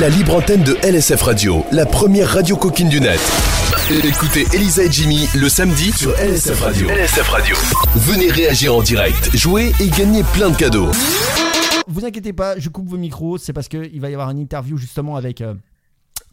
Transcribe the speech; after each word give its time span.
la 0.00 0.08
libre 0.08 0.34
antenne 0.36 0.62
de 0.62 0.76
LSF 0.82 1.22
Radio, 1.22 1.64
la 1.72 1.86
première 1.86 2.28
radio 2.28 2.56
coquine 2.56 2.88
du 2.88 3.00
net. 3.00 3.20
Écoutez 4.04 4.44
Elisa 4.52 4.84
et 4.84 4.90
Jimmy 4.90 5.26
le 5.34 5.48
samedi 5.48 5.92
sur 5.92 6.10
LSF 6.18 6.60
Radio. 6.60 6.88
LSF 6.88 7.28
Radio. 7.28 7.56
Venez 7.94 8.30
réagir 8.30 8.74
en 8.74 8.82
direct, 8.82 9.34
jouer 9.36 9.72
et 9.80 9.88
gagner 9.88 10.22
plein 10.34 10.50
de 10.50 10.56
cadeaux. 10.56 10.90
Vous 11.86 12.04
inquiétez 12.04 12.32
pas, 12.32 12.58
je 12.58 12.68
coupe 12.68 12.88
vos 12.88 12.96
micros, 12.98 13.38
c'est 13.38 13.52
parce 13.52 13.68
qu'il 13.68 14.00
va 14.00 14.10
y 14.10 14.12
avoir 14.12 14.30
une 14.30 14.38
interview 14.38 14.76
justement 14.76 15.16
avec. 15.16 15.40
euh, 15.40 15.54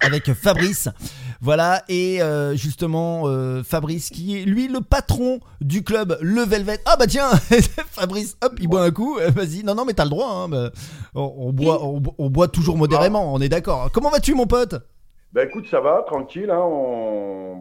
avec 0.03 0.33
Fabrice, 0.33 0.89
voilà, 1.41 1.83
et 1.89 2.21
euh, 2.21 2.55
justement 2.55 3.23
euh, 3.25 3.63
Fabrice 3.63 4.09
qui 4.09 4.37
est 4.39 4.45
lui 4.45 4.67
le 4.67 4.81
patron 4.81 5.39
du 5.61 5.83
club 5.83 6.17
Le 6.21 6.41
Velvet. 6.41 6.79
Ah 6.85 6.95
bah 6.97 7.07
tiens, 7.07 7.29
Fabrice, 7.91 8.37
hop, 8.43 8.53
il 8.59 8.67
boit 8.67 8.83
un 8.83 8.91
coup, 8.91 9.17
euh, 9.19 9.29
vas-y, 9.29 9.63
non 9.63 9.75
non 9.75 9.85
mais 9.85 9.93
t'as 9.93 10.03
le 10.05 10.09
droit, 10.09 10.29
hein, 10.29 10.49
bah, 10.49 10.69
on, 11.15 11.51
boit, 11.51 11.83
on, 11.83 11.99
bo- 11.99 12.15
on 12.17 12.29
boit 12.29 12.47
toujours 12.47 12.77
modérément, 12.77 13.33
on 13.33 13.39
est 13.41 13.49
d'accord. 13.49 13.89
Comment 13.91 14.09
vas-tu 14.09 14.33
mon 14.33 14.47
pote? 14.47 14.75
Ben 15.33 15.47
écoute, 15.47 15.65
ça 15.69 15.81
va, 15.81 16.03
tranquille. 16.05 16.51
Hein, 16.51 16.61
on, 16.61 17.59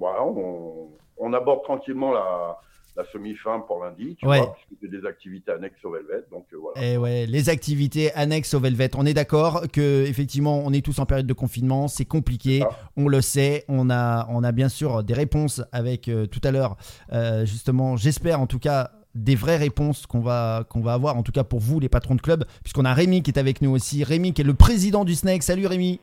on 1.18 1.32
aborde 1.32 1.62
tranquillement 1.62 2.12
la, 2.12 2.58
la 2.96 3.04
semi-fin 3.10 3.60
pour 3.60 3.82
lundi, 3.82 4.16
tu 4.16 4.26
Ouais. 4.26 4.38
vois, 4.40 4.54
puisque 4.54 4.82
c'est 4.82 4.90
des 4.90 5.06
activités 5.06 5.50
annexes 5.52 5.82
au 5.84 5.90
Velvet. 5.92 6.24
Donc 6.30 6.44
euh, 6.52 6.56
voilà. 6.60 6.86
Eh 6.86 6.96
ouais, 6.98 7.26
les 7.26 7.48
activités 7.48 8.12
annexes 8.14 8.52
au 8.54 8.60
Velvet. 8.60 8.90
On 8.96 9.06
est 9.06 9.14
d'accord 9.14 9.62
que 9.72 10.04
effectivement, 10.06 10.62
on 10.64 10.72
est 10.72 10.84
tous 10.84 10.98
en 10.98 11.06
période 11.06 11.26
de 11.26 11.32
confinement, 11.32 11.88
c'est 11.88 12.04
compliqué, 12.04 12.62
on 12.96 13.08
le 13.08 13.20
sait. 13.20 13.64
On 13.68 13.88
a, 13.90 14.26
on 14.30 14.44
a 14.44 14.52
bien 14.52 14.68
sûr 14.68 15.02
des 15.02 15.14
réponses 15.14 15.62
avec 15.72 16.08
euh, 16.08 16.26
tout 16.26 16.40
à 16.44 16.50
l'heure, 16.50 16.76
euh, 17.12 17.46
justement. 17.46 17.96
J'espère 17.96 18.40
en 18.40 18.46
tout 18.46 18.58
cas 18.58 18.90
des 19.14 19.34
vraies 19.34 19.58
réponses 19.58 20.06
qu'on 20.06 20.20
va 20.20 20.64
qu'on 20.70 20.80
va 20.80 20.94
avoir 20.94 21.16
en 21.18 21.22
tout 21.22 21.32
cas 21.32 21.44
pour 21.44 21.60
vous 21.60 21.80
les 21.80 21.90
patrons 21.90 22.14
de 22.14 22.22
club 22.22 22.44
puisqu'on 22.62 22.86
a 22.86 22.94
Rémi 22.94 23.22
qui 23.22 23.30
est 23.30 23.38
avec 23.38 23.60
nous 23.60 23.70
aussi 23.70 24.04
Rémi 24.04 24.32
qui 24.32 24.40
est 24.40 24.44
le 24.44 24.54
président 24.54 25.04
du 25.04 25.14
Snake 25.14 25.42
salut 25.42 25.66
Rémi 25.66 26.00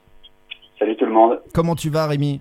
Salut 0.77 0.95
tout 0.95 1.05
le 1.05 1.11
monde. 1.11 1.39
comment 1.53 1.73
tu 1.75 1.89
vas 1.89 2.05
Rémi? 2.05 2.39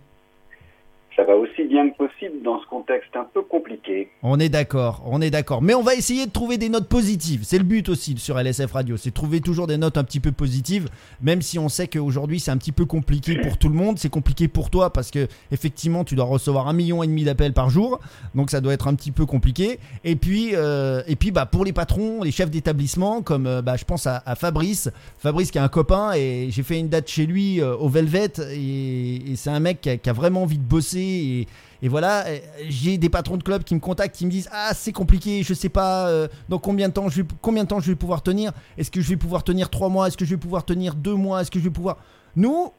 Ça 1.18 1.24
va 1.24 1.34
aussi 1.34 1.64
bien 1.64 1.90
que 1.90 1.96
possible 1.96 2.44
dans 2.44 2.60
ce 2.60 2.66
contexte 2.66 3.16
un 3.16 3.24
peu 3.24 3.42
compliqué. 3.42 4.08
On 4.22 4.38
est 4.38 4.48
d'accord, 4.48 5.02
on 5.04 5.20
est 5.20 5.30
d'accord. 5.30 5.62
Mais 5.62 5.74
on 5.74 5.82
va 5.82 5.96
essayer 5.96 6.26
de 6.26 6.30
trouver 6.30 6.58
des 6.58 6.68
notes 6.68 6.86
positives. 6.86 7.40
C'est 7.42 7.58
le 7.58 7.64
but 7.64 7.88
aussi 7.88 8.16
sur 8.18 8.38
LSF 8.38 8.70
Radio, 8.70 8.96
c'est 8.96 9.10
trouver 9.10 9.40
toujours 9.40 9.66
des 9.66 9.78
notes 9.78 9.98
un 9.98 10.04
petit 10.04 10.20
peu 10.20 10.30
positives, 10.30 10.88
même 11.20 11.42
si 11.42 11.58
on 11.58 11.68
sait 11.68 11.88
qu'aujourd'hui 11.88 12.38
c'est 12.38 12.52
un 12.52 12.56
petit 12.56 12.70
peu 12.70 12.84
compliqué 12.84 13.34
pour 13.34 13.58
tout 13.58 13.68
le 13.68 13.74
monde. 13.74 13.98
C'est 13.98 14.10
compliqué 14.10 14.46
pour 14.46 14.70
toi 14.70 14.92
parce 14.92 15.10
que 15.10 15.26
effectivement 15.50 16.04
tu 16.04 16.14
dois 16.14 16.24
recevoir 16.24 16.68
un 16.68 16.72
million 16.72 17.02
et 17.02 17.08
demi 17.08 17.24
d'appels 17.24 17.52
par 17.52 17.68
jour, 17.68 17.98
donc 18.36 18.52
ça 18.52 18.60
doit 18.60 18.72
être 18.72 18.86
un 18.86 18.94
petit 18.94 19.10
peu 19.10 19.26
compliqué. 19.26 19.80
Et 20.04 20.14
puis, 20.14 20.50
euh, 20.54 21.02
et 21.08 21.16
puis 21.16 21.32
bah 21.32 21.46
pour 21.46 21.64
les 21.64 21.72
patrons, 21.72 22.22
les 22.22 22.30
chefs 22.30 22.50
d'établissement, 22.50 23.22
comme 23.22 23.48
euh, 23.48 23.60
bah, 23.60 23.74
je 23.76 23.84
pense 23.84 24.06
à, 24.06 24.22
Fabrice, 24.36 24.88
Fabrice 25.18 25.50
qui 25.50 25.58
est 25.58 25.62
un 25.62 25.66
copain 25.68 26.12
et 26.12 26.46
j'ai 26.50 26.62
fait 26.62 26.78
une 26.78 26.88
date 26.88 27.08
chez 27.08 27.26
lui 27.26 27.60
euh, 27.60 27.74
au 27.74 27.88
Velvet 27.88 28.34
et, 28.52 29.34
c'est 29.34 29.50
un 29.50 29.60
mec 29.60 29.80
qui 29.80 30.10
a 30.10 30.12
vraiment 30.12 30.42
envie 30.42 30.58
de 30.58 30.62
bosser 30.62 31.07
et, 31.08 31.46
et 31.82 31.88
voilà, 31.88 32.26
euh, 32.26 32.38
j'ai 32.68 32.98
des 32.98 33.08
patrons 33.08 33.36
de 33.36 33.42
club 33.42 33.64
qui 33.64 33.74
me 33.74 33.80
contactent, 33.80 34.14
qui 34.16 34.26
me 34.26 34.30
disent 34.30 34.48
ah 34.52 34.72
c'est 34.74 34.92
compliqué, 34.92 35.42
je 35.42 35.54
sais 35.54 35.68
pas 35.68 36.08
euh, 36.08 36.28
dans 36.48 36.58
combien 36.58 36.88
de 36.88 36.92
temps 36.94 37.08
je 37.08 37.22
vais, 37.22 37.28
combien 37.42 37.64
de 37.64 37.68
temps 37.68 37.80
je 37.80 37.88
vais 37.90 37.96
pouvoir 37.96 38.22
tenir? 38.22 38.52
Est-ce 38.76 38.90
que 38.90 39.00
je 39.00 39.08
vais 39.08 39.16
pouvoir 39.16 39.42
tenir 39.44 39.70
trois 39.70 39.88
mois? 39.88 40.08
Est-ce 40.08 40.16
que 40.16 40.24
je 40.24 40.30
vais 40.30 40.40
pouvoir 40.40 40.64
tenir 40.64 40.94
deux 40.94 41.14
mois? 41.14 41.40
Est-ce 41.42 41.50
que 41.50 41.58
je 41.58 41.64
vais 41.64 41.70
pouvoir? 41.70 41.98
Nous, 42.36 42.72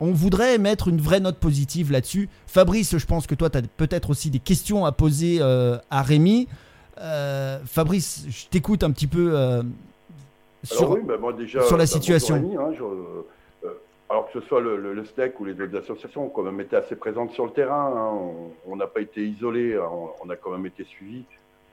on 0.00 0.12
voudrait 0.12 0.58
mettre 0.58 0.88
une 0.88 1.00
vraie 1.00 1.20
note 1.20 1.38
positive 1.38 1.92
là-dessus. 1.92 2.28
Fabrice, 2.46 2.96
je 2.98 3.06
pense 3.06 3.26
que 3.26 3.34
toi, 3.36 3.50
tu 3.50 3.58
as 3.58 3.62
peut-être 3.62 4.10
aussi 4.10 4.30
des 4.30 4.40
questions 4.40 4.84
à 4.84 4.92
poser 4.92 5.38
euh, 5.40 5.78
à 5.90 6.02
Rémi. 6.02 6.48
Euh, 6.98 7.58
Fabrice, 7.64 8.26
je 8.28 8.46
t'écoute 8.50 8.82
un 8.84 8.90
petit 8.90 9.06
peu 9.06 9.36
Alors 9.36 9.64
sur. 10.64 10.90
oui, 10.90 11.00
moi 11.20 11.32
déjà. 11.32 11.62
sur 11.66 11.76
la 11.76 11.86
situation. 11.86 12.34
Rémi, 12.34 12.56
hein, 12.56 12.70
je- 12.76 12.82
alors 14.12 14.30
que 14.30 14.38
ce 14.38 14.46
soit 14.46 14.60
le, 14.60 14.76
le, 14.76 14.92
le 14.92 15.04
SNEC 15.06 15.40
ou 15.40 15.46
les 15.46 15.58
autres 15.58 15.74
associations 15.78 16.26
ont 16.26 16.28
quand 16.28 16.42
même 16.42 16.60
été 16.60 16.76
assez 16.76 16.96
présentes 16.96 17.30
sur 17.32 17.46
le 17.46 17.52
terrain. 17.52 17.92
hein. 17.96 18.12
On- 18.68 18.76
n'a 18.76 18.86
pas 18.86 19.00
été 19.00 19.22
isolés, 19.22 19.74
hein. 19.74 19.88
on, 19.90 20.10
on 20.26 20.28
a 20.30 20.36
quand 20.36 20.50
même 20.50 20.66
été 20.66 20.84
suivis, 20.84 21.24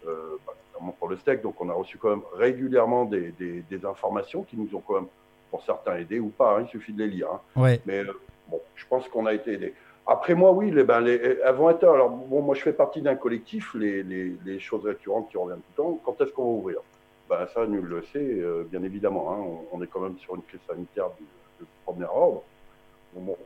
euh, 0.08 0.38
bah, 0.48 0.54
notamment 0.74 0.94
pour 0.98 1.10
le 1.10 1.18
SNEC. 1.18 1.42
Donc 1.42 1.60
on 1.60 1.68
a 1.70 1.74
reçu 1.74 1.98
quand 1.98 2.10
même 2.12 2.22
régulièrement 2.36 3.04
des, 3.04 3.32
des- 3.38 3.62
des 3.70 3.86
informations 3.86 4.44
qui 4.44 4.56
nous 4.56 4.74
ont 4.74 4.80
quand 4.80 4.94
même, 4.96 5.08
pour 5.52 5.62
certains, 5.66 5.98
aidés 5.98 6.20
ou 6.22 6.30
pas. 6.30 6.58
hein, 6.58 6.62
il 6.66 6.70
suffit 6.70 6.94
de 6.94 7.04
les 7.04 7.10
lire. 7.10 7.28
Ouais, 7.58 7.82
Mais 7.86 8.00
euh, 8.06 8.14
bon, 8.48 8.62
je 8.76 8.86
pense 8.88 9.06
qu'on 9.10 9.26
a 9.26 9.34
été 9.34 9.54
aidés. 9.54 9.74
Après 10.08 10.34
moi, 10.34 10.52
oui, 10.54 10.72
les, 10.72 10.84
ben, 10.86 11.02
les, 11.02 11.16
elles 11.44 11.56
vont 11.56 11.70
être. 11.70 11.84
Alors, 11.84 12.10
bon, 12.10 12.42
moi, 12.42 12.56
je 12.56 12.62
fais 12.62 12.74
partie 12.74 13.02
d'un 13.02 13.16
collectif, 13.16 13.74
les, 13.76 14.02
les, 14.02 14.34
les 14.46 14.60
choses 14.62 14.86
récurrentes 14.86 15.30
qui 15.30 15.38
reviennent 15.38 15.60
tout 15.60 15.72
le 15.78 15.84
temps. 15.84 16.00
Quand 16.06 16.22
est-ce 16.22 16.32
qu'on 16.32 16.44
va 16.46 16.50
ouvrir? 16.60 16.78
Ben, 17.30 17.46
Ça, 17.54 17.68
nul 17.68 17.84
le 17.84 18.02
sait, 18.14 18.18
euh, 18.20 18.64
bien 18.72 18.82
évidemment. 18.84 19.66
On, 19.72 19.78
on 19.78 19.84
est 19.84 19.88
quand 19.88 20.00
même 20.00 20.18
sur 20.20 20.36
une 20.36 20.42
crise 20.44 20.62
sanitaire 20.68 21.10
du, 21.20 21.26
du 21.60 21.68
premier 21.86 22.06
ordre. 22.06 22.44
Bon. 23.14 23.38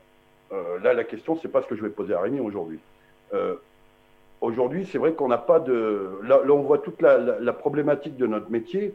Euh, 0.53 0.79
là, 0.79 0.94
la 0.94 1.03
question, 1.03 1.38
c'est 1.41 1.47
pas 1.47 1.62
ce 1.62 1.68
que 1.68 1.75
je 1.75 1.81
vais 1.81 1.90
poser 1.90 2.13
à 2.13 2.22
Rémi 2.22 2.40
aujourd'hui. 2.40 2.79
Euh, 3.34 3.56
aujourd'hui, 4.41 4.88
c'est 4.91 4.97
vrai 4.97 5.13
qu'on 5.13 5.28
n'a 5.28 5.38
pas 5.38 5.59
de. 5.59 6.19
Là, 6.24 6.41
on 6.50 6.62
voit 6.62 6.78
toute 6.79 7.01
la, 7.01 7.53
problématique 7.53 8.18
de 8.18 8.28
notre 8.28 8.51
métier, 8.51 8.94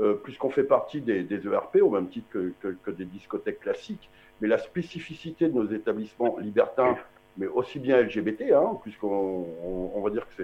euh, 0.00 0.14
puisqu'on 0.14 0.50
fait 0.50 0.64
partie 0.64 1.00
des, 1.00 1.24
ERP, 1.46 1.76
au 1.82 1.90
même 1.90 2.08
titre 2.08 2.26
que, 2.30 2.90
des 2.90 3.04
discothèques 3.04 3.60
classiques. 3.60 4.10
Mais 4.40 4.48
la 4.48 4.58
spécificité 4.58 5.48
de 5.48 5.54
nos 5.54 5.70
établissements 5.70 6.38
libertins, 6.38 6.96
mais 7.36 7.46
aussi 7.46 7.78
bien 7.78 8.00
LGBT, 8.00 8.52
hein, 8.52 8.78
puisqu'on 8.82 9.46
on, 9.64 9.92
on 9.94 10.00
va 10.00 10.10
dire 10.10 10.26
que 10.28 10.42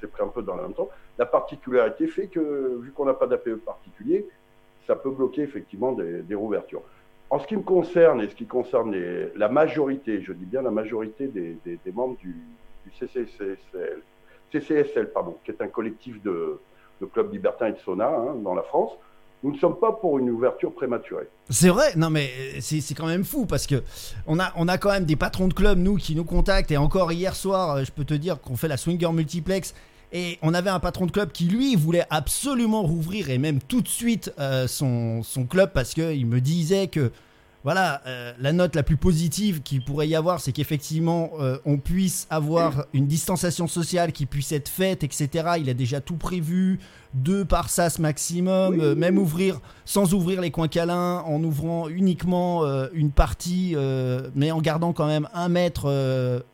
c'est- 0.00 0.06
pris 0.06 0.22
un 0.22 0.28
peu 0.28 0.42
dans 0.42 0.54
le 0.54 0.62
même 0.62 0.74
temps, 0.74 0.88
la 1.18 1.26
particularité 1.26 2.06
fait 2.06 2.28
que, 2.28 2.78
vu 2.80 2.92
qu'on 2.92 3.06
n'a 3.06 3.14
pas 3.14 3.26
d'APE 3.26 3.56
particulier, 3.64 4.24
ça 4.86 4.94
peut 4.94 5.10
bloquer 5.10 5.42
effectivement 5.42 5.92
des 5.92 6.34
rouvertures. 6.36 6.82
En 7.28 7.40
ce 7.40 7.46
qui 7.46 7.56
me 7.56 7.62
concerne 7.62 8.20
et 8.20 8.28
ce 8.28 8.34
qui 8.34 8.46
concerne 8.46 8.94
la 9.34 9.48
majorité, 9.48 10.22
je 10.22 10.32
dis 10.32 10.44
bien 10.44 10.62
la 10.62 10.70
majorité 10.70 11.26
des, 11.26 11.92
membres 11.92 12.16
du, 12.18 12.36
du 12.84 12.92
CCSL, 14.52 15.10
pardon, 15.12 15.36
qui 15.44 15.50
est 15.50 15.60
un 15.60 15.68
collectif 15.68 16.22
de, 16.22 16.60
clubs 17.12 17.32
libertins 17.32 17.66
et 17.66 17.72
de 17.72 17.78
sauna 17.78 18.08
hein, 18.08 18.36
dans 18.42 18.54
la 18.54 18.62
France, 18.62 18.92
nous 19.42 19.52
ne 19.52 19.58
sommes 19.58 19.78
pas 19.78 19.92
pour 19.92 20.18
une 20.18 20.30
ouverture 20.30 20.72
prématurée. 20.72 21.28
C'est 21.50 21.68
vrai, 21.68 21.92
non 21.96 22.10
mais 22.10 22.30
euh, 22.56 22.60
c'est 22.60 22.94
quand 22.94 23.06
même 23.06 23.24
fou 23.24 23.46
parce 23.46 23.66
que 23.66 23.82
on 24.26 24.40
a, 24.40 24.52
on 24.56 24.66
a 24.66 24.78
quand 24.78 24.90
même 24.90 25.04
des 25.04 25.16
patrons 25.16 25.46
de 25.48 25.54
club, 25.54 25.78
nous, 25.78 25.96
qui 25.96 26.14
nous 26.14 26.24
contactent. 26.24 26.70
Et 26.70 26.76
encore 26.76 27.12
hier 27.12 27.34
soir, 27.34 27.76
euh, 27.76 27.84
je 27.84 27.92
peux 27.92 28.04
te 28.04 28.14
dire 28.14 28.40
qu'on 28.40 28.56
fait 28.56 28.68
la 28.68 28.76
Swinger 28.76 29.12
Multiplex. 29.12 29.74
Et 30.12 30.38
on 30.42 30.54
avait 30.54 30.70
un 30.70 30.80
patron 30.80 31.06
de 31.06 31.10
club 31.10 31.32
qui, 31.32 31.44
lui, 31.44 31.74
voulait 31.74 32.06
absolument 32.10 32.82
rouvrir 32.82 33.30
et 33.30 33.38
même 33.38 33.60
tout 33.60 33.80
de 33.80 33.88
suite 33.88 34.32
euh, 34.38 34.66
son, 34.68 35.22
son 35.22 35.44
club 35.44 35.70
parce 35.74 35.94
qu'il 35.94 36.26
me 36.26 36.40
disait 36.40 36.86
que, 36.86 37.10
voilà, 37.66 38.00
euh, 38.06 38.32
la 38.38 38.52
note 38.52 38.76
la 38.76 38.84
plus 38.84 38.96
positive 38.96 39.60
qu'il 39.60 39.82
pourrait 39.84 40.06
y 40.06 40.14
avoir, 40.14 40.38
c'est 40.38 40.52
qu'effectivement, 40.52 41.32
euh, 41.40 41.58
on 41.64 41.78
puisse 41.78 42.28
avoir 42.30 42.86
une 42.92 43.08
distanciation 43.08 43.66
sociale 43.66 44.12
qui 44.12 44.24
puisse 44.24 44.52
être 44.52 44.68
faite, 44.68 45.02
etc. 45.02 45.28
Il 45.58 45.68
a 45.68 45.74
déjà 45.74 46.00
tout 46.00 46.14
prévu, 46.14 46.78
deux 47.12 47.44
par 47.44 47.68
sas 47.68 47.98
maximum, 47.98 48.74
Oui. 48.76 48.84
euh, 48.84 48.94
même 48.94 49.18
ouvrir 49.18 49.58
sans 49.84 50.14
ouvrir 50.14 50.40
les 50.42 50.52
coins 50.52 50.68
câlins, 50.68 51.24
en 51.26 51.42
ouvrant 51.42 51.88
uniquement 51.88 52.62
une 52.92 53.10
partie, 53.10 53.74
mais 54.36 54.52
en 54.52 54.60
gardant 54.60 54.92
quand 54.92 55.06
même 55.08 55.28
un 55.34 55.48
mètre. 55.48 55.86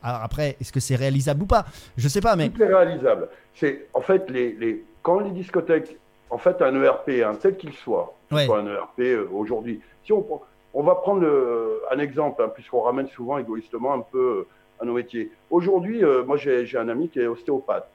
alors 0.03 0.23
après, 0.23 0.57
est-ce 0.63 0.73
que 0.73 0.81
c'est 0.81 0.97
réalisable 0.97 1.43
ou 1.43 1.47
pas? 1.47 1.67
Je 1.99 2.09
sais 2.09 2.23
pas, 2.23 2.37
mais 2.37 2.49
Tout 2.49 2.63
est 2.63 2.75
réalisable. 2.75 3.29
C'est 3.55 3.87
en 3.93 4.01
fait 4.01 4.31
les, 4.31 4.55
les 4.59 4.83
quand 5.03 5.21
les 5.21 5.31
discothèques, 5.33 5.99
en 6.31 6.39
fait 6.39 6.63
un 6.63 6.75
ERP, 6.83 7.11
hein, 7.23 7.33
tel 7.39 7.59
qu'il 7.59 7.75
soit, 7.75 8.15
Ouais. 8.31 8.47
soit 8.47 8.61
un 8.61 8.67
ERP 8.67 9.29
aujourd'hui. 9.31 9.81
Si 10.07 10.13
on 10.15 10.23
prend- 10.23 10.41
on 10.75 10.83
va 10.83 10.95
prendre 10.97 11.21
le- 11.21 11.81
un 11.91 11.99
exemple, 11.99 12.43
hein, 12.43 12.49
puisqu'on 12.55 12.81
ramène 12.83 13.09
souvent 13.09 13.39
égoïstement 13.39 13.93
un 13.95 14.01
peu 14.01 14.19
euh, 14.19 14.47
à 14.81 14.85
nos 14.85 14.95
métiers. 14.95 15.31
Aujourd'hui, 15.51 16.03
euh, 16.05 16.25
moi 16.25 16.37
j'ai 16.37 16.77
un 16.77 16.89
ami 16.89 17.09
qui 17.09 17.19
est 17.21 17.27
ostéopathe. 17.27 17.89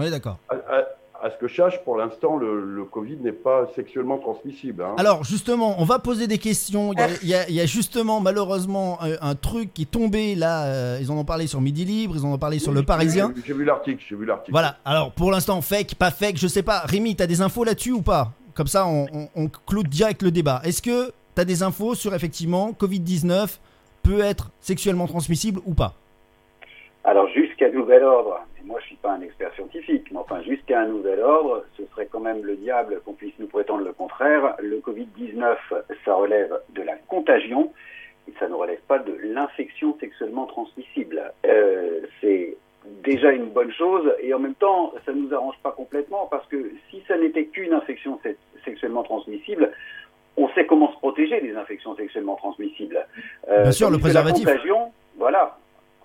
est 0.00 0.10
d'accord. 0.10 0.38
À, 0.48 0.54
à- 0.54 0.84
à 1.22 1.30
ce 1.30 1.36
que 1.38 1.48
je 1.48 1.56
sache, 1.56 1.82
pour 1.82 1.96
l'instant, 1.96 2.36
le, 2.36 2.60
le 2.62 2.84
Covid 2.84 3.16
n'est 3.16 3.32
pas 3.32 3.70
sexuellement 3.74 4.18
transmissible. 4.18 4.82
hein. 4.82 4.94
Alors 4.98 5.24
justement, 5.24 5.76
on 5.80 5.84
va 5.84 5.98
poser 5.98 6.26
des 6.26 6.36
questions. 6.36 6.92
Il 6.92 6.98
y 6.98 7.02
a, 7.02 7.08
il 7.22 7.28
y 7.28 7.34
a- 7.34 7.48
il 7.48 7.54
y 7.54 7.60
a 7.62 7.64
justement 7.64 8.20
malheureusement 8.20 8.98
un, 9.02 9.12
un 9.22 9.34
truc 9.34 9.72
qui 9.72 9.82
est 9.82 9.90
tombé 9.90 10.34
là. 10.34 10.66
euh, 10.66 10.98
ils 11.00 11.10
en 11.10 11.16
ont 11.16 11.24
parlé 11.24 11.46
sur 11.46 11.62
Midi 11.62 11.86
Libre, 11.86 12.14
ils 12.16 12.26
en 12.26 12.32
ont 12.34 12.38
parlé 12.38 12.58
sur 12.58 12.70
Oui, 12.72 12.76
Le 12.78 12.82
Parisien. 12.84 13.32
J'ai 13.46 13.54
vu 13.54 13.64
l'article, 13.64 14.04
j'ai 14.06 14.14
vu 14.14 14.26
l'article. 14.26 14.50
Voilà. 14.52 14.76
Alors 14.84 15.10
pour 15.12 15.30
l'instant, 15.30 15.62
fake, 15.62 15.94
pas 15.94 16.10
fake, 16.10 16.36
je 16.36 16.48
sais 16.48 16.62
pas. 16.62 16.80
Rémi, 16.80 17.16
t'as 17.16 17.26
des 17.26 17.40
infos 17.40 17.64
là-dessus 17.64 17.92
ou 17.92 18.02
pas? 18.02 18.32
Comme 18.56 18.66
ça, 18.66 18.86
on, 18.86 19.06
on, 19.36 19.48
clôt 19.48 19.82
direct 19.82 20.22
le 20.22 20.30
débat. 20.30 20.62
Est-ce 20.64 20.80
que 20.80 21.12
t'as 21.34 21.44
des 21.44 21.62
infos 21.62 21.94
sur 21.94 22.14
effectivement 22.14 22.70
Covid-19 22.72 23.58
peut 24.02 24.20
être 24.20 24.50
sexuellement 24.60 25.06
transmissible 25.06 25.60
ou 25.66 25.74
pas? 25.74 25.92
Alors 27.04 27.28
jusqu'à 27.28 27.70
nouvel 27.70 28.02
ordre, 28.02 28.40
et 28.58 28.66
moi 28.66 28.80
je 28.80 28.86
suis 28.86 28.96
pas 28.96 29.12
un 29.12 29.20
expert 29.20 29.52
scientifique, 29.54 30.06
mais 30.10 30.18
enfin 30.18 30.40
jusqu'à 30.42 30.80
un 30.80 30.86
nouvel 30.86 31.20
ordre, 31.20 31.64
ce 31.76 31.84
serait 31.92 32.08
quand 32.10 32.20
même 32.20 32.42
le 32.44 32.56
diable 32.56 33.02
qu'on 33.04 33.12
puisse 33.12 33.34
nous 33.38 33.46
prétendre 33.46 33.84
le 33.84 33.92
contraire. 33.92 34.56
Le 34.60 34.78
Covid-19, 34.78 35.56
ça 36.04 36.14
relève 36.14 36.58
de 36.74 36.82
la 36.82 36.96
contagion 37.08 37.72
et 38.26 38.32
ça 38.38 38.48
ne 38.48 38.54
relève 38.54 38.80
pas 38.88 38.98
de 38.98 39.12
l'infection 39.22 39.96
sexuellement 40.00 40.46
transmissible. 40.46 41.30
Euh, 41.44 42.00
c'est 42.22 42.56
déjà 43.02 43.32
une 43.32 43.46
bonne 43.50 43.72
chose 43.72 44.12
et 44.20 44.32
en 44.34 44.38
même 44.38 44.54
temps, 44.54 44.92
ça 45.04 45.12
ne 45.12 45.20
nous 45.22 45.34
arrange 45.34 45.56
pas 45.62 45.72
complètement 45.72 46.26
parce 46.30 46.46
que 46.48 46.70
si 46.90 47.02
ça 47.08 47.16
n'était 47.16 47.46
qu'une 47.46 47.72
infection 47.72 48.18
se- 48.22 48.36
sexuellement 48.64 49.02
transmissible, 49.02 49.72
on 50.36 50.48
sait 50.50 50.66
comment 50.66 50.92
se 50.92 50.98
protéger 50.98 51.40
des 51.40 51.56
infections 51.56 51.94
sexuellement 51.96 52.36
transmissibles. 52.36 53.06
Bien 53.48 53.72
sûr, 53.72 53.90
le 53.90 53.98
préservatif. 53.98 54.44
La 54.46 54.52
contagion, 54.54 54.92
voilà. 55.16 55.56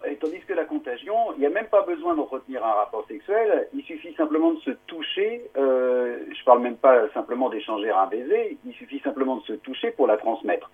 Et 0.07 0.15
tandis 0.15 0.39
que 0.39 0.53
la 0.53 0.63
contagion, 0.65 1.13
il 1.35 1.41
n'y 1.41 1.45
a 1.45 1.49
même 1.49 1.67
pas 1.67 1.83
besoin 1.83 2.15
d'entretenir 2.15 2.65
un 2.65 2.71
rapport 2.71 3.05
sexuel, 3.07 3.67
il 3.75 3.83
suffit 3.83 4.13
simplement 4.15 4.53
de 4.53 4.59
se 4.61 4.71
toucher, 4.87 5.43
euh, 5.57 6.17
je 6.35 6.43
parle 6.43 6.61
même 6.61 6.77
pas 6.77 7.07
simplement 7.13 7.49
d'échanger 7.49 7.91
un 7.91 8.07
baiser, 8.07 8.57
il 8.65 8.73
suffit 8.73 8.99
simplement 9.01 9.35
de 9.35 9.43
se 9.43 9.53
toucher 9.53 9.91
pour 9.91 10.07
la 10.07 10.17
transmettre. 10.17 10.71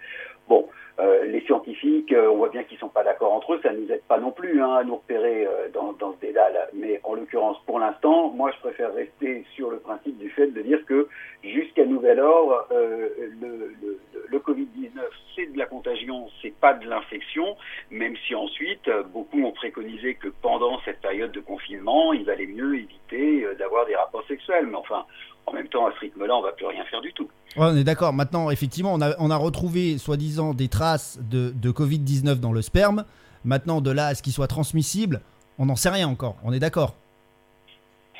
Bon, 0.48 0.65
euh, 1.00 1.26
les 1.26 1.42
scientifiques, 1.42 2.12
euh, 2.12 2.32
on 2.32 2.38
voit 2.38 2.50
bien 2.50 2.64
qu'ils 2.64 2.80
sont 2.80 2.90
pas 2.90 3.04
d'accord 3.04 3.32
entre 3.32 3.54
eux, 3.54 3.60
ça 3.62 3.72
nous 3.72 3.92
aide 3.92 4.02
pas 4.08 4.20
non 4.20 4.32
plus 4.32 4.62
hein, 4.64 4.74
à 4.76 4.84
nous 4.84 4.96
repérer 4.96 5.46
euh, 5.46 5.70
dans, 5.72 5.94
dans, 5.94 6.14
ce 6.14 6.20
dédale. 6.26 6.70
Mais 6.74 7.00
en 7.04 7.14
l'occurrence, 7.14 7.58
pour 7.68 7.80
l'instant, 7.80 8.30
moi, 8.30 8.52
je 8.56 8.60
préfère 8.62 8.94
rester 8.96 9.46
sur 9.54 9.70
le 9.70 9.78
principe 9.78 10.18
du 10.18 10.30
fait 10.32 10.48
de 10.48 10.62
dire 10.62 10.84
que 10.88 11.08
jusqu'à 11.44 11.86
nouvel 11.86 12.20
ordre, 12.20 12.68
le, 12.72 13.76
le, 13.82 14.00
le 14.28 14.40
Covid-19, 14.40 15.00
c'est 15.36 15.54
de 15.54 15.58
la 15.58 15.68
contagion, 15.68 16.30
c'est 16.42 16.56
pas 16.60 16.74
de 16.74 16.90
l'infection, 16.90 17.56
même 17.92 18.16
si 18.28 18.34
ensuite, 18.34 18.90
beaucoup 19.14 19.44
ont 19.44 19.52
préconisé 19.52 20.16
que 20.16 20.30
pendant 20.42 20.80
cette 20.82 21.02
période 21.02 21.32
de 21.32 21.42
confinement, 21.42 22.12
il 22.14 22.26
valait 22.26 22.48
mieux 22.48 22.76
éviter 22.76 23.46
d'avoir 23.60 23.86
des 23.86 23.96
rapports 23.96 24.26
sexuels. 24.28 24.66
Mais 24.66 24.78
enfin, 24.78 25.06
en 25.48 25.54
même 25.54 25.68
temps, 25.70 25.88
à 25.88 25.92
ce 25.94 26.00
rythme-là, 26.02 26.36
on 26.36 26.42
va 26.42 26.52
plus 26.52 26.66
rien 26.66 26.84
faire 26.86 27.02
du 27.02 27.14
tout. 27.14 27.30
on 27.56 27.76
est 27.76 27.84
d'accord. 27.84 28.14
Maintenant, 28.14 28.52
effectivement, 28.52 28.94
on 28.94 29.02
a, 29.02 29.16
on 29.20 29.32
a 29.32 29.38
retrouvé, 29.38 29.98
soi-disant, 29.98 30.54
des 30.54 30.68
traces 30.68 31.20
de, 31.32 31.52
de 31.56 31.72
Covid-19 31.72 32.40
dans 32.40 32.52
le 32.52 32.62
sperme. 32.62 33.06
Maintenant, 33.46 33.82
de 33.82 33.92
là 33.92 34.08
à 34.08 34.16
ce 34.16 34.22
qu'il 34.22 34.34
soit 34.34 34.48
transmissible, 34.48 35.22
on 35.58 35.66
n'en 35.66 35.76
sait 35.76 35.90
rien 35.90 36.08
encore. 36.08 36.36
On 36.44 36.52
est 36.52 36.60
d'accord. 36.60 36.96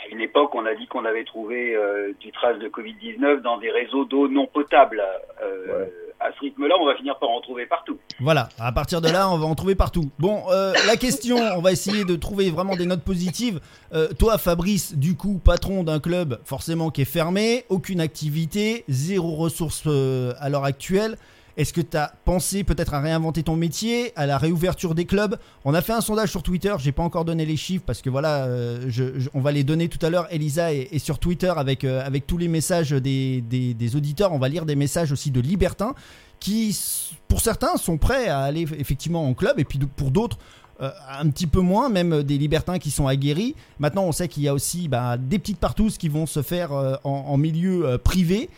À 0.06 0.08
une 0.10 0.22
époque, 0.22 0.56
on 0.56 0.66
a 0.66 0.74
dit 0.74 0.88
qu'on 0.88 1.04
avait 1.04 1.26
trouvé 1.26 1.76
euh, 1.76 2.14
du 2.22 2.32
trace 2.32 2.58
de 2.60 2.70
Covid-19 2.70 3.42
dans 3.42 3.58
des 3.58 3.70
réseaux 3.72 4.06
d'eau 4.06 4.30
non 4.30 4.48
potable. 4.48 5.04
Euh, 5.44 5.86
à 6.20 6.32
ce 6.34 6.40
rythme-là, 6.40 6.76
on 6.80 6.86
va 6.86 6.96
finir 6.96 7.18
par 7.20 7.30
en 7.30 7.42
trouver 7.42 7.66
partout. 7.66 7.98
Voilà, 8.20 8.50
à 8.60 8.72
partir 8.72 9.02
de 9.02 9.10
là, 9.10 9.30
on 9.30 9.38
va 9.38 9.46
en 9.46 9.56
trouver 9.56 9.76
partout. 9.76 10.10
Bon, 10.20 10.44
euh, 10.50 10.74
la 10.88 10.98
question, 10.98 11.38
on 11.38 11.62
va 11.62 11.72
essayer 11.72 12.06
de 12.06 12.16
trouver 12.16 12.50
vraiment 12.50 12.76
des 12.76 12.86
notes 12.86 13.04
positives. 13.04 13.60
Euh, 13.94 14.08
toi, 14.18 14.38
Fabrice, 14.38 14.96
du 14.96 15.16
coup, 15.16 15.40
patron 15.44 15.84
d'un 15.84 16.00
club 16.00 16.40
forcément 16.44 16.90
qui 16.90 17.02
est 17.02 17.06
fermé, 17.06 17.66
aucune 17.70 18.02
activité, 18.02 18.84
zéro 18.88 19.36
ressource 19.36 19.84
euh, 19.86 20.34
à 20.40 20.50
l'heure 20.50 20.66
actuelle. 20.66 21.18
Est-ce 21.58 21.74
que 21.74 21.82
tu 21.82 21.98
as 21.98 22.14
pensé 22.24 22.64
peut-être 22.64 22.94
à 22.94 23.02
réinventer 23.02 23.42
ton 23.42 23.56
métier, 23.56 24.14
à 24.16 24.28
la 24.28 24.38
réouverture 24.38 24.94
des 24.94 25.06
clubs? 25.06 25.40
On 25.66 25.74
a 25.74 25.82
fait 25.82 25.92
un 25.92 26.02
sondage 26.02 26.30
sur 26.30 26.44
Twitter, 26.44 26.76
j'ai 26.78 26.92
pas 26.92 27.02
encore 27.02 27.26
donné 27.26 27.48
les 27.48 27.58
chiffres 27.58 27.84
parce 27.84 28.04
que 28.04 28.12
voilà, 28.12 28.46
euh, 28.46 28.92
on 29.34 29.42
va 29.42 29.52
les 29.52 29.64
donner 29.64 29.90
tout 29.90 30.04
à 30.06 30.12
l'heure. 30.12 30.28
Elisa 30.30 30.72
est, 30.72 31.00
sur 31.00 31.18
Twitter 31.18 31.52
avec, 31.58 31.84
euh, 31.84 32.06
avec 32.06 32.28
tous 32.28 32.38
les 32.38 32.48
messages 32.48 32.92
des, 32.92 33.96
auditeurs. 33.96 34.34
On 34.34 34.38
va 34.38 34.50
lire 34.50 34.68
des 34.68 34.76
messages 34.76 35.12
aussi 35.12 35.32
de 35.32 35.42
libertins 35.42 35.96
qui, 36.40 36.80
pour 37.28 37.42
certains, 37.42 37.76
sont 37.78 37.98
prêts 37.98 38.28
à 38.28 38.42
aller 38.42 38.68
effectivement 38.78 39.28
en 39.28 39.34
club 39.34 39.60
et 39.60 39.66
puis 39.66 39.80
pour 39.80 40.12
d'autres, 40.12 40.38
euh, 40.80 40.92
un 41.10 41.28
petit 41.32 41.48
peu 41.48 41.62
moins, 41.62 41.90
même 41.90 42.22
des 42.22 42.38
libertins 42.38 42.78
qui 42.78 42.92
sont 42.92 43.08
aguerris. 43.08 43.56
Maintenant, 43.80 44.04
on 44.04 44.12
sait 44.12 44.28
qu'il 44.28 44.44
y 44.44 44.48
a 44.48 44.54
aussi 44.54 44.88
bah, 44.88 45.18
des 45.18 45.40
petites 45.40 45.58
partous 45.58 45.98
qui 45.98 46.08
vont 46.08 46.28
se 46.28 46.44
faire 46.44 46.72
en, 46.72 47.00
en, 47.04 47.38
milieu 47.38 47.98
privé. 48.04 48.52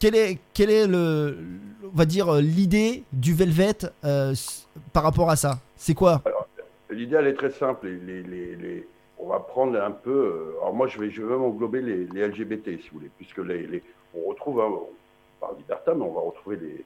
Euh, 0.00 0.10
quel 0.10 0.14
est, 0.14 0.38
quel 0.54 0.70
est 0.70 0.86
le, 0.86 1.36
on 1.84 1.96
va 1.96 2.04
dire, 2.04 2.32
l'idée 2.34 3.04
du 3.12 3.34
Velvet 3.34 3.86
euh, 4.04 4.34
par 4.92 5.02
rapport 5.02 5.30
à 5.30 5.36
ça? 5.36 5.58
C'est 5.76 5.94
quoi? 5.94 6.22
L'idée, 6.90 7.16
elle 7.16 7.28
est 7.28 7.34
très 7.34 7.50
simple. 7.50 7.88
Les, 7.88 8.22
les, 8.22 8.56
les, 8.56 8.88
on 9.18 9.28
va 9.28 9.40
prendre 9.40 9.80
un 9.80 9.90
peu. 9.90 10.10
Euh, 10.10 10.60
alors, 10.60 10.74
moi, 10.74 10.86
je 10.88 10.98
vais, 10.98 11.10
je 11.10 11.22
vais 11.22 11.28
même 11.28 11.42
englober 11.42 11.80
les, 11.80 12.26
LGBT, 12.26 12.80
si 12.80 12.88
vous 12.90 12.98
voulez, 12.98 13.10
puisque 13.16 13.38
les, 13.38 13.82
on 14.14 14.28
retrouve, 14.28 14.60
hein, 14.60 14.68
on 14.70 14.88
parle 15.40 15.56
libertin, 15.58 15.94
mais 15.94 16.04
on 16.04 16.12
va 16.12 16.20
retrouver 16.20 16.56
les, 16.56 16.84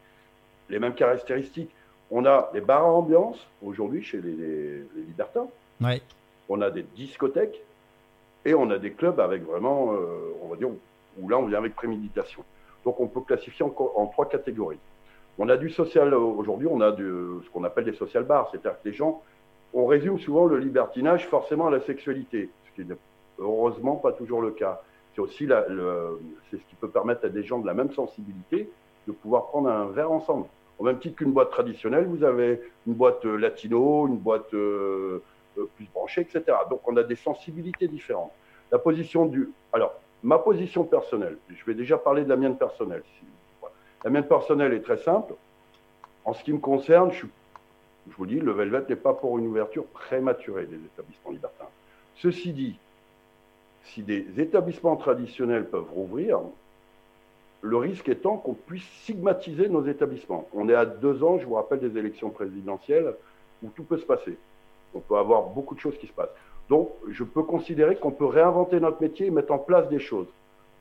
les 0.71 0.79
mêmes 0.79 0.95
caractéristiques. 0.95 1.71
On 2.11 2.27
a 2.27 2.51
des 2.53 2.61
bars 2.61 2.85
à 2.85 2.93
ambiance 2.93 3.39
aujourd'hui 3.63 4.03
chez 4.03 4.21
les, 4.21 4.85
libertins. 5.07 5.47
Ouais. 5.81 6.03
On 6.49 6.61
a 6.61 6.71
des 6.71 6.83
discothèques 6.83 7.63
et 8.45 8.55
on 8.55 8.71
a 8.71 8.79
des 8.79 8.93
clubs 8.93 9.19
avec 9.19 9.43
vraiment, 9.43 9.95
euh, 9.95 10.35
on 10.43 10.49
va 10.49 10.57
dire, 10.57 10.69
où 11.19 11.29
là, 11.29 11.39
on 11.39 11.47
vient 11.47 11.59
avec 11.59 11.75
préméditation. 11.75 12.45
Donc 12.85 13.01
on 13.01 13.07
peut 13.07 13.21
classifier 13.21 13.65
en, 13.65 13.75
en 13.97 14.07
trois 14.07 14.29
catégories. 14.29 14.79
On 15.39 15.49
a 15.49 15.57
du 15.57 15.71
social 15.71 16.15
aujourd'hui, 16.15 16.69
on 16.71 16.81
a 16.81 16.93
du, 16.93 17.11
ce 17.45 17.51
qu'on 17.51 17.65
appelle 17.65 17.85
des 17.85 17.95
social 17.95 18.25
bars, 18.25 18.49
c'est-à-dire 18.51 18.81
que 18.81 18.89
les 18.89 18.95
gens, 18.95 19.23
on 19.73 19.87
résume 19.87 20.19
souvent 20.19 20.47
le 20.47 20.59
libertinage 20.59 21.27
forcément 21.27 21.67
à 21.67 21.71
la 21.71 21.81
sexualité, 21.81 22.51
ce 22.67 22.83
qui 22.83 22.89
n'est 22.89 22.97
heureusement 23.39 23.97
pas 23.97 24.13
toujours 24.13 24.41
le 24.41 24.53
cas. 24.53 24.81
C'est 25.15 25.21
aussi 25.21 25.49
c'est 25.49 26.57
ce 26.57 26.63
qui 26.69 26.75
peut 26.81 26.89
permettre 26.89 27.25
à 27.25 27.29
des 27.29 27.43
gens 27.43 27.59
de 27.59 27.67
la 27.67 27.75
même 27.75 27.93
sensibilité 27.93 28.69
de 29.07 29.13
pouvoir 29.13 29.47
prendre 29.47 29.69
un 29.69 29.87
verre 29.87 30.11
ensemble. 30.11 30.47
Au 30.79 30.85
même 30.85 30.99
titre 30.99 31.17
qu'une 31.17 31.33
boîte 31.33 31.51
traditionnelle, 31.51 32.07
vous 32.07 32.25
avez 32.25 32.61
une 32.87 32.95
boîte 32.95 33.25
euh, 33.27 33.37
latino, 33.37 34.09
une 34.09 34.17
boîte 34.17 34.53
euh, 34.55 35.23
euh, 35.59 35.69
plus 35.77 35.87
branchée, 35.95 36.23
etc. 36.23 36.43
Donc 36.69 36.81
on 36.89 36.97
a 36.97 37.05
des 37.05 37.15
sensibilités 37.15 37.87
différentes. 37.87 38.33
La 38.73 38.79
position 38.79 39.27
du, 39.27 39.51
alors 39.73 39.95
Ma 40.25 40.39
position 40.39 40.85
personnelle, 40.85 41.37
je 41.51 41.65
vais 41.67 41.75
déjà 41.75 41.99
parler 41.99 42.25
de 42.25 42.31
la 42.31 42.37
mienne 42.37 42.57
personnelle. 42.57 43.03
La 44.03 44.09
mienne 44.09 44.27
personnelle 44.27 44.73
est 44.73 44.81
très 44.81 44.97
simple. 44.97 45.35
En 46.25 46.33
ce 46.33 46.43
qui 46.43 46.55
me 46.55 46.59
concerne, 46.59 47.13
je, 47.13 47.27
vous 48.17 48.25
dis, 48.25 48.41
le 48.41 48.53
Velvet 48.53 48.85
n'est 48.89 48.97
pas 48.97 49.13
pour 49.13 49.39
une 49.39 49.47
ouverture 49.47 49.85
prématurée 49.85 50.65
des 50.65 50.77
établissements 50.77 51.31
libertins. 51.31 51.69
Ceci 52.17 52.55
dit, 52.55 52.79
si 53.85 54.03
des 54.03 54.27
établissements 54.39 54.97
traditionnels 54.97 55.69
peuvent 55.69 55.91
rouvrir, 55.91 56.41
le 57.61 57.77
risque 57.77 58.09
étant 58.09 58.39
qu'on 58.39 58.55
puisse 58.55 58.89
stigmatiser 59.03 59.69
nos 59.69 59.85
établissements. 59.87 60.49
On 60.55 60.71
est 60.71 60.75
à 60.75 60.87
deux 60.87 61.23
ans, 61.23 61.39
je 61.39 61.45
vous 61.45 61.55
rappelle, 61.55 61.81
des 61.81 61.99
élections 61.99 62.31
présidentielles 62.31 63.15
où 63.63 63.69
tout 63.69 63.85
peut 63.85 63.99
se 63.99 64.07
passer. 64.07 64.39
On 64.95 65.01
peut 65.01 65.19
avoir 65.19 65.43
beaucoup 65.49 65.75
de 65.75 65.81
choses 65.81 65.99
qui 65.99 66.07
se 66.07 66.13
passent. 66.13 66.35
Donc, 66.69 66.91
je 67.11 67.25
peux 67.25 67.43
considérer 67.43 67.97
qu'on 67.97 68.11
peut 68.11 68.25
réinventer 68.25 68.81
notre 68.81 69.01
métier 69.03 69.27
et 69.27 69.31
mettre 69.31 69.53
en 69.53 69.59
place 69.59 69.89
des 69.89 69.99
choses. 69.99 70.29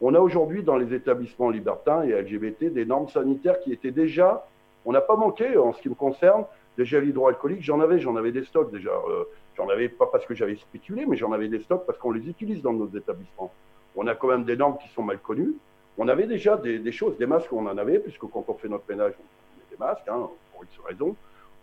On 0.01 0.15
a 0.15 0.19
aujourd'hui 0.19 0.63
dans 0.63 0.77
les 0.77 0.94
établissements 0.94 1.50
libertins 1.50 2.03
et 2.03 2.12
LGBT 2.12 2.65
des 2.65 2.85
normes 2.85 3.09
sanitaires 3.09 3.59
qui 3.62 3.71
étaient 3.71 3.91
déjà, 3.91 4.45
on 4.85 4.91
n'a 4.91 5.01
pas 5.01 5.15
manqué 5.15 5.57
en 5.57 5.74
ce 5.74 5.81
qui 5.81 5.89
me 5.89 5.95
concerne, 5.95 6.45
des 6.77 6.85
gels 6.85 7.07
hydroalcooliques, 7.07 7.62
j'en 7.62 7.80
avais, 7.80 8.00
j'en 8.00 8.15
avais 8.15 8.31
des 8.31 8.44
stocks 8.44 8.71
déjà. 8.71 8.89
Euh, 8.89 9.25
j'en 9.56 9.69
avais 9.69 9.89
pas 9.89 10.07
parce 10.07 10.25
que 10.25 10.33
j'avais 10.33 10.56
spéculé, 10.56 11.06
mais 11.06 11.18
j'en 11.18 11.31
avais 11.31 11.47
des 11.47 11.62
stocks 11.62 11.86
parce 11.86 11.97
qu'on 12.00 12.12
les 12.12 12.27
utilise 12.27 12.62
dans 12.62 12.74
nos 12.74 12.88
établissements. 12.88 13.51
On 13.95 14.07
a 14.07 14.15
quand 14.15 14.27
même 14.27 14.44
des 14.44 14.57
normes 14.57 14.77
qui 14.77 14.89
sont 14.89 15.03
mal 15.03 15.19
connues. 15.19 15.53
On 15.97 16.07
avait 16.07 16.25
déjà 16.25 16.57
des, 16.57 16.91
choses, 16.91 17.18
des 17.18 17.27
masques, 17.27 17.53
on 17.53 17.68
en 17.68 17.77
avait, 17.77 18.00
puisque 18.00 18.21
quand 18.21 18.44
on 18.47 18.53
fait 18.56 18.68
notre 18.68 18.86
ménage, 18.89 19.13
on 19.19 19.59
met 19.59 19.65
des 19.69 19.77
masques, 19.77 20.08
hein, 20.08 20.27
pour 20.51 20.63
X 20.63 20.74
raison. 20.86 21.15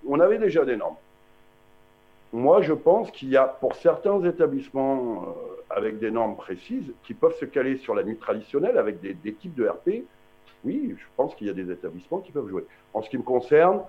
On 0.06 0.20
avait 0.20 0.38
déjà 0.38 0.64
des 0.64 0.76
normes. 0.76 0.96
Moi, 2.32 2.62
je 2.62 2.72
pense 2.72 3.10
qu'il 3.10 3.28
y 3.28 3.36
a, 3.36 3.44
pour 3.44 3.74
certains 3.74 4.22
établissements 4.24 5.24
euh, 5.26 5.76
avec 5.76 5.98
des 5.98 6.10
normes 6.10 6.36
précises, 6.36 6.92
qui 7.02 7.14
peuvent 7.14 7.36
se 7.36 7.44
caler 7.44 7.76
sur 7.78 7.94
la 7.94 8.04
nuit 8.04 8.16
traditionnelle 8.16 8.78
avec 8.78 9.00
des, 9.00 9.32
types 9.34 9.54
de 9.54 9.66
RP, 9.66 10.04
oui, 10.64 10.94
je 10.96 11.04
pense 11.16 11.34
qu'il 11.34 11.48
y 11.48 11.50
a 11.50 11.54
des 11.54 11.70
établissements 11.70 12.18
qui 12.18 12.30
peuvent 12.30 12.48
jouer. 12.48 12.64
En 12.94 13.02
ce 13.02 13.10
qui 13.10 13.18
me 13.18 13.22
concerne, 13.22 13.80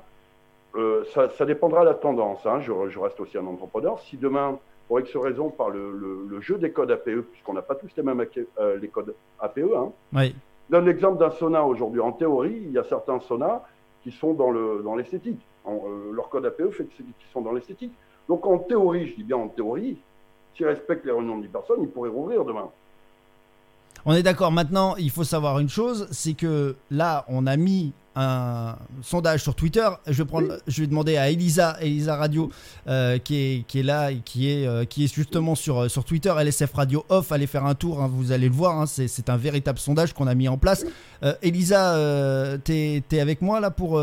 euh, 0.76 1.04
ça, 1.14 1.46
dépendra 1.46 1.82
de 1.82 1.90
la 1.90 1.94
tendance. 1.94 2.46
Hein. 2.46 2.62
Je, 2.62 2.72
reste 3.00 3.20
aussi 3.20 3.38
un 3.38 3.46
entrepreneur. 3.46 4.00
Si 4.00 4.18
demain, 4.18 4.58
pour 4.88 5.00
X 5.00 5.16
raison, 5.18 5.50
par 5.50 5.70
le, 5.70 6.40
jeu 6.40 6.58
des 6.58 6.72
codes 6.72 6.92
APE, 6.92 7.22
puisqu'on 7.32 7.54
n'a 7.54 7.62
pas 7.62 7.76
tous 7.76 7.90
les 7.96 8.04
mêmes 8.04 8.26
euh, 8.60 8.78
les 8.78 8.88
codes 8.88 9.14
APE, 9.40 9.60
hein, 9.76 9.92
oui. 10.14 10.36
donne 10.70 10.86
l'exemple 10.86 11.20
d'un 11.20 11.32
sauna 11.32 11.64
aujourd'hui. 11.64 12.00
En 12.00 12.12
théorie, 12.12 12.62
il 12.64 12.72
y 12.72 12.80
a 12.80 12.84
certains 12.86 13.20
saunas 13.20 13.62
qui 14.02 14.12
sont 14.12 14.34
dans 14.34 14.96
l'esthétique. 14.96 15.42
Dans 15.66 15.84
leur 16.12 16.30
code 16.30 16.46
APE 16.46 16.72
fait 16.72 16.86
qu'ils 16.86 17.06
sont 17.32 17.42
dans 17.42 17.52
l'esthétique. 17.52 17.94
Donc 18.28 18.46
en 18.46 18.60
théorie, 18.60 19.10
je 19.10 19.16
dis 19.16 19.24
bien 19.24 19.38
en 19.38 19.48
théorie, 19.48 19.98
s'ils 20.56 20.66
respectent 20.66 21.06
les 21.06 21.12
réunions 21.12 21.38
de 21.38 21.44
10 21.44 21.50
personnes, 21.50 21.82
ils 21.82 21.90
pourraient 21.90 22.10
rouvrir 22.10 22.46
demain. 22.46 22.70
On 24.06 24.14
est 24.14 24.24
d'accord. 24.24 24.52
Maintenant, 24.52 24.96
il 24.96 25.12
faut 25.12 25.24
savoir 25.24 25.60
une 25.60 25.70
chose, 25.70 26.08
c'est 26.12 26.34
que 26.34 26.76
là, 26.90 27.26
on 27.28 27.46
a 27.46 27.56
mis 27.56 27.94
un 28.16 28.76
sondage 29.02 29.42
sur 29.44 29.56
Twitter. 29.56 29.88
Je 30.08 30.24
vais, 30.24 30.26
prendre, 30.26 30.58
je 30.68 30.82
vais 30.82 30.88
demander 30.88 31.18
à 31.18 31.30
Elisa, 31.30 31.78
Elisa 31.80 32.16
Radio, 32.16 32.50
euh, 32.88 33.20
qui, 33.20 33.36
est, 33.36 33.68
qui 33.68 33.80
est 33.80 33.84
là 33.84 34.12
et 34.12 34.18
qui 34.18 34.50
est, 34.50 34.68
euh, 34.68 34.86
qui 34.86 35.06
est 35.06 35.14
justement 35.14 35.56
sur, 35.56 35.84
euh, 35.84 35.88
sur 35.88 36.04
Twitter, 36.04 36.34
LSF 36.38 36.74
Radio 36.74 37.06
Off. 37.10 37.32
Allez 37.32 37.48
faire 37.48 37.66
un 37.66 37.76
tour, 37.76 38.02
hein, 38.02 38.10
vous 38.12 38.32
allez 38.32 38.50
le 38.50 38.56
voir. 38.56 38.82
Hein, 38.82 38.86
c'est 38.86 39.30
un 39.30 39.38
véritable 39.38 39.80
sondage 39.80 40.14
qu'on 40.14 40.28
a 40.28 40.36
mis 40.36 40.48
en 40.48 40.58
place. 40.58 40.86
Elisa, 41.42 42.58
t'es 42.64 43.04
es 43.12 43.20
avec 43.20 43.42
moi 43.42 43.60
là 43.60 43.70
pour 43.72 44.02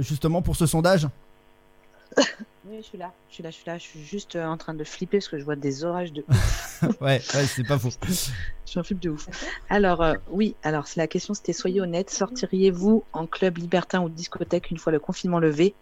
justement 0.00 0.42
pour 0.42 0.56
ce 0.56 0.66
sondage? 0.66 1.08
Oui, 2.72 2.78
je 2.80 2.86
suis 2.86 2.96
là. 2.96 3.12
Je 3.28 3.34
suis 3.34 3.42
là, 3.42 3.50
je 3.50 3.54
suis 3.54 3.66
là. 3.66 3.76
Je 3.76 3.82
suis 3.82 4.02
juste 4.02 4.34
euh, 4.34 4.46
en 4.46 4.56
train 4.56 4.72
de 4.72 4.82
flipper 4.82 5.18
parce 5.18 5.28
que 5.28 5.38
je 5.38 5.44
vois 5.44 5.56
des 5.56 5.84
orages 5.84 6.10
de 6.10 6.24
ouf. 6.26 6.82
ouais, 7.02 7.20
ouais 7.34 7.46
c'est 7.46 7.66
pas 7.66 7.78
faux. 7.78 7.90
je 8.66 8.78
un 8.78 8.82
flip 8.82 8.98
de 8.98 9.10
ouf. 9.10 9.28
Alors, 9.68 10.00
euh, 10.00 10.14
oui, 10.30 10.56
alors 10.62 10.86
la 10.96 11.06
question 11.06 11.34
c'était 11.34 11.52
soyez 11.52 11.82
honnête, 11.82 12.08
sortiriez-vous 12.08 13.04
en 13.12 13.26
club 13.26 13.58
libertin 13.58 14.00
ou 14.00 14.08
discothèque 14.08 14.70
une 14.70 14.78
fois 14.78 14.90
le 14.90 15.00
confinement 15.00 15.38
levé? 15.38 15.74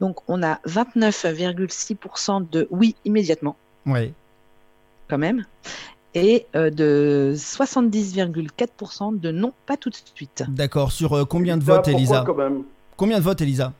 Donc, 0.00 0.18
on 0.28 0.42
a 0.42 0.56
29,6% 0.66 2.50
de 2.50 2.68
oui 2.70 2.96
immédiatement. 3.06 3.56
Oui. 3.86 4.12
Quand 5.08 5.16
même. 5.16 5.46
et 6.12 6.44
euh, 6.54 6.68
de 6.68 7.32
70,4% 7.34 9.18
de 9.18 9.30
non, 9.30 9.54
pas 9.64 9.78
tout 9.78 9.88
de 9.88 9.96
suite. 10.14 10.44
D'accord. 10.48 10.92
Sur 10.92 11.14
euh, 11.14 11.24
combien 11.24 11.56
de 11.56 11.64
votes, 11.64 11.88
Elisa? 11.88 12.26
Combien 12.98 13.18
de 13.20 13.24
votes, 13.24 13.40
Elisa? 13.40 13.72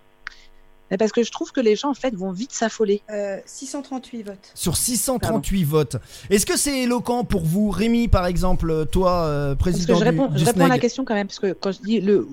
Mais 0.90 0.96
parce 0.98 1.10
que 1.12 1.22
je 1.24 1.32
trouve 1.32 1.50
que 1.52 1.60
les 1.60 1.74
gens 1.74 1.90
en 1.90 1.94
fait 1.94 2.14
vont 2.14 2.30
vite 2.30 2.52
s'affoler. 2.52 3.02
Euh, 3.10 3.38
638 3.44 4.22
votes. 4.22 4.50
Sur 4.54 4.76
638 4.76 5.64
votes. 5.64 5.96
Est-ce 6.30 6.46
que 6.46 6.56
c'est 6.56 6.80
éloquent 6.82 7.24
pour 7.24 7.42
vous, 7.42 7.70
Rémi, 7.70 8.06
par 8.08 8.26
exemple, 8.26 8.86
toi, 8.86 9.24
euh, 9.24 9.54
Parce 9.54 9.56
que 9.56 9.62
président 9.62 9.98
je 9.98 10.04
réponds, 10.04 10.26
du, 10.28 10.34
je 10.38 10.44
du 10.44 10.50
réponds 10.50 10.64
à 10.64 10.68
la 10.68 10.78
question 10.78 11.04
quand 11.04 11.14
même, 11.14 11.26
parce 11.26 11.40
que 11.40 11.52
quand 11.52 11.72
je 11.72 11.80
dis 11.80 12.00
le, 12.00 12.28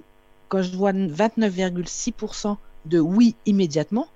quand 0.50 0.62
je 0.62 0.76
vois 0.76 0.92
29,6% 0.94 2.58
de 2.86 3.00
oui 3.00 3.36
immédiatement, 3.46 4.08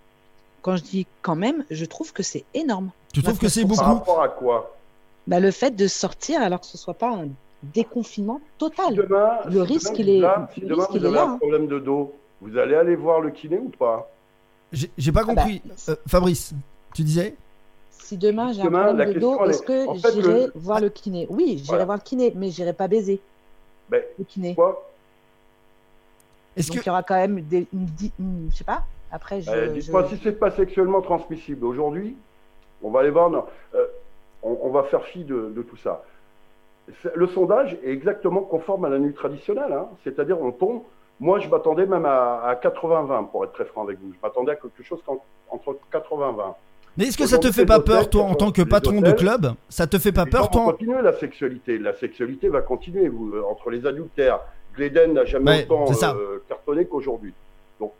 quand 0.62 0.76
je 0.76 0.84
dis 0.84 1.08
quand 1.22 1.36
même, 1.36 1.64
je 1.72 1.86
trouve 1.86 2.14
que 2.14 2.24
c'est 2.24 2.44
énorme. 2.54 2.92
Tu 3.14 3.24
trouves 3.24 3.38
que 3.40 3.48
c'est 3.50 3.64
29%. 3.64 3.76
Par 3.78 3.88
beaucoup 3.96 4.00
rapport 4.12 4.22
à 4.22 4.30
quoi? 4.30 4.76
Bah, 5.28 5.40
le 5.40 5.52
fait 5.52 5.76
de 5.76 5.88
sortir 5.88 6.42
alors 6.42 6.62
que 6.62 6.68
ce 6.68 6.78
soit 6.78 6.94
pas 6.94 7.10
un 7.12 7.28
déconfinement 7.64 8.40
Si 8.44 8.58
total. 8.60 8.96
demain, 8.96 9.30
Le 9.46 9.66
si 9.66 9.74
risque, 9.74 9.94
demain, 9.94 10.00
il 10.04 10.10
est- 10.10 10.20
là, 10.20 10.50
si 10.54 10.60
le 10.62 10.68
demain 10.68 10.78
risque, 10.84 10.92
vous 10.92 10.98
il 10.98 11.04
est 11.04 11.08
avez 11.08 11.16
là, 11.16 11.24
un 11.24 11.30
hein. 11.34 11.38
problème 11.38 11.68
de 11.68 11.80
dos, 11.80 12.14
vous 12.42 12.58
allez 12.58 12.76
aller 12.76 12.96
voir 12.96 13.20
le 13.22 13.32
kiné 13.32 13.58
ou 13.58 13.70
pas? 13.70 14.10
J'ai 14.72 15.12
pas 15.12 15.22
Ah 15.22 15.34
bah, 15.34 15.36
compris. 15.36 15.62
Euh, 15.90 15.96
Fabrice, 16.08 16.54
tu 16.94 17.04
disais 17.04 17.36
Si 17.90 18.18
demain 18.18 18.52
j'ai 18.54 18.62
un 18.62 18.70
la 18.70 18.84
problème 18.86 19.14
de 19.14 19.20
dos, 19.20 19.46
est- 19.46 19.50
est-ce 19.50 19.62
que 19.62 19.88
en 19.88 19.96
fait, 19.96 20.12
j'irai 20.14 20.46
le- 20.48 20.52
voir 20.56 20.80
le 20.82 20.90
kiné? 20.90 21.26
Oui, 21.30 21.54
j'irai 21.58 21.68
Voilà. 21.68 21.86
voir 21.86 21.98
le 21.98 22.04
kiné, 22.04 22.34
mais 22.36 22.50
j'irai 22.50 22.74
pas 22.74 22.88
baiser 22.88 23.22
Ben, 23.90 24.02
le 24.20 24.26
kiné. 24.26 24.56
quoi 24.56 24.90
Est-ce 26.56 26.68
Donc 26.70 26.78
que 26.78 26.84
il 26.84 26.88
y 26.88 26.90
aura 26.90 27.04
quand 27.04 27.16
même 27.16 27.42
des, 27.42 27.68
je 27.72 28.56
sais 28.56 28.64
pas. 28.64 28.84
Après, 29.12 29.42
je, 29.42 29.50
Euh, 29.50 29.68
je- 29.68 29.80
Dites-moi 29.80 30.10
si 30.10 30.20
c'est 30.22 30.34
pas 30.34 30.52
sexuellement 30.52 31.02
transmissible. 31.02 31.66
Aujourd'hui, 31.66 32.18
on 32.84 32.92
va 32.92 33.00
aller 33.02 33.10
voir. 33.10 33.30
non, 33.30 33.46
euh, 33.76 33.86
on, 34.44 34.58
on 34.64 34.70
va 34.72 34.84
faire 34.84 35.04
fi 35.06 35.24
de, 35.24 35.54
de 35.56 35.62
tout 35.62 35.78
ça. 35.78 36.04
Le 37.16 37.28
sondage 37.28 37.78
est 37.84 37.90
exactement 37.92 38.42
conforme 38.42 38.86
à 38.86 38.90
la 38.90 38.98
nuit 39.00 39.14
traditionnelle. 39.14 39.72
hein. 39.72 39.88
C'est-à-dire, 40.04 40.42
on 40.42 40.52
tombe. 40.52 40.82
Moi, 41.20 41.40
je 41.40 41.48
m'attendais 41.50 41.86
même 41.86 42.06
à, 42.06 42.42
à 42.44 42.56
80-20, 42.56 43.30
pour 43.30 43.44
être 43.44 43.54
très 43.54 43.66
franc 43.66 43.84
avec 43.84 43.98
vous. 44.00 44.12
Je 44.14 44.18
m'attendais 44.22 44.52
à 44.52 44.56
quelque 44.56 44.84
chose 44.84 45.00
entre 45.50 45.76
80-20. 45.92 46.54
mais 46.98 47.06
est-ce 47.08 47.18
que 47.18 47.26
ça 47.26 47.40
te 47.40 47.52
fait 47.52 47.66
pas 47.66 47.80
peur, 47.80 48.10
toi, 48.10 48.24
en 48.24 48.36
tant 48.36 48.52
que 48.52 48.62
patron 48.62 49.02
de 49.02 49.12
club 49.12 49.54
Ça 49.70 49.88
te 49.88 49.98
fait 49.98 50.12
pas 50.12 50.26
peur, 50.26 50.50
toi 50.52 50.66
continuer 50.66 51.02
la 51.02 51.14
sexualité. 51.14 51.78
La 51.80 51.94
sexualité 51.96 52.50
va 52.50 52.62
continuer. 52.62 53.08
Vous, 53.10 53.32
euh, 53.34 53.44
entre 53.50 53.70
les 53.72 53.86
adultères, 53.88 54.40
Gleden 54.76 55.14
n'a 55.14 55.26
jamais 55.26 55.52
Ouais, 55.52 55.64
autant 55.64 55.86
euh, 56.16 56.44
cartonné 56.48 56.86
qu'aujourd'hui. 56.86 57.34
Donc, 57.80 57.94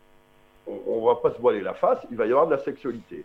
on, 0.68 1.00
ne 1.00 1.06
va 1.06 1.16
pas 1.16 1.32
se 1.32 1.40
voiler 1.40 1.60
la 1.60 1.74
face. 1.74 1.98
Il 2.12 2.16
va 2.16 2.26
y 2.26 2.30
avoir 2.30 2.46
de 2.46 2.54
la 2.54 2.62
sexualité. 2.62 3.24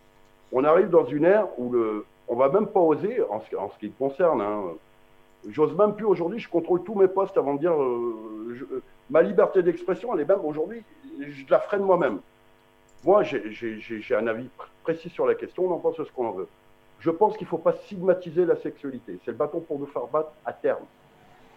On 0.50 0.64
arrive 0.64 0.88
dans 0.90 1.04
une 1.06 1.24
ère 1.24 1.46
où 1.58 1.70
le, 1.72 2.04
on 2.26 2.34
va 2.36 2.48
même 2.48 2.66
pas 2.66 2.80
oser, 2.80 3.20
en 3.30 3.40
ce, 3.48 3.54
en 3.56 3.70
ce 3.70 3.78
qui 3.78 3.86
me 3.86 3.92
concerne. 3.96 4.40
hein, 4.40 4.62
J'ose 5.50 5.76
même 5.76 5.94
plus 5.94 6.06
aujourd'hui. 6.06 6.40
Je 6.40 6.48
contrôle 6.48 6.82
tous 6.82 6.94
mes 6.96 7.06
postes 7.08 7.36
avant 7.36 7.54
de 7.54 7.60
dire. 7.60 7.74
euh, 7.80 8.56
je- 8.58 8.64
euh, 8.76 8.82
ma 9.10 9.22
liberté 9.22 9.62
d'expression, 9.62 10.14
elle 10.14 10.20
est 10.20 10.28
même 10.28 10.44
aujourd'hui. 10.44 10.82
Je 11.20 11.44
la 11.50 11.60
freine 11.60 11.82
moi-même. 11.82 12.20
Moi, 13.04 13.22
j'ai- 13.22 14.14
un 14.14 14.26
avis 14.26 14.44
pr- 14.44 14.66
précis 14.82 15.10
sur 15.10 15.26
la 15.26 15.34
question. 15.34 15.66
On 15.66 15.72
en 15.74 15.78
pense 15.78 15.96
ce 15.96 16.02
qu'on 16.12 16.26
en 16.26 16.32
veut. 16.32 16.48
Je 17.00 17.10
pense 17.10 17.36
qu'il 17.36 17.44
ne 17.46 17.50
faut 17.50 17.58
pas 17.58 17.74
stigmatiser 17.74 18.46
la 18.46 18.56
sexualité. 18.56 19.18
C'est 19.24 19.30
le 19.32 19.36
bâton 19.36 19.60
pour 19.60 19.78
nous 19.78 19.86
faire 19.86 20.06
battre 20.06 20.32
à 20.46 20.52
terme. 20.54 20.84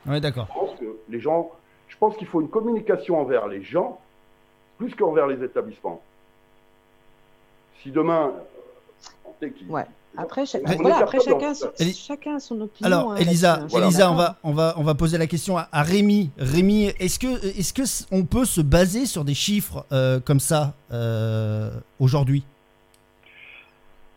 Ouais, 0.06 0.20
d'accord. 0.20 0.48
Je 0.50 0.60
pense 0.60 0.80
que 0.80 0.98
les 1.10 1.20
gens, 1.22 1.52
je 1.88 1.98
pense 1.98 2.18
qu'il 2.18 2.28
faut 2.28 2.42
une 2.42 2.50
communication 2.50 3.20
envers 3.20 3.48
les 3.48 3.62
gens 3.64 4.00
plus 4.78 4.94
qu'envers 4.94 5.28
les 5.28 5.42
établissements. 5.44 6.02
Si 7.82 7.92
demain, 7.92 8.34
on 9.26 9.34
sait 9.40 9.52
qu'il- 9.52 9.72
Ouais. 9.72 9.86
Après, 10.18 10.46
cha- 10.46 10.58
On 10.66 10.72
est 10.72 10.76
voilà, 10.78 10.98
après 10.98 11.18
capable 11.20 11.40
chacun, 11.42 11.54
son- 11.54 11.70
Eli- 11.80 11.94
chacun 11.94 12.36
a 12.36 12.40
son 12.40 12.62
opinion. 12.62 12.86
Alors, 12.86 13.12
hein, 13.12 13.16
Elisa, 13.18 13.54
hein. 13.62 13.68
Voilà. 13.70 13.86
Elisa, 13.88 14.12
on 14.12 14.16
va, 14.16 14.36
on 14.44 14.52
va, 14.54 14.74
on 14.78 14.84
va 14.84 14.96
poser 14.96 15.18
la 15.18 15.28
question 15.28 15.58
à, 15.58 15.68
à 15.72 15.84
Rémi. 15.84 16.32
Rémi, 16.38 16.86
est-ce 17.00 17.20
que, 17.20 17.46
est-ce 17.60 17.74
que 17.74 17.84
s- 17.84 18.08
on 18.12 18.26
peut 18.26 18.46
se 18.46 18.62
baser 18.62 19.06
sur 19.06 19.24
des 19.24 19.34
chiffres 19.34 19.86
euh, 19.92 20.20
comme 20.20 20.40
ça 20.40 20.74
euh, 20.92 21.70
aujourd'hui? 22.00 22.44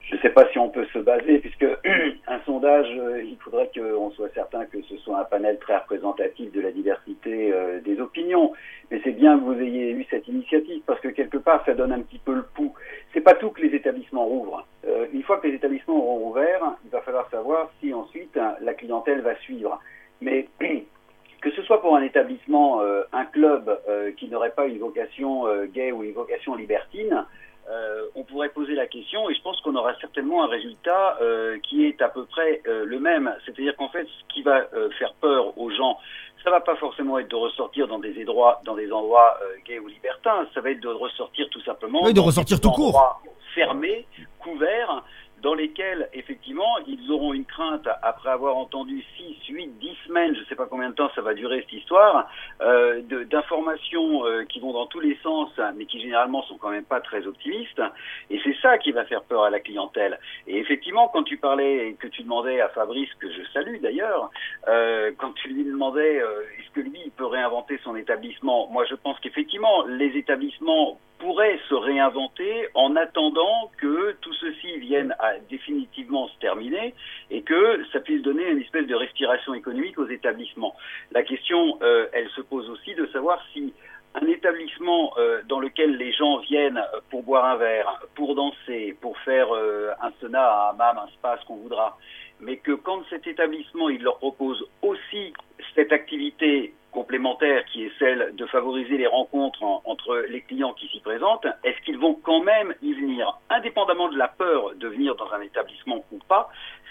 Je 0.00 0.16
ne 0.16 0.20
sais 0.22 0.30
pas 0.30 0.44
si 0.50 0.58
on 0.58 0.68
peut 0.68 0.86
se 0.92 0.98
baser, 0.98 1.38
puisque 1.38 1.62
un 2.26 2.40
sondage, 2.44 2.86
euh, 2.98 3.22
il 3.22 3.36
faudrait 3.44 3.70
qu'on 3.72 4.10
soit 4.10 4.28
certain 4.34 4.64
que 4.64 4.78
ce 4.88 4.96
soit 4.98 5.20
un 5.20 5.24
panel 5.24 5.58
très 5.60 5.76
représentatif 5.76 6.50
de 6.52 6.60
la 6.60 6.72
diversité 6.72 7.52
euh, 7.52 7.80
des 7.84 8.00
opinions. 8.00 8.52
Mais 8.90 9.00
c'est 9.04 9.12
bien 9.12 9.38
que 9.38 9.44
vous 9.44 9.60
ayez 9.60 9.92
eu 9.92 10.04
cette 10.10 10.26
initiative, 10.26 10.82
parce 10.84 11.00
que 11.00 11.08
quelque 11.08 11.38
part, 11.38 11.64
ça 11.64 11.74
donne 11.74 11.92
un 11.92 12.00
petit 12.00 12.18
peu 12.18 12.34
le 12.34 12.42
pouls. 12.42 12.74
C'est 13.12 13.20
pas 13.20 13.34
tout 13.34 13.50
que 13.50 13.62
les 13.62 13.74
établissements 13.74 14.24
rouvrent. 14.24 14.66
Euh, 14.86 15.06
une 15.12 15.22
fois 15.22 15.38
que 15.38 15.46
les 15.46 15.54
établissements 15.54 15.96
auront 15.96 16.30
ouvert, 16.30 16.74
il 16.84 16.90
va 16.90 17.00
falloir 17.02 17.30
savoir 17.30 17.70
si 17.80 17.94
ensuite 17.94 18.36
hein, 18.36 18.56
la 18.60 18.74
clientèle 18.74 19.20
va 19.20 19.36
suivre. 19.36 19.78
Mais 20.20 20.48
que 21.40 21.50
ce 21.52 21.62
soit 21.62 21.80
pour 21.80 21.96
un 21.96 22.02
établissement, 22.02 22.80
euh, 22.82 23.02
un 23.12 23.26
club 23.26 23.80
euh, 23.88 24.10
qui 24.12 24.28
n'aurait 24.28 24.50
pas 24.50 24.66
une 24.66 24.78
vocation 24.78 25.46
euh, 25.46 25.66
gay 25.66 25.92
ou 25.92 26.02
une 26.02 26.12
vocation 26.12 26.56
libertine, 26.56 27.24
euh, 27.70 28.06
on 28.16 28.24
pourrait 28.24 28.48
poser 28.48 28.74
la 28.74 28.86
question 28.86 29.30
et 29.30 29.34
je 29.34 29.42
pense 29.42 29.60
qu'on 29.60 29.76
aura 29.76 29.94
certainement 30.00 30.42
un 30.42 30.48
résultat 30.48 31.18
euh, 31.20 31.58
qui 31.62 31.86
est 31.86 32.02
à 32.02 32.08
peu 32.08 32.24
près 32.24 32.62
euh, 32.66 32.84
le 32.84 32.98
même. 32.98 33.32
C'est-à-dire 33.44 33.76
qu'en 33.76 33.88
fait, 33.88 34.06
ce 34.06 34.34
qui 34.34 34.42
va 34.42 34.66
euh, 34.74 34.90
faire 34.98 35.14
peur 35.20 35.56
aux 35.56 35.70
gens, 35.70 35.98
ça 36.42 36.50
va 36.50 36.60
pas 36.60 36.76
forcément 36.76 37.18
être 37.18 37.28
de 37.28 37.36
ressortir 37.36 37.86
dans 37.86 37.98
des 37.98 38.14
endroits, 38.22 38.60
dans 38.64 38.74
des 38.74 38.90
endroits 38.90 39.38
euh, 39.42 39.56
gays 39.66 39.78
ou 39.78 39.88
libertins. 39.88 40.46
Ça 40.54 40.60
va 40.60 40.70
être 40.70 40.80
de 40.80 40.88
ressortir 40.88 41.48
tout 41.50 41.60
simplement. 41.62 42.00
Oui, 42.02 42.14
de 42.14 42.20
dans 42.20 42.24
ressortir 42.26 42.56
des 42.56 42.62
tout 42.62 42.70
court. 42.70 43.20
Fermés, 43.54 44.06
couverts, 44.38 45.02
dans 45.42 45.54
lesquels 45.54 46.08
effectivement 46.12 46.78
ils 46.86 47.10
auront 47.10 47.32
une 47.32 47.44
crainte 47.44 47.88
après 48.02 48.30
avoir 48.30 48.56
entendu 48.56 49.02
6, 49.16 49.48
8, 49.48 49.78
10 49.78 49.96
semaines, 50.06 50.34
je 50.34 50.40
ne 50.40 50.44
sais 50.46 50.54
pas 50.54 50.66
combien 50.66 50.90
de 50.90 50.94
temps 50.94 51.10
ça 51.14 51.22
va 51.22 51.34
durer 51.34 51.60
cette 51.62 51.72
histoire, 51.72 52.28
euh, 52.60 53.02
d'informations 53.30 54.26
euh, 54.26 54.44
qui 54.44 54.60
vont 54.60 54.72
dans 54.72 54.86
tous 54.86 55.00
les 55.00 55.16
sens, 55.22 55.50
mais 55.76 55.86
qui 55.86 56.00
généralement 56.00 56.42
sont 56.44 56.56
quand 56.56 56.70
même 56.70 56.84
pas 56.84 57.00
très 57.00 57.26
optimistes. 57.26 57.82
Et 58.30 58.40
c'est 58.44 58.56
ça 58.60 58.78
qui 58.78 58.92
va 58.92 59.04
faire 59.04 59.22
peur 59.22 59.44
à 59.44 59.50
la 59.50 59.60
clientèle. 59.60 60.18
Et 60.46 60.58
effectivement, 60.58 61.08
quand 61.08 61.22
tu 61.22 61.36
parlais 61.36 61.88
et 61.88 61.94
que 61.94 62.06
tu 62.08 62.22
demandais 62.22 62.60
à 62.60 62.68
Fabrice, 62.68 63.12
que 63.18 63.30
je 63.30 63.42
salue 63.52 63.80
d'ailleurs, 63.80 64.30
euh, 64.68 65.12
quand 65.18 65.32
tu 65.32 65.48
lui 65.48 65.64
demandais 65.64 66.16
est-ce 66.16 66.70
que 66.74 66.80
lui 66.80 67.00
il 67.04 67.10
peut 67.10 67.26
réinventer 67.26 67.78
son 67.84 67.96
établissement, 67.96 68.68
moi 68.70 68.84
je 68.88 68.94
pense 68.94 69.18
qu'effectivement 69.20 69.84
les 69.86 70.16
établissements 70.16 70.98
pourraient 71.20 71.60
se 71.68 71.74
réinventer 71.74 72.68
en 72.74 72.96
attendant 72.96 73.70
que 73.76 74.12
tout 74.20 74.32
ceci 74.34 74.78
vienne 74.78 75.14
à 75.18 75.38
définitivement 75.48 76.28
se 76.28 76.38
terminer 76.38 76.94
et 77.30 77.42
que 77.42 77.84
ça 77.92 78.00
puisse 78.00 78.22
donner 78.22 78.48
une 78.48 78.60
espèce 78.60 78.86
de 78.86 78.94
respiration 78.94 79.54
économique 79.54 79.98
aux 79.98 80.08
établissements. 80.08 80.74
La 81.12 81.22
question, 81.22 81.78
euh, 81.82 82.06
elle 82.12 82.28
se 82.30 82.40
pose 82.40 82.68
aussi 82.70 82.94
de 82.94 83.06
savoir 83.06 83.38
si 83.52 83.72
un 84.14 84.26
établissement 84.26 85.12
euh, 85.18 85.42
dans 85.46 85.60
lequel 85.60 85.96
les 85.96 86.12
gens 86.12 86.38
viennent 86.38 86.82
pour 87.10 87.22
boire 87.22 87.44
un 87.44 87.56
verre, 87.56 88.02
pour 88.14 88.34
danser, 88.34 88.96
pour 89.00 89.16
faire 89.18 89.54
euh, 89.54 89.90
un 90.02 90.10
sauna, 90.20 90.42
un 90.42 90.70
hammam, 90.70 90.98
un 90.98 91.08
spa, 91.08 91.38
ce 91.40 91.46
qu'on 91.46 91.56
voudra, 91.56 91.96
mais 92.40 92.56
que 92.56 92.72
quand 92.72 93.02
cet 93.10 93.26
établissement 93.26 93.88
il 93.88 94.02
leur 94.02 94.18
propose 94.18 94.64
aussi 94.82 95.32
cette 95.74 95.92
activité 95.92 96.74
complémentaire 96.90 97.64
qui 97.66 97.84
est 97.84 97.92
celle 98.00 98.34
de 98.34 98.46
favoriser 98.46 98.96
les 98.98 99.06
rencontres 99.06 99.62
en- 99.62 99.80
entre 99.84 100.24
les 100.28 100.40
clients 100.40 100.72
qui 100.72 100.88
s'y 100.88 100.98
présentent, 101.00 101.46
est-ce 101.62 101.80
qu'ils 101.84 101.98
vont 101.98 102.14
quand 102.14 102.42
même 102.42 102.74
y 102.82 102.92
venir, 102.94 103.38
indépendamment 103.48 104.08
de 104.08 104.18
la 104.18 104.26
peur 104.26 104.74
de 104.74 104.88
venir 104.88 105.14
dans 105.14 105.32
un 105.32 105.40
établissement 105.40 106.04
ou 106.10 106.18
pas 106.28 106.50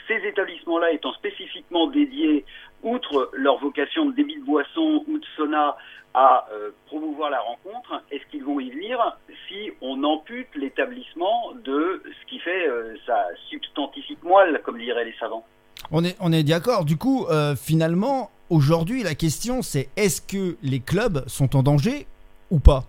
Ces 0.10 0.28
établissements-là 0.28 0.92
étant 0.92 1.14
spécifiquement 1.14 1.88
dédiés, 1.88 2.44
outre 2.84 3.30
leur 3.34 3.60
vocation 3.60 4.08
de 4.08 4.16
débit 4.16 4.38
de 4.38 4.44
boisson 4.44 5.06
ou 5.08 5.20
de 5.20 5.26
sauna, 5.38 5.78
à 6.16 6.48
euh, 6.52 6.72
promouvoir 6.88 7.30
la 7.30 7.40
rencontre, 7.40 8.02
est-ce 8.12 8.26
qu'ils 8.32 8.44
vont 8.44 8.60
y 8.60 8.72
venir 8.72 9.00
si 9.48 9.72
on 9.82 10.04
ampute 10.04 10.48
l'établissement 10.56 11.54
de 11.64 12.02
ce 12.04 12.30
qui 12.30 12.40
fait 12.40 12.68
euh, 12.68 12.96
sa 13.06 13.28
substantifique 13.50 14.24
moelle, 14.24 14.60
comme 14.66 14.80
diraient 14.80 15.06
les 15.06 15.14
savants? 15.20 15.46
On 15.92 16.04
est, 16.04 16.18
on 16.20 16.34
est 16.34 16.44
d'accord. 16.44 16.86
Du 16.86 16.98
coup, 16.98 17.28
euh, 17.28 17.56
finalement, 17.56 18.32
aujourd'hui, 18.50 19.04
la 19.04 19.14
question 19.14 19.62
c'est 19.62 19.90
est-ce 19.96 20.22
que 20.22 20.58
les 20.64 20.80
clubs 20.80 21.24
sont 21.28 21.56
en 21.56 21.62
danger 21.62 22.08
ou 22.50 22.60
pas? 22.60 22.86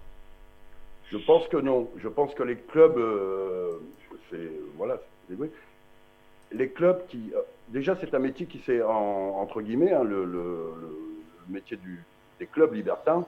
Je 1.12 1.18
pense 1.18 1.46
que 1.48 1.58
non. 1.58 1.90
Je 2.02 2.08
pense 2.08 2.32
que 2.34 2.42
les 2.42 2.56
clubs, 2.56 2.96
euh, 2.96 3.72
c'est 4.30 4.50
voilà, 4.76 4.96
c'est 5.28 5.36
vrai. 5.36 5.50
Les 6.52 6.68
clubs 6.70 7.06
qui, 7.08 7.32
euh, 7.34 7.40
déjà, 7.68 7.96
c'est 8.00 8.12
un 8.14 8.18
métier 8.18 8.46
qui 8.46 8.58
s'est 8.60 8.82
en- 8.82 9.36
entre 9.40 9.60
guillemets 9.62 9.92
hein, 9.92 10.02
le, 10.04 10.26
métier 11.48 11.78
des 12.38 12.46
clubs 12.46 12.72
libertins 12.72 13.24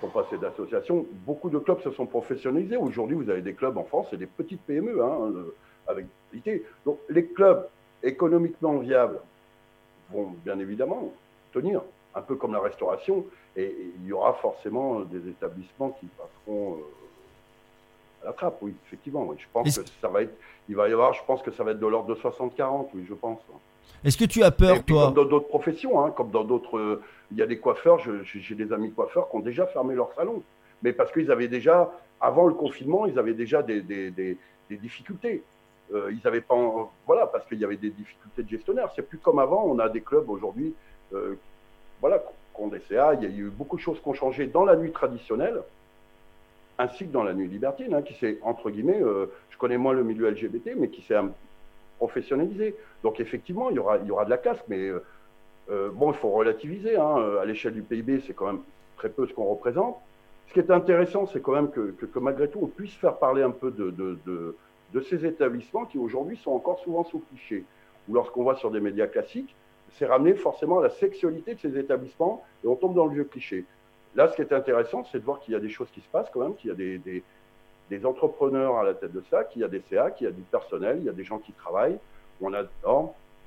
sont 0.00 0.08
passés 0.08 0.38
d'associations. 0.38 1.06
Beaucoup 1.26 1.50
de 1.50 1.58
clubs 1.58 1.80
se 1.82 1.90
sont 1.92 2.06
professionnalisés. 2.06 2.76
Aujourd'hui, 2.76 3.16
vous 3.16 3.30
avez 3.30 3.42
des 3.42 3.54
clubs 3.54 3.76
en 3.76 3.84
France, 3.84 4.08
c'est 4.10 4.16
des 4.16 4.26
petites 4.26 4.60
PME 4.62 5.02
hein, 5.02 5.30
le- 5.32 5.54
avec 5.86 6.06
qualité. 6.30 6.64
Donc, 6.84 6.98
les 7.08 7.26
clubs 7.26 7.66
économiquement 8.02 8.78
viables 8.78 9.18
vont 10.12 10.34
bien 10.44 10.58
évidemment 10.58 11.12
tenir, 11.52 11.82
un 12.14 12.22
peu 12.22 12.36
comme 12.36 12.52
la 12.52 12.60
restauration. 12.60 13.24
Et, 13.56 13.62
et 13.62 13.92
il 14.00 14.06
y 14.06 14.12
aura 14.12 14.34
forcément 14.34 15.00
des 15.00 15.28
établissements 15.28 15.90
qui 16.00 16.06
passeront 16.06 16.74
euh, 16.74 16.78
à 18.22 18.26
la 18.26 18.32
trappe, 18.32 18.58
oui, 18.62 18.74
effectivement. 18.86 19.24
oui. 19.26 19.36
Je 19.38 19.46
pense 19.52 19.78
que 19.78 19.84
ça 20.00 20.08
va 20.08 20.22
être, 20.22 20.34
il 20.68 20.76
va 20.76 20.88
y 20.88 20.92
avoir, 20.92 21.12
je 21.14 21.22
pense 21.26 21.42
que 21.42 21.50
ça 21.50 21.64
va 21.64 21.72
être 21.72 21.80
de 21.80 21.86
l'ordre 21.86 22.14
de 22.14 22.20
60-40, 22.20 22.88
oui, 22.94 23.04
je 23.08 23.14
pense. 23.14 23.40
Est-ce 24.04 24.16
que 24.16 24.24
tu 24.24 24.42
as 24.42 24.50
peur, 24.50 24.84
toi 24.84 25.06
Comme 25.06 25.14
dans 25.14 25.24
d'autres 25.24 25.48
professions, 25.48 26.04
hein, 26.04 26.10
comme 26.10 26.30
dans 26.30 26.44
d'autres. 26.44 27.00
Il 27.30 27.36
y 27.36 27.42
a 27.42 27.46
des 27.46 27.58
coiffeurs, 27.58 27.98
j'ai 27.98 28.54
des 28.54 28.72
amis 28.72 28.92
coiffeurs 28.92 29.28
qui 29.28 29.36
ont 29.36 29.40
déjà 29.40 29.66
fermé 29.66 29.94
leur 29.94 30.12
salon. 30.14 30.42
Mais 30.82 30.92
parce 30.92 31.12
qu'ils 31.12 31.30
avaient 31.30 31.48
déjà, 31.48 31.90
avant 32.20 32.46
le 32.46 32.54
confinement, 32.54 33.06
ils 33.06 33.18
avaient 33.18 33.34
déjà 33.34 33.62
des, 33.62 33.80
des, 33.80 34.10
des, 34.10 34.36
difficultés. 34.76 35.42
Euh, 35.92 36.12
ils 36.12 36.26
avaient 36.26 36.40
pas. 36.40 36.56
Voilà, 37.06 37.26
parce 37.26 37.46
qu'il 37.46 37.58
y 37.58 37.64
avait 37.64 37.76
des 37.76 37.90
difficultés 37.90 38.42
de 38.42 38.48
gestionnaire. 38.48 38.90
C'est 38.94 39.02
plus 39.02 39.18
comme 39.18 39.38
avant. 39.38 39.64
On 39.66 39.78
a 39.78 39.88
des 39.88 40.00
clubs 40.00 40.28
aujourd'hui, 40.28 40.74
euh, 41.12 41.34
voilà, 42.00 42.18
qui 42.18 42.62
ont 42.62 42.68
des 42.68 42.80
CA. 42.88 43.14
Il 43.14 43.22
y 43.22 43.26
a 43.26 43.30
eu 43.36 43.50
beaucoup 43.50 43.76
de 43.76 43.80
choses 43.80 44.00
qui 44.00 44.08
ont 44.08 44.14
changé 44.14 44.46
dans 44.46 44.64
la 44.64 44.76
nuit 44.76 44.92
traditionnelle 44.92 45.62
ainsi 46.78 47.06
que 47.06 47.12
dans 47.12 47.24
la 47.24 47.34
nuit 47.34 47.48
libertine, 47.48 47.92
hein, 47.92 48.02
qui 48.02 48.14
s'est, 48.14 48.38
entre 48.42 48.70
guillemets, 48.70 49.02
euh, 49.02 49.26
je 49.50 49.58
connais 49.58 49.76
moins 49.76 49.92
le 49.92 50.04
milieu 50.04 50.30
LGBT, 50.30 50.74
mais 50.76 50.88
qui 50.88 51.02
s'est 51.02 51.16
professionnalisé. 51.98 52.76
Donc 53.02 53.20
effectivement, 53.20 53.70
il 53.70 53.76
y 53.76 53.78
aura, 53.78 53.98
il 53.98 54.06
y 54.06 54.10
aura 54.10 54.24
de 54.24 54.30
la 54.30 54.38
casse, 54.38 54.62
mais 54.68 54.78
euh, 54.78 55.04
euh, 55.70 55.90
bon, 55.92 56.12
il 56.12 56.16
faut 56.16 56.30
relativiser. 56.30 56.96
Hein, 56.96 57.38
à 57.42 57.44
l'échelle 57.44 57.74
du 57.74 57.82
PIB, 57.82 58.22
c'est 58.26 58.32
quand 58.32 58.46
même 58.46 58.60
très 58.96 59.08
peu 59.08 59.26
ce 59.26 59.34
qu'on 59.34 59.44
représente. 59.44 59.96
Ce 60.48 60.52
qui 60.54 60.60
est 60.60 60.70
intéressant, 60.70 61.26
c'est 61.26 61.42
quand 61.42 61.52
même 61.52 61.70
que, 61.70 61.90
que, 61.90 62.18
malgré 62.20 62.48
tout, 62.48 62.60
on 62.62 62.68
puisse 62.68 62.94
faire 62.94 63.16
parler 63.18 63.42
un 63.42 63.50
peu 63.50 63.70
de, 63.70 63.90
de, 63.90 64.56
de, 64.94 65.00
ces 65.02 65.26
établissements 65.26 65.84
qui 65.84 65.98
aujourd'hui 65.98 66.38
sont 66.38 66.52
encore 66.52 66.78
souvent 66.80 67.04
sous 67.04 67.18
cliché. 67.18 67.64
Ou 68.08 68.14
lorsqu'on 68.14 68.44
voit 68.44 68.56
sur 68.56 68.70
des 68.70 68.80
médias 68.80 69.08
classiques, 69.08 69.54
c'est 69.92 70.06
ramener 70.06 70.34
forcément 70.34 70.80
la 70.80 70.88
sexualité 70.88 71.54
de 71.54 71.60
ces 71.60 71.78
établissements 71.78 72.42
et 72.64 72.66
on 72.66 72.76
tombe 72.76 72.94
dans 72.94 73.04
le 73.04 73.12
vieux 73.12 73.24
cliché. 73.24 73.66
Là, 74.18 74.26
ce 74.26 74.34
qui 74.34 74.42
est 74.42 74.52
intéressant, 74.52 75.04
c'est 75.12 75.20
de 75.20 75.24
voir 75.24 75.38
qu'il 75.38 75.54
y 75.54 75.56
a 75.56 75.60
des 75.60 75.68
choses 75.68 75.86
qui 75.92 76.00
se 76.00 76.08
passent 76.08 76.28
quand 76.34 76.40
même, 76.40 76.56
qu'il 76.56 76.70
y 76.70 76.72
a 76.72 76.74
des, 76.74 77.22
des, 77.88 78.04
entrepreneurs 78.04 78.76
à 78.76 78.82
la 78.82 78.94
tête 78.94 79.12
de 79.12 79.22
ça, 79.30 79.44
qu'il 79.44 79.62
y 79.62 79.64
a 79.64 79.68
des 79.68 79.80
CA, 79.88 80.10
qu'il 80.10 80.24
y 80.24 80.28
a 80.28 80.32
du 80.32 80.42
personnel, 80.42 80.96
il 80.98 81.04
y 81.04 81.08
a 81.08 81.12
des 81.12 81.22
gens 81.22 81.38
qui 81.38 81.52
travaillent. 81.52 82.00
On 82.40 82.52
a, 82.52 82.64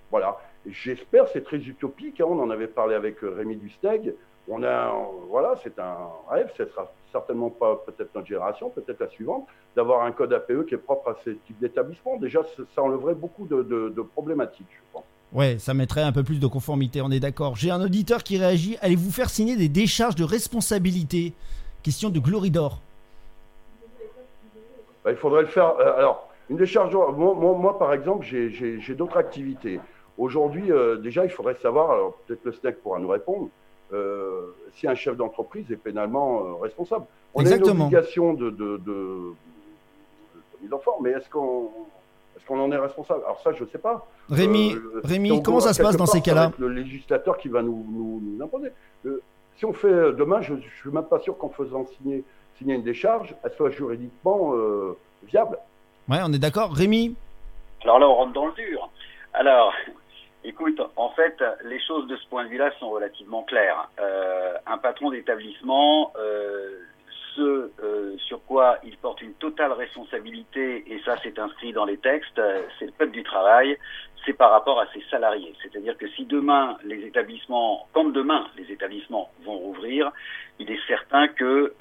voilà. 0.09 0.39
J'espère, 0.65 1.27
c'est 1.27 1.43
très 1.43 1.57
utopique. 1.57 2.21
Hein, 2.21 2.27
on 2.29 2.39
en 2.39 2.49
avait 2.49 2.67
parlé 2.67 2.95
avec 2.95 3.21
euh, 3.21 3.33
Rémi 3.35 3.57
Dusteg. 3.57 4.13
On 4.47 4.63
a, 4.63 4.95
voilà, 5.27 5.55
c'est 5.61 5.77
un 5.77 5.97
rêve. 6.29 6.49
Ce 6.55 6.65
sera 6.65 6.89
certainement 7.11 7.49
pas 7.49 7.75
peut-être 7.85 8.15
notre 8.15 8.27
génération, 8.27 8.69
peut-être 8.69 9.01
la 9.01 9.09
suivante, 9.09 9.45
d'avoir 9.75 10.03
un 10.03 10.13
code 10.13 10.31
APE 10.31 10.67
qui 10.67 10.75
est 10.75 10.77
propre 10.77 11.09
à 11.09 11.17
ce 11.25 11.31
type 11.31 11.59
d'établissement. 11.59 12.15
Déjà, 12.15 12.43
ça 12.73 12.81
enlèverait 12.81 13.15
beaucoup 13.15 13.45
de, 13.45 13.61
de 13.61 14.01
problématiques, 14.01 14.71
je 14.71 14.93
pense. 14.93 15.03
Ouais, 15.33 15.57
ça 15.59 15.73
mettrait 15.73 16.01
un 16.01 16.11
peu 16.11 16.23
plus 16.23 16.39
de 16.39 16.47
conformité, 16.47 17.01
on 17.01 17.09
est 17.09 17.21
d'accord. 17.21 17.55
J'ai 17.55 17.71
un 17.71 17.81
auditeur 17.81 18.23
qui 18.23 18.37
réagit. 18.37 18.77
Allez-vous 18.81 19.11
faire 19.11 19.29
signer 19.29 19.55
des 19.55 19.69
décharges 19.69 20.15
de 20.15 20.25
responsabilité 20.25 21.33
Question 21.83 22.09
de 22.09 22.19
Gloridor. 22.19 22.79
Bah, 25.03 25.11
il 25.11 25.17
faudrait 25.17 25.41
le 25.41 25.47
faire. 25.47 25.75
Euh, 25.79 25.97
alors, 25.97 26.27
une 26.49 26.57
décharge. 26.57 26.93
Moi, 26.93 27.33
moi, 27.33 27.79
par 27.79 27.93
exemple, 27.93 28.25
j'ai 28.25 28.95
d'autres 28.95 29.17
activités. 29.17 29.79
Aujourd'hui, 30.17 30.71
euh, 30.71 30.97
déjà, 30.97 31.23
il 31.23 31.31
faudrait 31.31 31.55
savoir, 31.55 31.91
alors 31.91 32.13
peut-être 32.27 32.43
le 32.43 32.51
SNEC 32.51 32.83
pourra 32.83 32.99
nous 32.99 33.07
répondre, 33.07 33.47
euh, 33.93 34.53
si 34.75 34.87
un 34.87 34.95
chef 34.95 35.15
d'entreprise 35.15 35.71
est 35.71 35.77
pénalement 35.77 36.57
responsable. 36.57 37.05
On 37.33 37.45
a 37.45 37.55
une 37.55 37.63
obligation 37.69 38.33
de, 38.33 38.49
de, 38.49 38.77
de, 38.77 38.81
de 38.85 39.33
mise 40.61 40.73
en 40.73 40.79
forme, 40.79 41.03
mais 41.03 41.11
est-ce 41.11 41.29
qu'on 41.29 41.69
est-ce 42.35 42.45
qu'on 42.45 42.59
en 42.59 42.71
est 42.71 42.77
responsable 42.77 43.21
Alors 43.23 43.39
ça, 43.41 43.53
je 43.53 43.63
ne 43.63 43.69
sais 43.69 43.77
pas. 43.77 44.05
Rémi, 44.31 44.73
euh, 44.73 45.01
Rémi 45.03 45.43
comment 45.43 45.59
ça 45.59 45.73
se 45.73 45.81
passe 45.81 45.97
dans 45.97 46.05
ces 46.05 46.21
cas-là 46.21 46.51
Le 46.57 46.69
législateur 46.69 47.37
qui 47.37 47.49
va 47.49 47.61
nous, 47.61 47.85
nous, 47.89 48.43
imposer. 48.43 48.71
Euh, 49.05 49.21
si 49.57 49.65
on 49.65 49.73
fait 49.73 49.87
euh, 49.87 50.13
demain, 50.13 50.41
je 50.41 50.53
ne 50.53 50.61
suis 50.61 50.89
même 50.89 51.03
pas 51.03 51.19
sûr 51.19 51.37
qu'en 51.37 51.49
faisant 51.49 51.85
signer, 51.97 52.23
signer 52.57 52.75
une 52.75 52.83
décharge, 52.83 53.35
elle 53.43 53.51
soit 53.51 53.71
juridiquement 53.71 54.53
viable. 55.23 55.57
Ouais, 56.09 56.19
on 56.23 56.31
est 56.31 56.39
d'accord. 56.39 56.73
Rémi 56.73 57.15
Alors 57.83 57.99
là, 57.99 58.07
on 58.07 58.15
rentre 58.15 58.33
dans 58.33 58.47
le 58.47 58.53
dur. 58.53 58.89
Alors, 59.33 59.73
écoute, 60.45 60.81
en 60.95 61.09
fait, 61.09 61.43
les 61.65 61.79
choses 61.81 62.07
de 62.07 62.15
ce 62.15 62.25
point 62.27 62.45
de 62.45 62.49
vue-là 62.49 62.71
sont 62.79 62.89
relativement 62.89 63.43
claires. 63.43 63.89
un 64.65 64.77
patron 64.77 65.11
d'établissement 65.11 66.13
ce 67.35 67.71
euh, 67.83 68.17
sur 68.17 68.43
quoi 68.45 68.77
il 68.83 68.97
porte 68.97 69.21
une 69.21 69.33
totale 69.33 69.71
responsabilité, 69.73 70.83
et 70.87 71.01
ça 71.05 71.15
c'est 71.23 71.37
inscrit 71.39 71.73
dans 71.73 71.85
les 71.85 71.97
textes, 71.97 72.39
euh, 72.39 72.61
c'est 72.77 72.85
le 72.85 72.91
code 72.97 73.11
du 73.11 73.23
travail, 73.23 73.77
c'est 74.25 74.33
par 74.33 74.51
rapport 74.51 74.79
à 74.79 74.85
ses 74.93 75.01
salariés. 75.09 75.53
C'est-à-dire 75.61 75.97
que 75.97 76.07
si 76.09 76.25
demain 76.25 76.77
les 76.83 77.05
établissements, 77.05 77.87
quand 77.93 78.05
demain 78.05 78.47
les 78.57 78.71
établissements 78.71 79.31
vont 79.43 79.57
rouvrir, 79.57 80.11
il 80.59 80.69
est 80.69 80.87
certain 80.87 81.27
que 81.27 81.73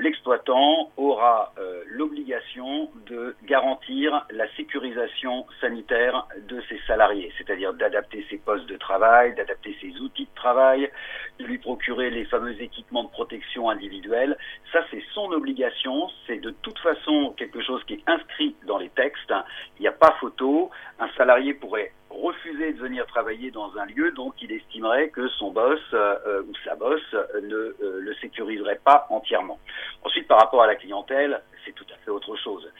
l'exploitant 0.00 0.90
aura 0.96 1.52
euh, 1.58 1.82
l'obligation 1.86 2.90
de 3.08 3.36
garantir 3.44 4.26
la 4.30 4.48
sécurisation 4.56 5.46
sanitaire 5.60 6.26
de 6.48 6.60
ses 6.68 6.80
salariés, 6.88 7.32
c'est-à-dire 7.38 7.72
d'adapter 7.74 8.26
ses 8.28 8.38
postes 8.38 8.66
de 8.66 8.76
travail, 8.76 9.34
d'adapter 9.36 9.76
ses 9.80 9.96
outils 10.00 10.24
de 10.24 10.34
travail, 10.34 10.90
de 11.38 11.44
lui 11.44 11.58
procurer 11.58 12.10
les 12.10 12.24
fameux 12.24 12.60
équipements 12.60 13.04
de 13.04 13.10
protection 13.10 13.68
individuelle. 13.70 14.36
Ça, 14.72 14.80
c'est 14.90 15.02
son 15.12 15.32
obligation. 15.32 16.08
C'est 16.26 16.38
de 16.38 16.50
toute 16.62 16.78
façon 16.78 17.34
quelque 17.36 17.62
chose 17.62 17.82
qui 17.84 17.94
est 17.94 18.02
inscrit 18.06 18.54
dans 18.66 18.78
les 18.78 18.90
textes. 18.90 19.32
Il 19.78 19.82
n'y 19.82 19.88
a 19.88 19.92
pas 19.92 20.16
photo. 20.20 20.70
Un 20.98 21.08
salarié 21.16 21.54
pourrait 21.54 21.92
refuser 22.10 22.72
de 22.72 22.78
venir 22.78 23.06
travailler 23.06 23.50
dans 23.50 23.76
un 23.76 23.86
lieu 23.86 24.10
dont 24.12 24.32
il 24.40 24.52
estimerait 24.52 25.08
que 25.08 25.28
son 25.28 25.50
boss 25.50 25.80
euh, 25.92 26.42
ou 26.42 26.52
sa 26.64 26.74
boss 26.74 27.02
ne 27.12 27.54
euh, 27.54 27.74
le 28.00 28.14
sécuriserait 28.16 28.80
pas 28.84 29.06
entièrement. 29.10 29.58
Ensuite, 30.02 30.26
par 30.26 30.38
rapport 30.38 30.62
à 30.62 30.66
la 30.66 30.76
clientèle, 30.76 31.42
c'est 31.64 31.72
tout 31.72 31.86
à 31.92 31.96
fait 32.04 32.10
autre 32.10 32.36
chose. 32.36 32.70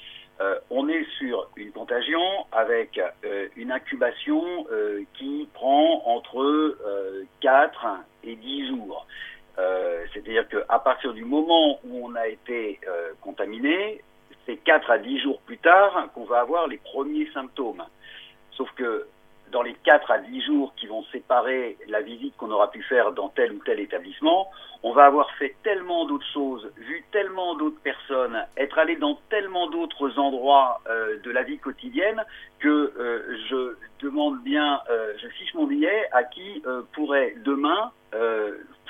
Euh, 0.40 0.59
on 0.71 0.88
est 0.88 1.05
sur 1.19 1.49
une 1.57 1.73
contagion 1.73 2.21
avec 2.53 3.01
une 3.57 3.73
incubation 3.73 4.66
qui 5.14 5.49
prend 5.55 6.03
entre 6.05 6.77
4 7.40 7.87
et 8.27 8.37
10 8.37 8.69
jours. 8.69 9.07
C'est-à-dire 10.12 10.47
qu'à 10.49 10.79
partir 10.79 11.15
du 11.15 11.25
moment 11.25 11.79
où 11.85 12.07
on 12.07 12.15
a 12.15 12.29
été 12.29 12.79
contaminé, 13.23 14.03
c'est 14.45 14.57
4 14.57 14.91
à 14.91 14.99
10 14.99 15.21
jours 15.21 15.41
plus 15.41 15.59
tard 15.59 16.09
qu'on 16.15 16.25
va 16.25 16.41
avoir 16.41 16.69
les 16.69 16.79
premiers 16.79 17.29
symptômes. 17.33 17.83
Sauf 18.53 18.71
que 18.77 19.07
dans 19.53 19.62
les 19.62 19.75
4 19.85 20.11
à 20.11 20.19
10 20.19 20.43
jours 20.43 20.75
qui 20.77 20.87
vont 20.87 21.05
séparer 21.12 21.77
la 21.89 22.01
visite 22.01 22.37
qu'on 22.37 22.51
aura 22.51 22.71
pu 22.71 22.83
faire 22.83 23.12
dans 23.12 23.29
tel 23.29 23.53
ou 23.53 23.59
tel 23.65 23.81
établissement, 23.81 24.51
on 24.83 24.93
va 24.93 25.07
avoir 25.07 25.31
fait 25.37 25.55
tellement 25.62 26.05
d'autres 26.07 26.27
choses, 26.33 26.71
vu 26.77 27.05
tellement 27.12 27.55
d'autres 27.55 27.81
personnes, 27.81 28.45
être 28.57 28.79
allé 28.79 28.97
dans 28.97 29.19
tellement 29.31 29.69
d'autres 29.69 30.19
endroits 30.19 30.81
euh, 30.89 31.19
de 31.23 31.31
la 31.31 31.43
vie 31.43 31.59
quotidienne 31.59 32.23
que 32.59 32.69
euh, 32.69 33.39
je 33.49 33.77
demande 34.05 34.43
bien, 34.43 34.81
euh, 34.91 35.12
je 35.23 35.29
fiche 35.29 35.55
mon 35.55 35.67
billet 35.67 36.09
à 36.12 36.25
qui 36.25 36.62
pourrait 36.93 37.35
demain 37.45 37.93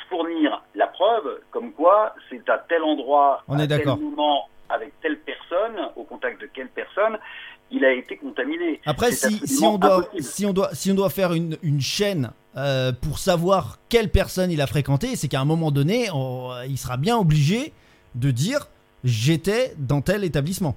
fournir 0.08 0.62
la 0.74 0.86
preuve 0.86 1.40
comme 1.50 1.72
quoi 1.72 2.14
c'est 2.30 2.48
à 2.48 2.58
tel 2.68 2.82
endroit, 2.82 3.42
on 3.48 3.58
à 3.58 3.66
tel 3.66 3.86
moment, 3.86 4.48
avec 4.68 4.92
telle 5.00 5.18
personne, 5.18 5.90
au 5.96 6.04
contact 6.04 6.40
de 6.40 6.46
quelle 6.46 6.68
personne, 6.68 7.18
il 7.70 7.84
a 7.84 7.92
été 7.92 8.16
contaminé. 8.16 8.80
Après, 8.86 9.10
si, 9.12 9.38
si, 9.46 9.64
on 9.64 9.78
doit, 9.78 10.04
si, 10.18 10.46
on 10.46 10.52
doit, 10.52 10.70
si 10.72 10.90
on 10.92 10.94
doit 10.94 11.10
faire 11.10 11.32
une, 11.32 11.56
une 11.62 11.80
chaîne 11.80 12.30
euh, 12.56 12.92
pour 12.92 13.18
savoir 13.18 13.78
quelle 13.88 14.10
personne 14.10 14.50
il 14.50 14.60
a 14.60 14.66
fréquenté, 14.66 15.16
c'est 15.16 15.28
qu'à 15.28 15.40
un 15.40 15.44
moment 15.44 15.70
donné, 15.70 16.08
il 16.68 16.78
sera 16.78 16.96
bien 16.96 17.16
obligé 17.16 17.72
de 18.14 18.30
dire 18.30 18.68
j'étais 19.04 19.72
dans 19.78 20.00
tel 20.00 20.24
établissement. 20.24 20.76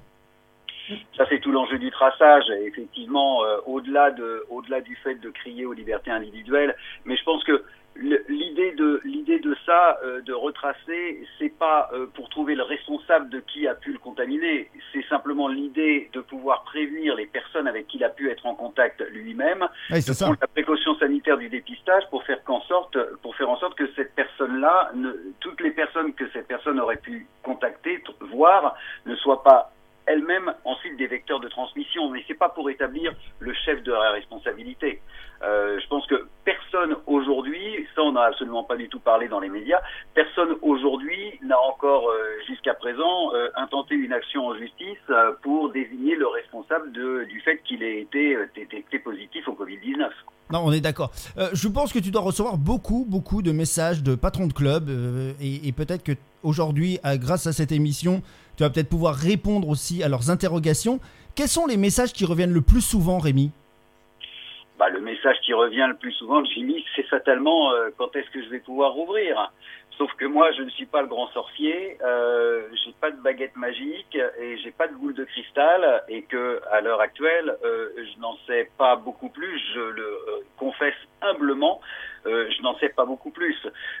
Ça, 1.16 1.24
c'est 1.28 1.38
tout 1.40 1.52
l'enjeu 1.52 1.78
du 1.78 1.90
traçage. 1.90 2.50
effectivement, 2.66 3.44
euh, 3.44 3.58
au-delà 3.66 4.10
de, 4.10 4.44
au-delà 4.50 4.80
du 4.80 4.96
fait 4.96 5.14
de 5.14 5.30
crier 5.30 5.64
aux 5.64 5.72
libertés 5.72 6.10
individuelles, 6.10 6.74
mais 7.04 7.16
je 7.16 7.22
pense 7.22 7.44
que 7.44 7.62
l'idée 8.00 8.72
de 8.72 9.00
l'idée 9.04 9.38
de 9.38 9.54
ça, 9.66 9.98
euh, 10.04 10.20
de 10.22 10.32
retracer, 10.32 11.26
c'est 11.38 11.56
pas 11.56 11.90
euh, 11.92 12.06
pour 12.14 12.28
trouver 12.28 12.54
le 12.54 12.62
responsable 12.62 13.28
de 13.28 13.40
qui 13.40 13.66
a 13.66 13.74
pu 13.74 13.92
le 13.92 13.98
contaminer. 13.98 14.70
C'est 14.92 15.04
simplement 15.08 15.48
l'idée 15.48 16.10
de 16.12 16.20
pouvoir 16.20 16.64
prévenir 16.64 17.14
les 17.14 17.26
personnes 17.26 17.68
avec 17.68 17.86
qui 17.86 17.98
il 17.98 18.04
a 18.04 18.08
pu 18.08 18.30
être 18.30 18.46
en 18.46 18.54
contact 18.54 19.04
lui-même, 19.10 19.66
de 19.90 20.18
prendre 20.18 20.38
la 20.40 20.46
précaution 20.46 20.96
sanitaire 20.98 21.36
du 21.36 21.48
dépistage 21.48 22.04
pour 22.10 22.24
faire 22.24 22.42
qu'en 22.44 22.62
sorte, 22.62 22.96
pour 23.20 23.36
faire 23.36 23.50
en 23.50 23.58
sorte 23.58 23.76
que 23.76 23.90
cette 23.94 24.14
personne-là, 24.14 24.92
toutes 25.40 25.60
les 25.60 25.70
personnes 25.70 26.14
que 26.14 26.24
cette 26.32 26.48
personne 26.48 26.80
aurait 26.80 26.96
pu 26.96 27.26
contacter, 27.42 28.02
voir, 28.20 28.74
ne 29.04 29.14
soient 29.16 29.42
pas 29.42 29.72
elles-mêmes 30.06 30.52
ensuite 30.64 30.96
des 30.96 31.06
vecteurs 31.06 31.40
de 31.40 31.48
transmission, 31.48 32.08
mais 32.10 32.24
c'est 32.26 32.34
pas 32.34 32.48
pour 32.48 32.70
établir 32.70 33.12
le 33.38 33.52
chef 33.52 33.82
de 33.82 33.92
la 33.92 34.10
responsabilité. 34.12 35.00
Euh, 35.42 35.78
je 35.80 35.86
pense 35.88 36.06
que 36.06 36.28
on 38.10 38.14
n'a 38.14 38.22
absolument 38.22 38.64
pas 38.64 38.76
du 38.76 38.88
tout 38.88 38.98
parlé 38.98 39.28
dans 39.28 39.40
les 39.40 39.48
médias, 39.48 39.80
personne 40.14 40.56
aujourd'hui 40.62 41.38
n'a 41.42 41.58
encore 41.60 42.08
euh, 42.08 42.18
jusqu'à 42.48 42.74
présent 42.74 43.32
euh, 43.34 43.48
intenté 43.56 43.94
une 43.94 44.12
action 44.12 44.46
en 44.46 44.54
justice 44.54 44.98
euh, 45.10 45.32
pour 45.42 45.70
désigner 45.70 46.16
le 46.16 46.26
responsable 46.26 46.92
du 46.92 47.40
fait 47.40 47.62
qu'il 47.64 47.82
ait 47.82 48.00
été 48.00 48.36
détecté 48.54 48.98
positif 48.98 49.46
au 49.48 49.52
Covid-19. 49.52 50.08
Non, 50.52 50.62
on 50.64 50.72
est 50.72 50.80
d'accord. 50.80 51.12
je 51.52 51.68
pense 51.68 51.92
que 51.92 52.00
tu 52.00 52.10
dois 52.10 52.22
recevoir 52.22 52.58
beaucoup, 52.58 53.06
beaucoup 53.08 53.40
de 53.40 53.52
messages 53.52 54.02
de 54.02 54.16
patrons 54.16 54.48
de 54.48 54.52
club 54.52 54.90
et, 55.40 55.68
et 55.68 55.72
peut-être 55.72 56.02
que 56.02 56.12
aujourd'hui, 56.42 56.98
grâce 57.04 57.46
à 57.46 57.52
cette 57.52 57.70
émission, 57.70 58.20
tu 58.56 58.64
vas 58.64 58.70
peut-être 58.70 58.88
pouvoir 58.88 59.14
répondre 59.14 59.68
aussi 59.68 60.02
à 60.02 60.08
leurs 60.08 60.28
interrogations. 60.30 60.98
Quels 61.36 61.48
sont 61.48 61.66
les 61.66 61.76
messages 61.76 62.12
qui 62.12 62.24
reviennent 62.24 62.52
le 62.52 62.62
plus 62.62 62.80
souvent, 62.80 63.18
Rémi? 63.18 63.52
Bah, 64.80 64.88
le 64.88 65.00
message 65.00 65.36
qui 65.42 65.52
revient 65.52 65.84
le 65.88 65.94
plus 65.94 66.12
souvent, 66.12 66.42
Jimmy, 66.42 66.82
c'est 66.96 67.02
fatalement 67.02 67.70
euh, 67.72 67.90
quand 67.98 68.16
est-ce 68.16 68.30
que 68.30 68.42
je 68.42 68.48
vais 68.48 68.60
pouvoir 68.60 68.98
ouvrir. 68.98 69.52
Sauf 69.98 70.10
que 70.14 70.24
moi, 70.24 70.50
je 70.52 70.62
ne 70.62 70.70
suis 70.70 70.86
pas 70.86 71.02
le 71.02 71.06
grand 71.06 71.28
sorcier, 71.32 71.98
euh, 72.02 72.62
j'ai 72.82 72.94
pas 72.98 73.10
de 73.10 73.20
baguette 73.20 73.54
magique 73.56 74.16
et 74.40 74.56
j'ai 74.56 74.70
pas 74.70 74.88
de 74.88 74.94
boule 74.94 75.12
de 75.12 75.24
cristal 75.24 76.02
et 76.08 76.22
que 76.22 76.62
à 76.72 76.80
l'heure 76.80 77.02
actuelle, 77.02 77.54
euh, 77.62 77.90
je 77.98 78.20
n'en 78.20 78.38
sais 78.46 78.70
pas 78.78 78.96
beaucoup 78.96 79.28
plus. 79.28 79.60
Je 79.74 79.80
le 79.80 80.02
euh, 80.02 80.40
confesse 80.56 80.94
humblement. 81.20 81.82
Euh, 82.26 82.50
je 82.50 82.62
n'en 82.62 82.76
sais 82.78 82.90
pas 82.90 83.04
beaucoup 83.04 83.30
plus. 83.30 83.56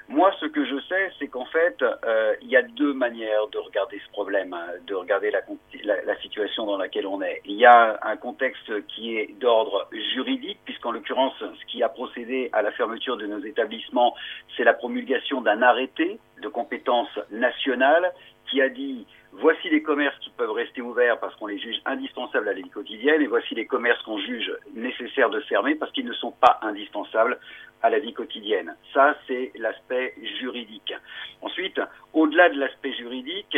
Moi, 0.08 0.30
ce 0.40 0.46
que 0.46 0.64
je 0.64 0.78
sais, 0.88 1.10
c'est 1.18 1.28
qu'en 1.28 1.46
fait, 1.46 1.82
euh, 1.82 2.34
il 2.42 2.48
y 2.48 2.56
a 2.56 2.62
deux 2.62 2.92
manières 2.92 3.46
de 3.48 3.58
regarder 3.58 4.00
ce 4.04 4.10
problème, 4.10 4.52
hein, 4.52 4.66
de 4.86 4.94
regarder 4.94 5.30
la, 5.30 5.40
la, 5.84 6.02
la, 6.02 6.16
situation 6.20 6.66
dans 6.66 6.76
laquelle 6.76 7.06
on 7.06 7.22
est. 7.22 7.40
Il 7.46 7.56
y 7.56 7.64
a 7.64 7.98
un 8.02 8.16
contexte 8.16 8.86
qui 8.88 9.16
est 9.16 9.34
d'ordre 9.40 9.88
juridique, 10.14 10.58
puisqu'en 10.64 10.92
l'occurrence, 10.92 11.34
ce 11.38 11.64
qui 11.66 11.82
a 11.82 11.88
procédé 11.88 12.50
à 12.52 12.62
la 12.62 12.72
fermeture 12.72 13.16
de 13.16 13.26
nos 13.26 13.40
établissements, 13.40 14.14
c'est 14.56 14.64
la 14.64 14.74
promulgation 14.74 15.40
d'un 15.40 15.62
arrêté 15.62 16.18
de 16.42 16.48
compétence 16.48 17.08
nationale 17.30 18.12
qui 18.50 18.60
a 18.60 18.68
dit 18.68 19.06
voici 19.32 19.68
les 19.70 19.82
commerces 19.82 20.18
qui 20.20 20.30
peuvent 20.30 20.50
rester 20.50 20.80
ouverts 20.80 21.18
parce 21.20 21.34
qu'on 21.36 21.46
les 21.46 21.58
juge 21.58 21.80
indispensables 21.84 22.48
à 22.48 22.52
la 22.52 22.60
vie 22.60 22.70
quotidienne 22.70 23.22
et 23.22 23.26
voici 23.26 23.54
les 23.54 23.66
commerces 23.66 24.02
qu'on 24.02 24.18
juge 24.18 24.52
nécessaires 24.74 25.30
de 25.30 25.40
fermer 25.40 25.74
parce 25.74 25.92
qu'ils 25.92 26.06
ne 26.06 26.12
sont 26.14 26.32
pas 26.32 26.58
indispensables 26.62 27.38
à 27.82 27.90
la 27.90 27.98
vie 27.98 28.12
quotidienne. 28.12 28.74
Ça, 28.92 29.16
c'est 29.26 29.52
l'aspect 29.56 30.14
juridique. 30.40 30.92
Ensuite, 31.40 31.80
au-delà 32.12 32.50
de 32.50 32.58
l'aspect 32.58 32.92
juridique, 32.92 33.56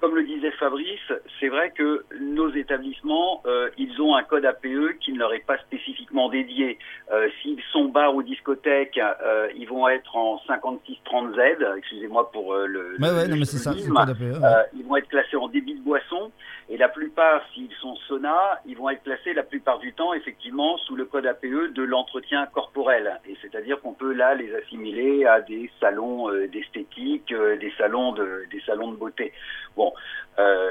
comme 0.00 0.14
le 0.14 0.22
disait 0.24 0.50
Fabrice, 0.52 1.12
c'est 1.38 1.48
vrai 1.48 1.70
que 1.70 2.04
nos 2.20 2.50
établissements, 2.52 3.42
euh, 3.46 3.68
ils 3.76 4.00
ont 4.00 4.16
un 4.16 4.22
code 4.22 4.44
APE 4.44 4.98
qui 5.00 5.12
ne 5.12 5.18
leur 5.18 5.32
est 5.34 5.44
pas 5.46 5.58
spécifiquement 5.58 6.28
dédié. 6.28 6.78
Euh, 7.12 7.28
S'ils 7.42 7.60
sont 7.72 7.86
bars 7.86 8.14
ou 8.14 8.22
discothèques, 8.22 8.98
euh, 8.98 9.48
ils 9.56 9.68
vont 9.68 9.88
être 9.88 10.16
en 10.16 10.40
5630Z, 10.48 11.76
excusez-moi 11.76 12.30
pour 12.32 12.54
euh, 12.54 12.66
le, 12.66 12.96
ouais, 12.98 13.10
ouais, 13.10 13.28
le 13.28 13.36
non, 13.36 13.44
ça, 13.44 13.70
APE, 13.70 14.20
ouais. 14.20 14.44
Euh, 14.44 14.62
ils 14.74 14.84
vont 14.84 14.96
être 14.96 15.08
classés 15.08 15.36
en 15.36 15.48
débit 15.48 15.74
de 15.74 15.80
boisson 15.82 16.30
et 16.70 16.76
la 16.76 16.88
plupart, 16.88 17.42
s'ils 17.52 17.72
sont 17.80 17.96
sauna, 18.08 18.60
ils 18.64 18.76
vont 18.76 18.88
être 18.88 19.02
classés 19.02 19.34
la 19.34 19.42
plupart 19.42 19.80
du 19.80 19.92
temps 19.92 20.14
effectivement 20.14 20.78
sous 20.78 20.96
le 20.96 21.04
code 21.04 21.26
APE 21.26 21.72
de 21.74 21.82
l'entretien 21.82 22.46
corporel. 22.46 23.20
Et 23.28 23.36
c'est-à-dire 23.42 23.80
qu'on 23.80 23.92
peut 23.92 24.12
là 24.12 24.34
les 24.34 24.54
assimiler 24.54 25.26
à 25.26 25.40
des 25.40 25.70
salons 25.80 26.30
euh, 26.30 26.46
d'esthétique, 26.48 27.34
des 27.34 27.72
salons 27.76 28.12
de 28.12 28.44
des 28.50 28.60
salons 28.60 28.92
de 28.92 28.96
beauté. 28.96 29.32
Bon, 29.76 29.89
euh, 30.38 30.70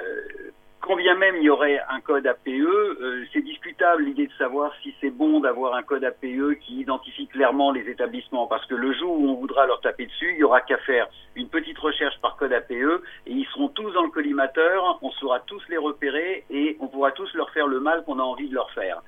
quand 0.82 0.96
bien 0.96 1.16
même 1.16 1.36
il 1.38 1.44
y 1.44 1.50
aurait 1.50 1.80
un 1.90 2.00
code 2.00 2.26
APE, 2.26 2.48
euh, 2.48 3.26
c'est 3.34 3.42
discutable 3.42 4.04
l'idée 4.04 4.28
de 4.28 4.34
savoir 4.34 4.72
si 4.82 4.94
c'est 5.02 5.10
bon 5.10 5.40
d'avoir 5.40 5.76
un 5.76 5.84
code 5.84 6.04
APE 6.04 6.58
qui 6.62 6.80
identifie 6.80 7.28
clairement 7.28 7.72
les 7.72 7.88
établissements, 7.90 8.48
parce 8.48 8.66
que 8.66 8.76
le 8.76 8.94
jour 8.94 9.12
où 9.12 9.30
on 9.30 9.36
voudra 9.36 9.68
leur 9.68 9.82
taper 9.82 10.06
dessus, 10.06 10.32
il 10.34 10.40
y 10.40 10.44
aura 10.44 10.62
qu'à 10.62 10.78
faire 10.80 11.08
une 11.36 11.50
petite 11.50 11.78
recherche 11.78 12.20
par 12.22 12.38
code 12.38 12.54
APE 12.54 12.72
et 12.72 13.32
ils 13.32 13.46
seront 13.54 13.68
tous 13.70 13.92
dans 13.92 14.04
le 14.04 14.10
collimateur, 14.10 14.98
on 15.02 15.12
saura 15.12 15.42
tous 15.42 15.62
les 15.70 15.78
repérer 15.78 16.46
et 16.50 16.78
on 16.80 16.88
pourra 16.88 17.12
tous 17.12 17.32
leur 17.36 17.52
faire 17.52 17.68
le 17.68 17.80
mal 17.80 18.04
qu'on 18.06 18.20
a 18.20 18.24
envie 18.24 18.50
de 18.50 18.56
leur 18.56 18.72
faire. 18.72 19.02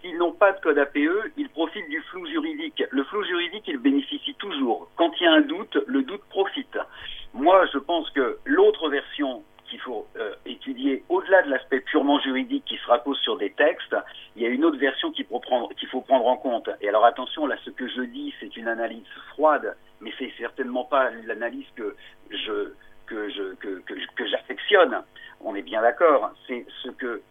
S'ils 0.00 0.16
n'ont 0.16 0.32
pas 0.32 0.52
de 0.52 0.60
code 0.60 0.78
APE, 0.78 1.32
ils 1.36 1.48
profitent 1.50 1.88
du 1.88 2.00
flou 2.02 2.26
juridique. 2.26 2.82
Le 2.90 3.04
flou 3.04 3.22
juridique, 3.24 3.64
il 3.66 3.78
bénéficie 3.78 4.34
toujours. 4.34 4.88
Quand 4.96 5.10
il 5.20 5.24
y 5.24 5.26
a 5.26 5.32
un 5.32 5.40
doute, 5.40 5.76
le 5.86 6.02
doute 6.02 6.22
profite. 6.30 6.78
Moi, 7.34 7.66
je 7.72 7.78
pense 7.78 8.08
que 8.10 8.38
l'autre 8.44 8.88
version 8.88 9.42
qu'il 9.68 9.80
faut 9.80 10.06
euh, 10.16 10.34
étudier 10.46 11.04
au-delà 11.08 11.42
de 11.42 11.50
l'aspect 11.50 11.80
purement 11.80 12.18
juridique 12.20 12.64
qui 12.64 12.76
se 12.76 12.90
repose 12.90 13.18
sur 13.20 13.36
des 13.36 13.50
textes, 13.50 13.96
il 14.36 14.42
y 14.42 14.46
a 14.46 14.48
une 14.48 14.64
autre 14.64 14.78
version 14.78 15.10
qu'il 15.12 15.26
faut 15.26 15.40
prendre, 15.40 16.26
en 16.26 16.36
compte. 16.36 16.68
Et 16.80 16.88
alors 16.88 17.04
attention, 17.04 17.46
là, 17.46 17.56
ce 17.64 17.70
que 17.70 17.88
je 17.88 18.02
dis, 18.02 18.34
c'est 18.40 18.56
une 18.56 18.68
analyse 18.68 19.06
froide, 19.30 19.76
mais 20.00 20.12
c'est 20.18 20.32
certainement 20.38 20.84
pas 20.84 21.10
l'analyse 21.26 21.66
que 21.76 21.96
je 22.30 22.72
que 23.06 23.30
je 23.30 23.54
que, 23.54 23.80
que, 23.86 24.26
j'affectionne. 24.26 25.02
On 25.40 25.54
est 25.54 25.62
bien 25.62 25.80
d'accord. 25.80 26.32
C'est 26.46 26.66
ce 26.82 26.90
que 26.90 27.22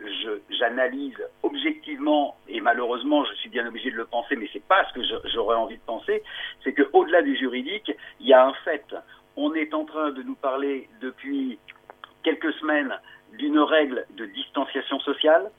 j'analyse 0.49 1.21
objectivement 1.43 2.35
et 2.47 2.61
malheureusement, 2.61 3.25
je 3.25 3.33
suis 3.35 3.49
bien 3.49 3.67
obligé 3.67 3.91
de 3.91 3.97
le 3.97 4.05
penser, 4.05 4.35
mais 4.35 4.49
c'est 4.53 4.65
pas 4.65 4.85
ce 4.85 4.93
que 4.93 5.01
j'aurais 5.33 5.57
envie 5.57 5.77
de 5.77 5.81
penser. 5.81 6.23
C'est 6.63 6.73
que 6.73 6.89
au-delà 6.93 7.21
du 7.21 7.35
juridique, 7.35 7.91
il 8.19 8.27
y 8.27 8.33
a 8.33 8.45
un 8.45 8.53
fait. 8.65 8.85
On 9.35 9.53
est 9.53 9.73
en 9.73 9.85
train 9.85 10.11
de 10.11 10.23
nous 10.23 10.35
parler 10.35 10.89
depuis 11.01 11.59
quelques 12.23 12.53
semaines 12.53 12.93
d'une 13.33 13.59
règle 13.59 14.05
de 14.15 14.25
distanciation 14.25 14.99
sociale. 14.99 15.49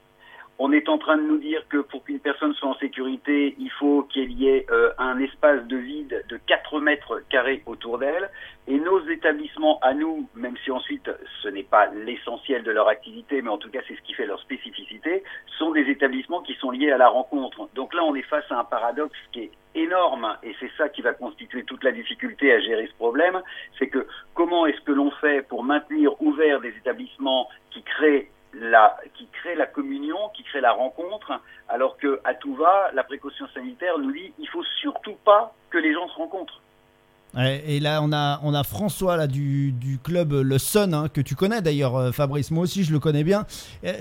On 0.61 0.73
est 0.73 0.88
en 0.88 0.99
train 0.99 1.16
de 1.16 1.23
nous 1.23 1.38
dire 1.38 1.62
que 1.68 1.79
pour 1.79 2.03
qu'une 2.03 2.18
personne 2.18 2.53
soit 2.55 2.71
en 2.71 2.79
sécurité, 2.79 3.55
il 3.61 3.71
faut 3.71 4.03
qu'il 4.03 4.33
y 4.33 4.49
ait 4.49 4.66
euh, 4.73 4.90
un 4.99 5.21
espace 5.21 5.64
de 5.66 5.77
vide 5.77 6.25
de 6.29 6.37
4 6.37 6.81
mètres 6.81 7.23
carrés 7.31 7.62
autour 7.64 7.99
d'elle. 7.99 8.29
Et 8.66 8.77
nos 8.81 9.01
établissements 9.09 9.79
à 9.83 9.94
nous, 9.94 10.29
même 10.35 10.57
si 10.64 10.73
ensuite 10.73 11.09
ce 11.42 11.49
n'est 11.49 11.62
pas 11.62 11.87
l'essentiel 11.87 12.64
de 12.64 12.73
leur 12.73 12.88
activité, 12.88 13.40
mais 13.40 13.51
en 13.51 13.59
tout 13.59 13.71
cas 13.71 13.79
c'est 13.87 13.94
ce 13.94 14.03
qui 14.03 14.14
fait 14.14 14.27
leur 14.27 14.40
spécificité, 14.40 15.23
sont 15.59 15.71
des 15.71 15.88
établissements 15.88 16.42
qui 16.42 16.55
sont 16.55 16.73
liés 16.73 16.90
à 16.90 16.99
la 16.99 17.09
rencontre. 17.09 17.68
Donc 17.75 17.94
là, 17.94 18.03
on 18.03 18.16
est 18.16 18.23
face 18.23 18.51
à 18.51 18.59
un 18.59 18.64
paradoxe 18.64 19.16
qui 19.31 19.42
est 19.42 19.51
énorme, 19.77 20.37
et 20.42 20.57
c'est 20.59 20.73
ça 20.77 20.88
qui 20.88 21.03
va 21.03 21.12
constituer 21.12 21.62
toute 21.62 21.85
la 21.85 21.92
difficulté 21.92 22.53
à 22.53 22.61
gérer 22.61 22.88
ce 22.88 22.94
problème, 22.94 23.40
c'est 23.79 23.87
que 23.87 24.09
comment 24.35 24.66
est-ce 24.66 24.81
que 24.81 24.92
l'on 24.92 25.12
fait 25.12 25.47
pour 25.47 25.62
maintenir 25.62 26.21
ouverts 26.21 26.61
des 26.61 26.71
établissements 26.71 27.49
qui 27.71 27.83
créent 27.83 28.29
la, 28.61 28.97
qui 29.14 29.27
crée 29.33 29.55
la 29.55 29.66
communion, 29.66 30.16
qui 30.35 30.42
crée 30.44 30.61
la 30.61 30.73
rencontre, 30.73 31.33
alors 31.68 31.97
que 31.97 32.21
à 32.25 32.35
tout 32.35 32.55
va, 32.55 32.90
la 32.94 33.05
précaution 33.05 33.47
sanitaire 33.55 33.99
nous 33.99 34.12
dit 34.12 34.33
il 34.38 34.49
faut 34.49 34.64
surtout 34.81 35.16
pas 35.25 35.55
que 35.71 35.79
les 35.79 35.92
gens 35.92 36.09
se 36.09 36.14
rencontrent. 36.14 36.61
Et 37.37 37.79
là, 37.79 38.01
on 38.03 38.11
a, 38.12 38.40
on 38.42 38.55
a 38.55 38.64
François 38.64 39.16
là, 39.16 39.27
du, 39.27 39.71
du 39.73 39.99
club 39.99 40.33
Le 40.33 40.59
Sun, 40.59 40.94
hein, 40.94 41.09
que 41.09 41.21
tu 41.21 41.35
connais 41.35 41.61
d'ailleurs, 41.61 42.12
Fabrice. 42.14 42.51
Moi 42.51 42.62
aussi, 42.62 42.85
je 42.85 42.92
le 42.92 42.99
connais 42.99 43.23
bien. 43.23 43.47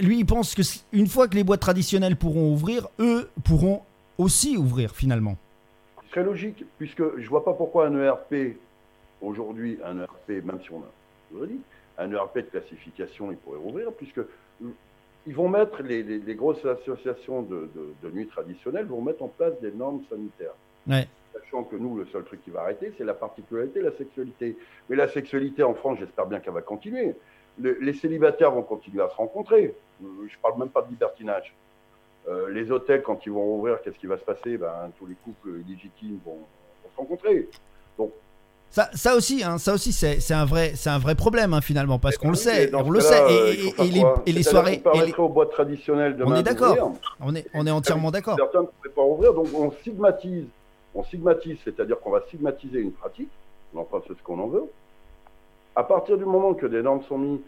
Lui, 0.01 0.19
il 0.19 0.25
pense 0.25 0.55
que 0.55 0.61
une 0.93 1.07
fois 1.07 1.27
que 1.27 1.35
les 1.35 1.43
boîtes 1.43 1.59
traditionnelles 1.59 2.15
pourront 2.15 2.51
ouvrir, 2.51 2.87
eux 2.99 3.29
pourront 3.43 3.83
aussi 4.17 4.57
ouvrir 4.57 4.91
finalement. 4.91 5.37
C'est 6.03 6.11
très 6.11 6.23
logique, 6.23 6.63
puisque 6.77 7.03
je 7.17 7.27
vois 7.27 7.43
pas 7.43 7.53
pourquoi 7.53 7.87
un 7.87 8.01
ERP, 8.01 8.57
aujourd'hui, 9.21 9.77
un 9.85 9.99
ERP, 9.99 10.45
même 10.45 10.59
si 10.63 10.71
on 10.71 10.79
a, 10.79 11.39
je 11.39 11.45
dit, 11.45 11.61
un 11.97 12.11
ERP 12.11 12.37
de 12.37 12.41
classification, 12.41 13.31
il 13.31 13.37
pourrait 13.37 13.59
ouvrir, 13.63 13.91
puisque 13.91 14.21
ils 15.27 15.35
vont 15.35 15.49
mettre, 15.49 15.83
les, 15.83 16.03
les, 16.03 16.19
les 16.19 16.35
grosses 16.35 16.65
associations 16.65 17.41
de, 17.41 17.69
de, 17.75 17.93
de, 18.01 18.15
nuit 18.15 18.27
traditionnelles 18.27 18.85
vont 18.85 19.01
mettre 19.01 19.23
en 19.23 19.27
place 19.27 19.59
des 19.61 19.71
normes 19.71 20.01
sanitaires. 20.09 20.55
Ouais. 20.87 21.07
Sachant 21.33 21.63
que 21.63 21.75
nous, 21.75 21.97
le 21.97 22.05
seul 22.07 22.23
truc 22.23 22.41
qui 22.43 22.49
va 22.49 22.61
arrêter, 22.61 22.93
c'est 22.97 23.03
la 23.03 23.13
particularité, 23.13 23.81
la 23.81 23.91
sexualité. 23.91 24.57
Mais 24.89 24.95
la 24.95 25.07
sexualité 25.09 25.63
en 25.63 25.73
France, 25.73 25.99
j'espère 25.99 26.27
bien 26.27 26.39
qu'elle 26.39 26.53
va 26.53 26.61
continuer. 26.61 27.13
Le, 27.59 27.77
les 27.81 27.93
célibataires 27.93 28.51
vont 28.51 28.63
continuer 28.63 29.03
à 29.03 29.09
se 29.09 29.15
rencontrer. 29.15 29.75
Je 30.01 30.37
parle 30.41 30.59
même 30.59 30.69
pas 30.69 30.81
de 30.81 30.89
libertinage. 30.89 31.53
Euh, 32.29 32.49
les 32.49 32.71
hôtels, 32.71 33.03
quand 33.03 33.25
ils 33.25 33.31
vont 33.31 33.43
rouvrir, 33.43 33.81
qu'est-ce 33.81 33.97
qui 33.97 34.07
va 34.07 34.17
se 34.17 34.23
passer? 34.23 34.57
Ben, 34.57 34.91
Tous 34.97 35.05
les 35.05 35.15
couples 35.15 35.61
illégitimes 35.67 36.19
vont, 36.25 36.35
vont 36.35 36.89
se 36.93 36.97
rencontrer. 36.97 37.49
Donc, 37.97 38.11
ça, 38.69 38.89
ça 38.93 39.15
aussi, 39.15 39.43
hein, 39.43 39.57
ça 39.57 39.73
aussi, 39.73 39.91
c'est 39.93 40.33
un 40.33 40.45
vrai, 40.45 40.73
c'est 40.75 40.89
un 40.89 40.99
vrai 40.99 41.15
problème 41.15 41.53
hein, 41.53 41.61
finalement 41.61 41.99
parce 41.99 42.17
qu'on 42.17 42.29
le 42.29 42.35
sait, 42.35 42.73
on 42.75 42.89
le 42.89 42.99
sait. 42.99 43.23
Et, 43.29 43.67
et, 43.67 43.73
et 43.79 43.91
les, 43.91 44.03
et 44.25 44.31
les 44.31 44.43
soirées, 44.43 44.83
et 44.93 45.05
les... 45.05 45.13
aux 45.13 45.29
boîtes 45.29 45.51
traditionnelles 45.51 46.17
on 46.23 46.35
est 46.35 46.43
d'accord. 46.43 46.93
On 47.19 47.33
est, 47.35 47.47
on 47.53 47.65
est 47.65 47.71
entièrement 47.71 48.11
d'accord. 48.11 48.35
Certains 48.37 48.61
ne 48.61 48.67
pouvaient 48.67 48.93
pas 48.95 49.03
ouvrir, 49.03 49.33
donc 49.33 49.47
on 49.53 49.71
stigmatise, 49.71 50.45
on 50.93 51.03
stigmatise, 51.03 51.57
c'est-à-dire 51.63 51.99
qu'on 51.99 52.11
va 52.11 52.21
stigmatiser 52.27 52.79
une 52.79 52.91
pratique. 52.91 53.29
On 53.73 53.79
en 53.79 53.83
pense 53.83 54.03
ce 54.07 54.13
qu'on 54.23 54.39
en 54.39 54.47
veut. 54.47 54.63
À 55.75 55.83
partir 55.83 56.17
du 56.17 56.25
moment 56.25 56.53
que 56.53 56.65
des 56.65 56.81
normes 56.81 57.03
sont 57.03 57.17
mises, 57.17 57.39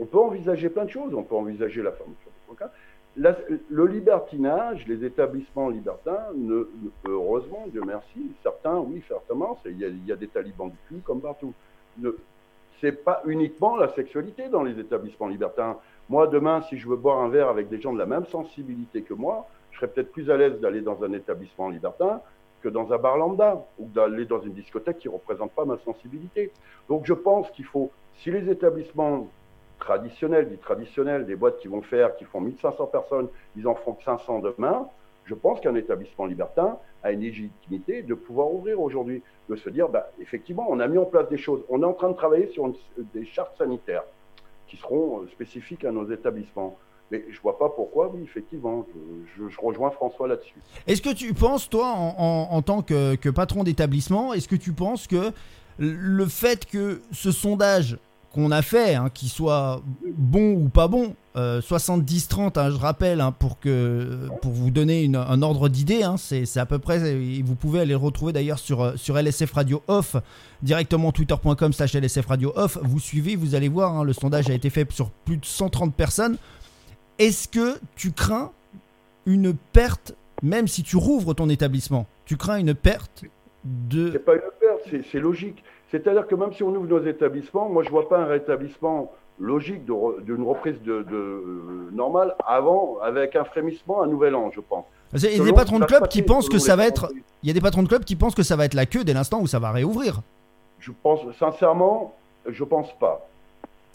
on 0.00 0.06
peut 0.06 0.18
envisager 0.18 0.68
plein 0.68 0.84
de 0.86 0.90
choses. 0.90 1.12
On 1.14 1.22
peut 1.22 1.36
envisager 1.36 1.82
la 1.82 1.92
fermeture 1.92 2.16
des 2.26 2.54
coquins. 2.54 2.70
Le 3.16 3.86
libertinage, 3.86 4.86
les 4.86 5.02
établissements 5.04 5.70
libertins, 5.70 6.26
heureusement, 7.06 7.64
Dieu 7.68 7.80
merci, 7.86 8.30
certains, 8.42 8.76
oui, 8.76 9.02
certainement, 9.08 9.58
il 9.64 9.78
y, 9.78 9.84
a, 9.86 9.88
il 9.88 10.04
y 10.06 10.12
a 10.12 10.16
des 10.16 10.28
talibans 10.28 10.68
du 10.68 10.76
cul 10.88 11.00
comme 11.02 11.20
partout. 11.20 11.54
Ce 12.02 12.12
n'est 12.82 12.92
pas 12.92 13.22
uniquement 13.26 13.76
la 13.76 13.88
sexualité 13.94 14.48
dans 14.48 14.62
les 14.62 14.78
établissements 14.78 15.28
libertins. 15.28 15.78
Moi, 16.10 16.26
demain, 16.26 16.60
si 16.68 16.76
je 16.76 16.86
veux 16.86 16.96
boire 16.96 17.20
un 17.20 17.30
verre 17.30 17.48
avec 17.48 17.70
des 17.70 17.80
gens 17.80 17.94
de 17.94 17.98
la 17.98 18.04
même 18.04 18.26
sensibilité 18.26 19.00
que 19.00 19.14
moi, 19.14 19.48
je 19.70 19.78
serais 19.78 19.88
peut-être 19.88 20.12
plus 20.12 20.30
à 20.30 20.36
l'aise 20.36 20.60
d'aller 20.60 20.82
dans 20.82 21.02
un 21.02 21.12
établissement 21.14 21.70
libertin 21.70 22.20
que 22.62 22.68
dans 22.68 22.92
un 22.92 22.98
bar 22.98 23.16
lambda 23.16 23.64
ou 23.78 23.88
d'aller 23.88 24.26
dans 24.26 24.42
une 24.42 24.52
discothèque 24.52 24.98
qui 24.98 25.08
ne 25.08 25.14
représente 25.14 25.52
pas 25.52 25.64
ma 25.64 25.78
sensibilité. 25.78 26.52
Donc, 26.88 27.06
je 27.06 27.14
pense 27.14 27.50
qu'il 27.52 27.64
faut, 27.64 27.90
si 28.18 28.30
les 28.30 28.50
établissements 28.50 29.28
traditionnels, 29.78 31.26
des 31.26 31.36
boîtes 31.36 31.58
qui 31.58 31.68
vont 31.68 31.82
faire, 31.82 32.16
qui 32.16 32.24
font 32.24 32.40
1500 32.40 32.86
personnes, 32.86 33.28
ils 33.56 33.66
en 33.66 33.74
font 33.74 33.92
que 33.92 34.04
500 34.04 34.40
demain, 34.40 34.88
je 35.24 35.34
pense 35.34 35.60
qu'un 35.60 35.74
établissement 35.74 36.26
libertin 36.26 36.78
a 37.02 37.12
une 37.12 37.20
légitimité 37.20 38.02
de 38.02 38.14
pouvoir 38.14 38.52
ouvrir 38.52 38.80
aujourd'hui, 38.80 39.22
de 39.48 39.56
se 39.56 39.68
dire, 39.70 39.88
bah, 39.88 40.10
effectivement, 40.20 40.66
on 40.68 40.80
a 40.80 40.88
mis 40.88 40.98
en 40.98 41.04
place 41.04 41.28
des 41.28 41.38
choses, 41.38 41.62
on 41.68 41.82
est 41.82 41.86
en 41.86 41.92
train 41.92 42.10
de 42.10 42.16
travailler 42.16 42.48
sur 42.48 42.72
des 43.14 43.26
chartes 43.26 43.56
sanitaires 43.58 44.04
qui 44.68 44.76
seront 44.76 45.26
spécifiques 45.32 45.84
à 45.84 45.92
nos 45.92 46.10
établissements. 46.10 46.76
Mais 47.12 47.24
je 47.30 47.40
vois 47.40 47.56
pas 47.56 47.68
pourquoi, 47.68 48.10
oui, 48.12 48.22
effectivement, 48.24 48.84
je, 49.36 49.60
rejoins 49.60 49.90
François 49.90 50.26
là-dessus. 50.26 50.56
Est-ce 50.88 51.00
que 51.00 51.14
tu 51.14 51.34
penses, 51.34 51.68
toi, 51.70 51.86
en, 51.86 52.62
tant 52.62 52.82
que, 52.82 53.30
patron 53.30 53.62
d'établissement, 53.62 54.34
est-ce 54.34 54.48
que 54.48 54.56
tu 54.56 54.72
penses 54.72 55.06
que 55.06 55.30
le 55.78 56.26
fait 56.26 56.66
que 56.66 57.00
ce 57.12 57.30
sondage 57.30 57.98
qu'on 58.36 58.50
a 58.50 58.60
fait, 58.60 58.94
hein, 58.94 59.10
qu'il 59.12 59.30
soit 59.30 59.82
bon 60.14 60.52
ou 60.52 60.68
pas 60.68 60.88
bon, 60.88 61.14
70-30, 61.34 62.58
euh, 62.58 62.60
hein, 62.60 62.70
je 62.70 62.76
rappelle, 62.76 63.20
hein, 63.20 63.32
pour, 63.32 63.58
que, 63.58 64.28
pour 64.42 64.52
vous 64.52 64.70
donner 64.70 65.10
un 65.14 65.42
ordre 65.42 65.68
d'idée, 65.68 66.02
c'est 66.18 66.58
à 66.58 66.66
peu 66.66 66.78
près, 66.78 67.18
vous 67.42 67.54
pouvez 67.54 67.80
aller 67.80 67.90
le 67.90 67.96
retrouver 67.96 68.34
d'ailleurs 68.34 68.58
sur, 68.58 68.82
euh, 68.82 68.96
sur 68.96 69.18
LSF 69.18 69.52
Radio 69.52 69.82
Off, 69.88 70.16
directement 70.62 71.12
twitter.com 71.12 71.72
slash 71.72 71.94
LSF 71.94 72.26
Radio 72.26 72.52
Off, 72.56 72.78
vous 72.82 73.00
suivez, 73.00 73.36
vous 73.36 73.54
allez 73.54 73.68
voir, 73.68 74.04
le 74.04 74.12
sondage 74.12 74.50
a 74.50 74.54
été 74.54 74.68
fait 74.68 74.90
sur 74.92 75.10
plus 75.10 75.38
de 75.38 75.46
130 75.46 75.94
personnes, 75.94 76.36
est-ce 77.18 77.48
que 77.48 77.78
tu 77.96 78.12
crains 78.12 78.52
une 79.24 79.54
perte, 79.54 80.14
même 80.42 80.68
si 80.68 80.82
tu 80.82 80.96
rouvres 80.96 81.34
ton 81.34 81.48
établissement, 81.48 82.06
tu 82.26 82.36
crains 82.36 82.58
une 82.58 82.74
perte 82.74 83.24
de... 83.64 84.12
C'est 84.12 84.24
pas 84.24 84.34
une 84.34 84.40
perte, 84.60 85.04
c'est 85.10 85.20
logique. 85.20 85.64
C'est-à-dire 85.90 86.26
que 86.26 86.34
même 86.34 86.52
si 86.52 86.62
on 86.62 86.68
ouvre 86.70 86.86
nos 86.86 87.04
établissements, 87.06 87.68
moi 87.68 87.82
je 87.84 87.90
vois 87.90 88.08
pas 88.08 88.18
un 88.18 88.26
rétablissement 88.26 89.12
logique 89.38 89.84
d'une 89.84 90.42
reprise 90.42 90.80
de, 90.82 91.04
euh, 91.12 91.90
normale 91.92 92.34
avant, 92.46 92.98
avec 93.02 93.36
un 93.36 93.44
frémissement, 93.44 94.02
un 94.02 94.06
nouvel 94.06 94.34
an, 94.34 94.50
je 94.54 94.60
pense. 94.60 94.84
Il 95.14 95.36
y 95.36 95.40
a 95.40 95.44
des 95.44 95.52
patrons 95.52 95.78
de 95.78 95.84
club 95.84 96.08
qui 96.08 96.22
pensent 96.22 96.48
que 96.48 96.58
ça 96.58 96.76
va 96.76 96.86
être. 96.86 97.10
Il 97.42 97.48
y 97.48 97.50
a 97.50 97.54
des 97.54 97.60
patrons 97.60 97.82
de 97.82 97.88
club 97.88 98.04
qui 98.04 98.16
pensent 98.16 98.34
que 98.34 98.42
ça 98.42 98.56
va 98.56 98.64
être 98.64 98.74
la 98.74 98.86
queue 98.86 99.04
dès 99.04 99.12
l'instant 99.12 99.40
où 99.40 99.46
ça 99.46 99.58
va 99.58 99.70
réouvrir. 99.70 100.20
Je 100.80 100.90
pense 101.02 101.20
sincèrement, 101.38 102.14
je 102.48 102.64
pense 102.64 102.92
pas. 102.98 103.26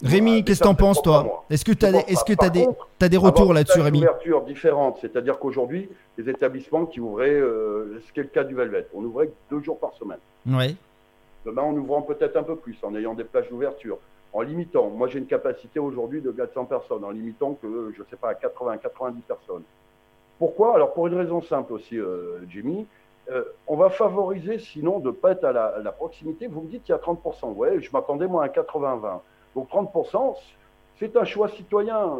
Rémi, 0.02 0.42
qu'est-ce 0.44 0.60
que 0.60 0.64
t'en 0.64 0.74
penses, 0.74 1.00
toi 1.00 1.44
Est-ce 1.48 1.64
que 1.64 1.72
tu 1.72 1.86
as, 1.86 2.08
est-ce 2.08 2.24
que 2.24 2.32
as 2.44 2.50
des, 2.50 2.66
as 3.00 3.08
des 3.08 3.16
retours 3.16 3.52
là-dessus, 3.52 3.80
Rémi 3.80 3.98
Une 3.98 4.04
ouverture 4.04 4.42
différente, 4.42 4.98
c'est-à-dire 5.00 5.38
qu'aujourd'hui, 5.38 5.88
les 6.18 6.28
établissements 6.28 6.86
qui 6.86 6.98
ouvraient, 6.98 7.30
euh, 7.30 8.02
ce 8.06 8.12
qui 8.12 8.20
est 8.20 8.24
le 8.24 8.28
cas 8.28 8.42
du 8.42 8.54
Velvet, 8.54 8.88
on 8.94 9.04
ouvrait 9.04 9.30
deux 9.50 9.60
jours 9.60 9.78
par 9.78 9.92
semaine. 9.94 10.18
Ouais. 10.46 10.74
Demain, 11.44 11.62
en 11.62 11.76
ouvrant 11.76 12.02
peut-être 12.02 12.36
un 12.36 12.42
peu 12.42 12.56
plus, 12.56 12.76
en 12.82 12.94
ayant 12.94 13.14
des 13.14 13.24
plages 13.24 13.48
d'ouverture, 13.48 13.98
en 14.32 14.42
limitant. 14.42 14.88
Moi, 14.90 15.08
j'ai 15.08 15.18
une 15.18 15.26
capacité 15.26 15.78
aujourd'hui 15.80 16.20
de 16.20 16.30
400 16.30 16.66
personnes, 16.66 17.04
en 17.04 17.10
limitant 17.10 17.54
que, 17.60 17.92
je 17.94 18.00
ne 18.00 18.06
sais 18.06 18.16
pas, 18.16 18.30
à 18.30 18.34
80, 18.34 18.78
90 18.78 19.22
personnes. 19.22 19.62
Pourquoi? 20.38 20.74
Alors, 20.74 20.92
pour 20.92 21.06
une 21.06 21.14
raison 21.14 21.42
simple 21.42 21.72
aussi, 21.72 21.98
euh, 21.98 22.40
Jimmy. 22.48 22.86
Euh, 23.30 23.44
on 23.68 23.76
va 23.76 23.88
favoriser, 23.88 24.58
sinon, 24.58 24.98
de 24.98 25.08
ne 25.08 25.12
pas 25.12 25.32
être 25.32 25.44
à 25.44 25.52
la, 25.52 25.92
proximité. 25.92 26.48
Vous 26.48 26.62
me 26.62 26.68
dites 26.68 26.82
qu'il 26.82 26.92
y 26.92 26.98
a 26.98 27.00
30%. 27.00 27.52
Ouais, 27.52 27.80
je 27.80 27.90
m'attendais, 27.92 28.26
moi, 28.26 28.44
à 28.44 28.48
80-20. 28.48 29.20
Donc 29.54 29.68
30%, 29.70 30.36
c'est 30.98 31.16
un 31.16 31.24
choix 31.24 31.48
citoyen. 31.48 32.18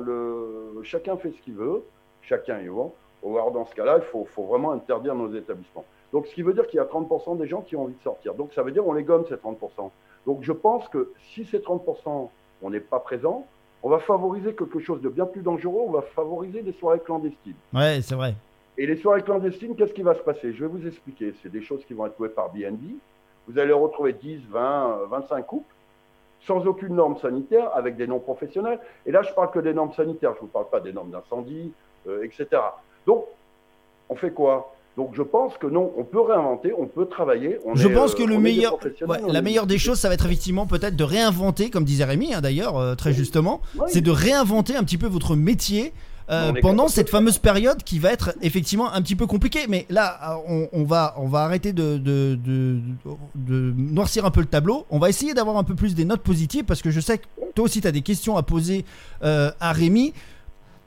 Chacun 0.82 1.16
fait 1.16 1.30
ce 1.30 1.40
qu'il 1.42 1.54
veut, 1.54 1.82
chacun 2.22 2.58
est 2.58 2.68
bon. 2.68 2.92
Alors 3.24 3.52
dans 3.52 3.64
ce 3.66 3.74
cas-là, 3.74 3.98
il 3.98 4.04
faut, 4.04 4.26
vraiment 4.42 4.72
interdire 4.72 5.14
nos 5.14 5.32
établissements. 5.34 5.84
Donc 6.12 6.26
ce 6.26 6.34
qui 6.34 6.42
veut 6.42 6.52
dire 6.52 6.66
qu'il 6.66 6.76
y 6.76 6.80
a 6.80 6.84
30% 6.84 7.38
des 7.38 7.46
gens 7.46 7.62
qui 7.62 7.76
ont 7.76 7.84
envie 7.84 7.94
de 7.94 8.02
sortir. 8.02 8.34
Donc 8.34 8.52
ça 8.52 8.62
veut 8.62 8.72
dire 8.72 8.86
on 8.86 8.92
les 8.92 9.04
gomme 9.04 9.24
ces 9.28 9.34
30%. 9.34 9.90
Donc 10.26 10.42
je 10.42 10.52
pense 10.52 10.88
que 10.88 11.12
si 11.34 11.44
ces 11.44 11.58
30%, 11.58 12.28
on 12.62 12.70
n'est 12.70 12.80
pas 12.80 13.00
présent, 13.00 13.46
on 13.82 13.88
va 13.88 13.98
favoriser 13.98 14.54
quelque 14.54 14.78
chose 14.78 15.00
de 15.00 15.08
bien 15.08 15.26
plus 15.26 15.42
dangereux, 15.42 15.82
on 15.86 15.90
va 15.90 16.02
favoriser 16.02 16.62
des 16.62 16.72
soirées 16.72 17.00
clandestines. 17.00 17.56
Ouais, 17.72 18.00
c'est 18.02 18.14
vrai. 18.14 18.34
Et 18.78 18.86
les 18.86 18.96
soirées 18.96 19.22
clandestines, 19.22 19.74
qu'est-ce 19.74 19.92
qui 19.92 20.02
va 20.02 20.14
se 20.14 20.22
passer? 20.22 20.52
Je 20.52 20.64
vais 20.64 20.70
vous 20.70 20.86
expliquer. 20.86 21.34
C'est 21.42 21.50
des 21.50 21.62
choses 21.62 21.84
qui 21.84 21.94
vont 21.94 22.06
être 22.06 22.18
louées 22.18 22.28
par 22.28 22.50
BNB. 22.50 22.94
Vous 23.48 23.58
allez 23.58 23.72
retrouver 23.72 24.12
10, 24.12 24.46
20, 24.48 25.06
25 25.10 25.46
couples 25.46 25.74
sans 26.46 26.66
aucune 26.66 26.94
norme 26.94 27.16
sanitaire, 27.18 27.70
avec 27.74 27.96
des 27.96 28.06
noms 28.06 28.18
professionnels. 28.18 28.80
Et 29.06 29.12
là, 29.12 29.22
je 29.22 29.32
parle 29.32 29.50
que 29.50 29.60
des 29.60 29.74
normes 29.74 29.92
sanitaires, 29.92 30.32
je 30.32 30.38
ne 30.38 30.40
vous 30.42 30.46
parle 30.48 30.68
pas 30.68 30.80
des 30.80 30.92
normes 30.92 31.10
d'incendie, 31.10 31.72
euh, 32.08 32.24
etc. 32.24 32.60
Donc, 33.06 33.26
on 34.08 34.16
fait 34.16 34.32
quoi? 34.32 34.71
Donc 34.96 35.10
je 35.14 35.22
pense 35.22 35.56
que 35.56 35.66
non, 35.66 35.92
on 35.96 36.04
peut 36.04 36.20
réinventer, 36.20 36.72
on 36.78 36.86
peut 36.86 37.06
travailler. 37.06 37.58
je 37.74 37.88
pense 37.88 38.14
que 38.14 38.22
euh, 38.22 38.26
le 38.26 38.38
meilleur, 38.38 38.78
la 39.26 39.42
meilleure 39.42 39.66
des 39.66 39.78
choses, 39.78 39.98
ça 39.98 40.08
va 40.08 40.14
être 40.14 40.26
effectivement 40.26 40.66
peut-être 40.66 40.96
de 40.96 41.04
réinventer, 41.04 41.70
comme 41.70 41.84
disait 41.84 42.04
Rémi 42.04 42.34
hein, 42.34 42.40
d'ailleurs, 42.40 42.76
euh, 42.76 42.94
très 42.94 43.12
justement, 43.12 43.62
c'est 43.88 44.02
de 44.02 44.10
réinventer 44.10 44.76
un 44.76 44.84
petit 44.84 44.98
peu 44.98 45.06
votre 45.06 45.34
métier 45.34 45.92
euh, 46.30 46.52
pendant 46.62 46.88
cette 46.88 47.10
fameuse 47.10 47.38
période 47.38 47.82
qui 47.82 47.98
va 47.98 48.12
être 48.12 48.34
effectivement 48.42 48.92
un 48.92 49.02
petit 49.02 49.16
peu 49.16 49.26
compliquée. 49.26 49.66
Mais 49.68 49.86
là, 49.90 50.38
on, 50.46 50.84
va, 50.84 51.14
on 51.18 51.26
va 51.26 51.40
arrêter 51.40 51.72
de, 51.72 51.98
de, 51.98 52.38
de, 53.34 53.72
noircir 53.76 54.24
un 54.24 54.30
peu 54.30 54.40
le 54.40 54.46
tableau. 54.46 54.86
On 54.90 54.98
va 54.98 55.08
essayer 55.08 55.34
d'avoir 55.34 55.56
un 55.56 55.64
peu 55.64 55.74
plus 55.74 55.94
des 55.94 56.04
notes 56.04 56.22
positives 56.22 56.64
parce 56.64 56.80
que 56.80 56.90
je 56.90 57.00
sais 57.00 57.18
que 57.18 57.24
toi 57.54 57.64
aussi 57.64 57.80
tu 57.80 57.88
as 57.88 57.92
des 57.92 58.02
questions 58.02 58.36
à 58.36 58.42
poser 58.42 58.84
euh, 59.22 59.50
à 59.60 59.72
Rémi. 59.72 60.14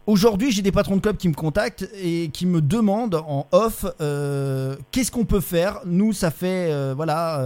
Aujourd'hui, 0.07 0.51
j'ai 0.51 0.61
des 0.61 0.71
patrons 0.71 0.97
de 0.97 1.01
club 1.01 1.17
qui 1.17 1.27
me 1.27 1.33
contactent 1.33 1.89
et 1.99 2.29
qui 2.29 2.45
me 2.45 2.61
demandent 2.61 3.15
en 3.27 3.47
off 3.51 3.85
euh, 4.01 4.75
qu'est-ce 4.91 5.11
qu'on 5.11 5.25
peut 5.25 5.39
faire? 5.39 5.79
Nous, 5.85 6.13
ça 6.13 6.29
fait 6.29 6.93
voilà 6.93 7.41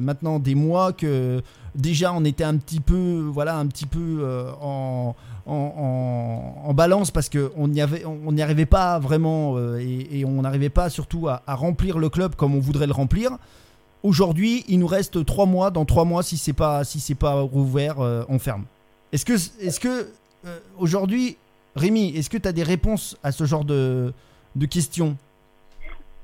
maintenant 0.00 0.38
des 0.38 0.54
mois 0.54 0.92
que 0.92 1.42
déjà 1.74 2.12
on 2.14 2.24
était 2.24 2.44
un 2.44 2.56
petit 2.56 2.80
peu 2.80 3.28
voilà 3.30 3.56
un 3.56 3.66
petit 3.66 3.86
peu 3.86 4.26
en 4.60 5.14
en, 5.48 6.74
balance 6.74 7.10
parce 7.10 7.30
n'y 7.32 7.42
on 7.56 8.32
n'y 8.32 8.42
arrivait 8.42 8.66
pas 8.66 8.98
vraiment 8.98 9.54
euh, 9.56 9.78
et, 9.78 10.24
on 10.24 10.42
n'arrivait 10.42 10.68
pas 10.68 10.90
surtout 10.90 11.28
à, 11.28 11.42
remplir 11.46 11.98
le 11.98 12.08
club 12.08 12.34
comme 12.34 12.54
on 12.54 12.60
voudrait 12.60 12.86
le 12.86 12.92
remplir. 12.92 13.38
Aujourd'hui, 14.02 14.64
il 14.68 14.78
nous 14.78 14.86
reste 14.86 15.24
trois 15.24 15.46
mois. 15.46 15.70
Dans 15.70 15.84
trois 15.84 16.04
mois, 16.04 16.22
si 16.22 16.36
c'est 16.36 16.52
pas 16.52 16.84
si 16.84 17.00
c'est 17.00 17.16
pas 17.16 17.40
rouvert, 17.40 18.00
euh, 18.00 18.24
on 18.28 18.38
ferme. 18.38 18.64
Est-ce 19.12 19.24
que 19.24 19.32
est-ce 19.32 19.80
que 19.80 20.08
euh, 20.46 20.58
aujourd'hui, 20.78 21.36
Rémi, 21.76 22.16
est-ce 22.16 22.30
que 22.30 22.38
tu 22.38 22.48
as 22.48 22.52
des 22.52 22.62
réponses 22.62 23.18
à 23.22 23.32
ce 23.32 23.44
genre 23.44 23.64
de, 23.64 24.12
questions? 24.70 25.16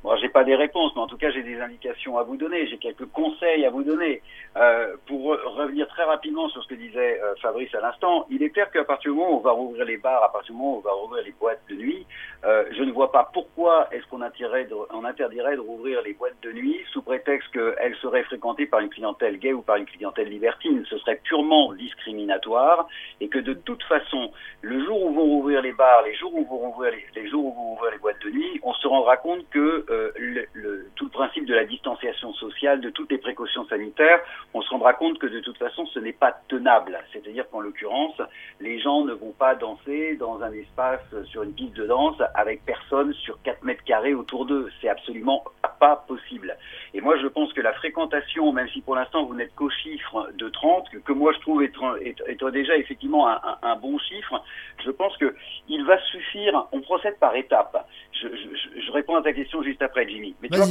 Moi, 0.03 0.17
j'ai 0.21 0.29
pas 0.29 0.45
des 0.45 0.55
réponses, 0.55 0.93
mais 0.95 1.01
en 1.01 1.07
tout 1.07 1.17
cas, 1.17 1.31
j'ai 1.31 1.43
des 1.43 1.59
indications 1.61 2.19
à 2.19 2.25
vous 2.25 2.37
donner. 2.37 2.67
J'ai 2.67 2.77
quelques 2.77 3.07
conseils 3.07 3.65
à 3.65 3.71
vous 3.71 3.85
donner. 3.85 4.21
Euh, 4.57 4.97
pour 5.07 5.37
revenir 5.57 5.89
très 5.89 6.05
rapidement 6.05 6.49
sur 6.51 6.63
ce 6.63 6.69
que 6.69 6.75
disait 6.75 7.21
euh, 7.21 7.35
Fabrice 7.41 7.75
à 7.75 7.81
l'instant, 7.81 8.27
il 8.31 8.43
est 8.43 8.51
clair 8.51 8.71
qu'à 8.71 8.85
partir 8.85 9.13
du 9.13 9.19
moment 9.19 9.33
où 9.33 9.39
on 9.39 9.41
va 9.41 9.53
rouvrir 9.53 9.85
les 9.85 9.97
bars, 9.97 10.23
à 10.23 10.31
partir 10.31 10.55
du 10.55 10.61
moment 10.61 10.75
où 10.75 10.79
on 10.79 10.81
va 10.81 10.93
rouvrir 10.93 11.25
les 11.25 11.33
boîtes 11.33 11.63
de 11.71 11.75
nuit, 11.75 12.07
euh, 12.45 12.65
je 12.77 12.83
ne 12.83 12.93
vois 12.93 13.11
pas 13.11 13.31
pourquoi 13.33 13.89
est-ce 13.93 14.07
qu'on 14.07 14.21
interdirait, 14.21 14.65
de, 14.65 14.75
interdirait 15.05 15.57
de 15.57 15.61
rouvrir 15.61 16.03
les 16.03 16.13
boîtes 16.13 16.41
de 16.43 16.53
nuit 16.53 16.81
sous 16.93 17.03
prétexte 17.03 17.51
qu'elles 17.53 17.97
seraient 17.97 18.25
fréquentées 18.25 18.67
par 18.67 18.81
une 18.81 18.91
clientèle 18.91 19.39
gay 19.39 19.53
ou 19.53 19.63
par 19.63 19.77
une 19.77 19.87
clientèle 19.87 20.29
libertine. 20.29 20.85
Ce 20.89 20.99
serait 20.99 21.21
purement 21.25 21.73
discriminatoire 21.73 22.87
et 23.21 23.29
que 23.29 23.39
de 23.39 23.55
toute 23.55 23.83
façon, 23.85 24.31
le 24.63 24.85
jour 24.85 25.03
où 25.05 25.15
vont 25.15 25.25
rouvrir 25.25 25.63
les 25.63 25.73
bars, 25.73 26.03
les 26.05 26.15
jours 26.15 26.35
où 26.35 26.45
vont 26.45 26.59
rouvrir 26.59 26.93
les, 27.15 27.29
jours 27.29 27.47
où 27.47 27.55
vont 27.55 27.71
rouvrir 27.75 27.93
les 27.93 27.99
boîtes 27.99 28.23
de 28.23 28.31
nuit, 28.31 28.61
on 28.63 28.75
se 28.75 28.87
rendra 28.87 29.17
compte 29.17 29.49
que 29.51 29.87
le, 30.17 30.47
le, 30.53 30.87
tout 30.97 31.05
le 31.05 31.11
principe 31.11 31.47
de 31.47 31.55
la 31.55 31.65
distanciation 31.65 32.33
sociale, 32.35 32.81
de 32.81 32.91
toutes 32.91 33.11
les 33.11 33.19
précautions 33.19 33.65
sanitaires, 33.67 34.21
on 34.53 34.63
se 34.63 34.71
rendra 34.71 34.93
compte 34.95 35.19
que 35.19 35.27
de 35.27 35.41
toute 35.41 35.59
façon, 35.59 35.87
ce 35.87 35.99
n'est 35.99 36.13
pas 36.13 36.37
tenable. 36.49 36.99
C'est-à-dire 37.13 37.49
qu'en 37.51 37.61
l'occurrence, 37.61 38.21
les 38.61 38.81
gens 38.81 39.05
ne 39.05 39.13
vont 39.13 39.33
pas 39.33 39.55
danser 39.55 40.17
dans 40.17 40.43
un 40.43 40.53
espace 40.53 41.03
sur 41.27 41.43
une 41.43 41.53
piste 41.53 41.75
de 41.75 41.87
danse 41.87 42.21
avec 42.35 42.65
personne 42.65 43.13
sur 43.15 43.41
4 43.43 43.63
mètres 43.63 43.85
carrés 43.85 44.15
autour 44.15 44.47
d'eux. 44.47 44.71
C'est 44.81 44.89
absolument 44.89 45.45
pas 45.81 46.05
possible. 46.09 46.57
Et 46.97 47.01
moi, 47.01 47.17
je 47.21 47.27
pense 47.27 47.53
que 47.53 47.61
la 47.61 47.73
fréquentation, 47.73 48.53
même 48.53 48.69
si 48.69 48.81
pour 48.81 48.95
l'instant 48.95 49.25
vous 49.25 49.35
n'êtes 49.35 49.53
qu'au 49.57 49.69
chiffre 49.69 50.31
de 50.39 50.49
30, 50.49 50.91
que, 51.05 51.13
moi 51.13 51.33
je 51.33 51.41
trouve 51.41 51.65
être, 51.65 51.99
être, 52.29 52.51
déjà 52.53 52.77
effectivement 52.77 53.29
un, 53.29 53.41
un, 53.63 53.75
bon 53.75 53.99
chiffre, 53.99 54.41
je 54.85 54.93
pense 54.93 55.17
que 55.17 55.35
il 55.69 55.85
va 55.85 56.01
suffire, 56.05 56.69
on 56.71 56.81
procède 56.81 57.19
par 57.19 57.35
étapes. 57.35 57.85
Je, 58.13 58.29
je, 58.29 58.81
je 58.81 58.93
réponds 58.93 59.17
à 59.17 59.23
ta 59.23 59.33
question 59.33 59.61
juste 59.65 59.83
après, 59.83 60.09
Jimmy. 60.09 60.37
Mais 60.41 60.49
tu 60.49 60.57
vois, 60.57 60.67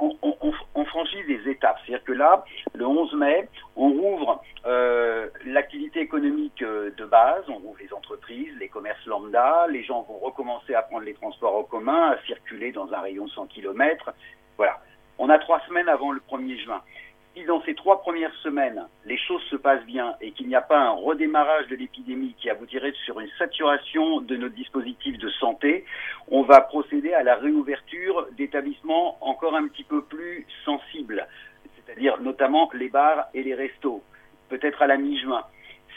on, 0.00 0.16
on, 0.20 0.36
on, 0.40 0.52
on 0.74 0.84
franchit 0.84 1.22
des 1.28 1.48
étapes. 1.48 1.78
C'est-à-dire 1.86 2.04
que 2.04 2.12
là, 2.12 2.44
le 2.74 2.84
11 2.84 3.14
mai, 3.14 3.48
on 3.76 3.90
rouvre 3.90 4.42
euh, 4.66 5.28
l'activité 5.46 6.00
économique 6.00 6.60
euh, 6.62 6.90
de 6.96 7.04
base, 7.04 7.44
on 7.48 7.58
rouvre 7.58 7.78
les 7.80 7.92
entreprises, 7.92 8.52
les 8.58 8.68
commerces 8.68 9.06
lambda, 9.06 9.68
les 9.70 9.84
gens 9.84 10.02
vont 10.02 10.18
recommencer 10.18 10.74
à 10.74 10.82
prendre 10.82 11.04
les 11.04 11.14
transports 11.14 11.54
en 11.54 11.62
commun, 11.62 12.10
à 12.10 12.26
circuler 12.26 12.72
dans 12.72 12.92
un 12.92 13.00
rayon 13.00 13.26
de 13.26 13.30
100 13.30 13.46
km. 13.46 14.12
Voilà. 14.56 14.80
On 15.18 15.28
a 15.28 15.38
trois 15.38 15.60
semaines 15.68 15.88
avant 15.88 16.10
le 16.10 16.20
1er 16.20 16.58
juin. 16.64 16.82
Si 17.34 17.44
dans 17.44 17.62
ces 17.62 17.74
trois 17.74 18.02
premières 18.02 18.34
semaines, 18.42 18.86
les 19.06 19.16
choses 19.16 19.42
se 19.44 19.56
passent 19.56 19.84
bien 19.86 20.14
et 20.20 20.32
qu'il 20.32 20.48
n'y 20.48 20.54
a 20.54 20.60
pas 20.60 20.78
un 20.78 20.90
redémarrage 20.90 21.66
de 21.68 21.76
l'épidémie 21.76 22.34
qui 22.38 22.50
aboutirait 22.50 22.92
sur 23.06 23.20
une 23.20 23.30
saturation 23.38 24.20
de 24.20 24.36
nos 24.36 24.50
dispositifs 24.50 25.18
de 25.18 25.30
santé, 25.30 25.86
on 26.28 26.42
va 26.42 26.60
procéder 26.60 27.14
à 27.14 27.22
la 27.22 27.36
réouverture 27.36 28.26
d'établissements 28.32 29.16
encore 29.22 29.54
un 29.54 29.66
petit 29.68 29.84
peu 29.84 30.02
plus 30.02 30.46
sensibles 30.64 31.26
c'est-à-dire 31.92 32.20
notamment 32.20 32.70
les 32.74 32.88
bars 32.88 33.26
et 33.34 33.42
les 33.42 33.54
restos, 33.54 34.02
peut-être 34.48 34.82
à 34.82 34.86
la 34.86 34.96
mi-juin. 34.96 35.42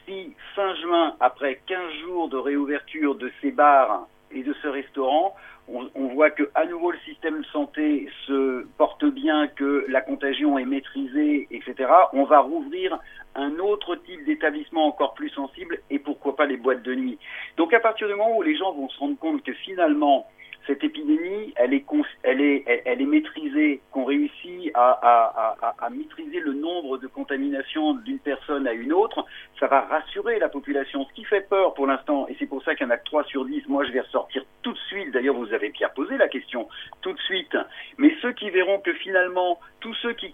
Si 0.06 0.34
fin 0.56 0.75
juin, 0.75 1.15
après 1.19 1.62
15 1.65 1.93
jours 2.04 2.30
de 2.30 2.38
réouverture 2.38 3.15
de 3.15 3.32
ces 3.41 3.51
bars, 3.51 4.08
et 4.32 4.43
de 4.43 4.54
ce 4.62 4.67
restaurant, 4.67 5.34
on, 5.67 5.89
on 5.95 6.08
voit 6.08 6.30
que 6.32 6.49
à 6.56 6.65
nouveau 6.65 6.91
le 6.91 6.97
système 6.99 7.39
de 7.39 7.45
santé 7.45 8.10
se 8.28 8.65
porte 8.78 9.06
bien, 9.06 9.47
que 9.47 9.86
la 9.88 10.01
contagion 10.01 10.58
est 10.58 10.65
maîtrisée, 10.65 11.47
etc. 11.51 11.89
On 12.13 12.23
va 12.23 12.39
rouvrir 12.39 12.99
un 13.36 13.58
autre 13.60 13.95
type 13.95 14.23
d'établissement 14.25 14.88
encore 14.88 15.13
plus 15.13 15.30
sensible 15.30 15.80
et 15.89 15.99
pourquoi 15.99 16.36
pas 16.36 16.45
les 16.45 16.58
boîtes 16.58 16.84
de 16.84 16.95
nuit. 16.95 17.17
Donc 17.58 17.73
à 17.73 17.80
partir 17.80 18.08
du 18.08 18.13
moment 18.13 18.38
où 18.38 18.41
les 18.41 18.56
gens 18.56 18.73
vont 18.73 18.89
se 18.89 18.99
rendre 18.99 19.17
compte 19.17 19.43
que 19.43 19.54
finalement 19.54 20.28
cette 20.67 20.84
épidémie, 20.84 21.54
elle 21.56 21.73
est, 21.73 23.06
maîtrisée, 23.06 23.82
qu'on 23.91 24.06
réussit 24.06 24.71
à, 24.73 25.89
maîtriser 25.91 26.39
le 26.39 26.54
nombre 26.54 26.97
de 26.97 27.08
contaminations 27.08 27.93
d'une 27.93 28.19
personne 28.19 28.67
à 28.67 28.73
une 28.73 28.93
autre, 28.93 29.25
ça 29.60 29.67
va 29.67 29.82
rassurer 29.82 30.39
la 30.39 30.49
population. 30.49 31.06
Ce 31.06 31.13
qui 31.13 31.23
fait 31.23 31.47
peur 31.47 31.73
pour 31.73 31.88
l'instant, 31.88 32.28
et 32.28 32.36
c'est 32.39 32.47
pour 32.47 32.63
ça 32.63 32.75
qu'il 32.75 32.86
y 32.86 32.89
en 32.89 32.91
a 32.91 32.97
que 32.97 33.06
3 33.06 33.23
sur 33.25 33.45
10, 33.45 33.67
moi 33.67 33.86
je 33.86 33.91
vais 33.91 34.01
ressortir 34.01 34.43
tout 34.63 34.73
de 34.73 34.80
suite, 34.88 35.12
d'ailleurs 35.12 35.36
vous 35.36 35.54
avez 35.54 35.69
Pierre 35.69 35.93
posé 35.93 36.17
la 36.17 36.28
question, 36.28 36.67
tout 37.01 37.13
de 37.13 37.19
suite, 37.19 37.56
mais 37.99 38.12
ceux 38.21 38.32
qui 38.34 38.49
verront 38.49 38.80
que 38.80 38.93
finalement, 38.93 39.60
tous 39.80 39.93
ceux 40.01 40.13
qui 40.13 40.34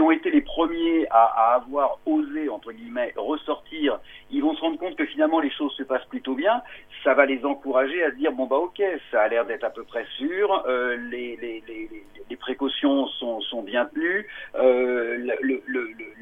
ont 0.00 0.10
été 0.10 0.30
les 0.30 0.40
premiers 0.40 1.06
à, 1.10 1.24
à 1.24 1.54
avoir 1.56 1.98
osé, 2.06 2.48
entre 2.48 2.72
guillemets, 2.72 3.12
ressortir, 3.16 4.00
ils 4.30 4.42
vont 4.42 4.54
se 4.54 4.60
rendre 4.62 4.78
compte 4.78 4.96
que 4.96 5.04
finalement 5.04 5.40
les 5.40 5.50
choses 5.50 5.74
se 5.74 5.82
passent 5.82 6.06
plutôt 6.06 6.34
bien, 6.34 6.62
ça 7.04 7.12
va 7.12 7.26
les 7.26 7.44
encourager 7.44 8.02
à 8.02 8.10
se 8.10 8.16
dire, 8.16 8.32
bon 8.32 8.46
bah 8.46 8.56
ok, 8.56 8.82
ça 9.10 9.22
a 9.22 9.28
l'air 9.28 9.44
d'être 9.50 9.64
à 9.64 9.70
peu 9.70 9.82
près 9.82 10.06
sûr, 10.16 10.64
euh, 10.68 10.96
les, 11.10 11.36
les, 11.36 11.62
les, 11.66 12.36
précautions 12.36 13.06
sont, 13.06 13.40
sont 13.42 13.62
bien 13.62 13.84
tenues, 13.86 14.26
euh, 14.54 15.18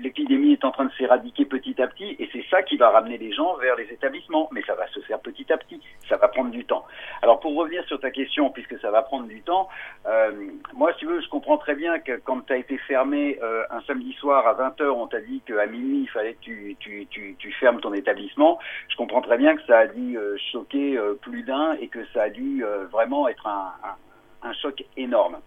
l'épidémie 0.00 0.54
est 0.54 0.64
en 0.64 0.72
train 0.72 0.86
de 0.86 0.92
s'éradiquer 0.98 1.44
petit 1.44 1.80
à 1.80 1.86
petit, 1.86 2.16
et 2.18 2.28
c'est 2.32 2.44
ça 2.50 2.62
qui 2.62 2.76
va 2.76 2.90
ramener 2.90 3.18
les 3.18 3.32
gens 3.32 3.54
vers 3.56 3.76
les 3.76 3.84
établissements, 3.84 4.48
mais 4.50 4.62
ça 4.66 4.74
va 4.74 4.88
se 4.88 5.00
faire 5.00 5.20
petit 5.20 5.52
à 5.52 5.58
petit, 5.58 5.80
ça 6.08 6.16
va 6.16 6.28
prendre 6.28 6.50
du 6.50 6.64
temps. 6.64 6.84
Alors 7.22 7.38
pour 7.38 7.54
revenir 7.54 7.84
sur 7.84 8.00
ta 8.00 8.10
question, 8.10 8.50
puisque 8.50 8.80
ça 8.80 8.90
va 8.90 9.02
prendre 9.02 9.28
du 9.28 9.42
temps, 9.42 9.68
euh, 10.06 10.32
moi 10.74 10.92
si 10.94 11.00
tu 11.00 11.06
veux, 11.06 11.20
je 11.20 11.28
comprends 11.28 11.58
très 11.58 11.74
bien 11.74 11.98
que 12.00 12.16
quand 12.24 12.40
tu 12.46 12.52
as 12.52 12.56
été 12.56 12.78
fermé 12.78 13.38
un 13.70 13.80
samedi 13.82 14.12
soir 14.14 14.46
à 14.46 14.54
20h, 14.54 14.88
on 14.88 15.06
t'a 15.06 15.20
dit 15.20 15.40
qu'à 15.46 15.66
minuit, 15.66 16.00
il 16.02 16.08
fallait 16.08 16.34
que 16.34 16.40
tu, 16.40 16.76
tu, 16.80 17.06
tu, 17.38 17.52
fermes 17.52 17.80
ton 17.80 17.92
établissement, 17.92 18.58
je 18.88 18.96
comprends 18.96 19.20
très 19.20 19.36
bien 19.36 19.56
que 19.56 19.62
ça 19.66 19.78
a 19.80 19.86
dû 19.86 20.18
choquer 20.50 20.98
plus 21.20 21.42
d'un 21.42 21.74
et 21.80 21.88
que 21.88 22.04
ça 22.14 22.22
a 22.22 22.30
dû 22.30 22.64
euh, 22.64 22.86
être 23.26 23.46
un, 23.46 24.52
choc 24.62 24.84
énorme. 24.96 25.38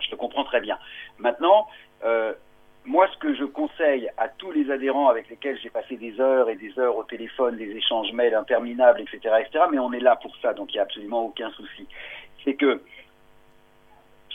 Je 0.00 0.10
le 0.10 0.16
comprends 0.16 0.44
très 0.44 0.60
bien. 0.60 0.78
Maintenant, 1.18 1.66
euh, 2.04 2.34
moi, 2.84 3.08
ce 3.12 3.18
que 3.18 3.34
je 3.34 3.44
conseille 3.44 4.10
à 4.18 4.28
tous 4.28 4.50
les 4.50 4.70
adhérents 4.70 5.08
avec 5.08 5.30
lesquels 5.30 5.58
j'ai 5.62 5.70
passé 5.70 5.96
des 5.96 6.20
heures 6.20 6.50
et 6.50 6.56
des 6.56 6.78
heures 6.78 6.96
au 6.96 7.04
téléphone, 7.04 7.56
des 7.56 7.70
échanges 7.70 8.12
mails 8.12 8.34
interminables, 8.34 9.00
etc., 9.00 9.36
etc., 9.40 9.64
mais 9.70 9.78
on 9.78 9.92
est 9.92 10.00
là 10.00 10.16
pour 10.16 10.36
ça, 10.42 10.52
donc 10.52 10.72
il 10.72 10.76
n'y 10.76 10.80
a 10.80 10.82
absolument 10.82 11.24
aucun 11.24 11.50
souci, 11.52 11.86
c'est 12.44 12.54
que 12.54 12.82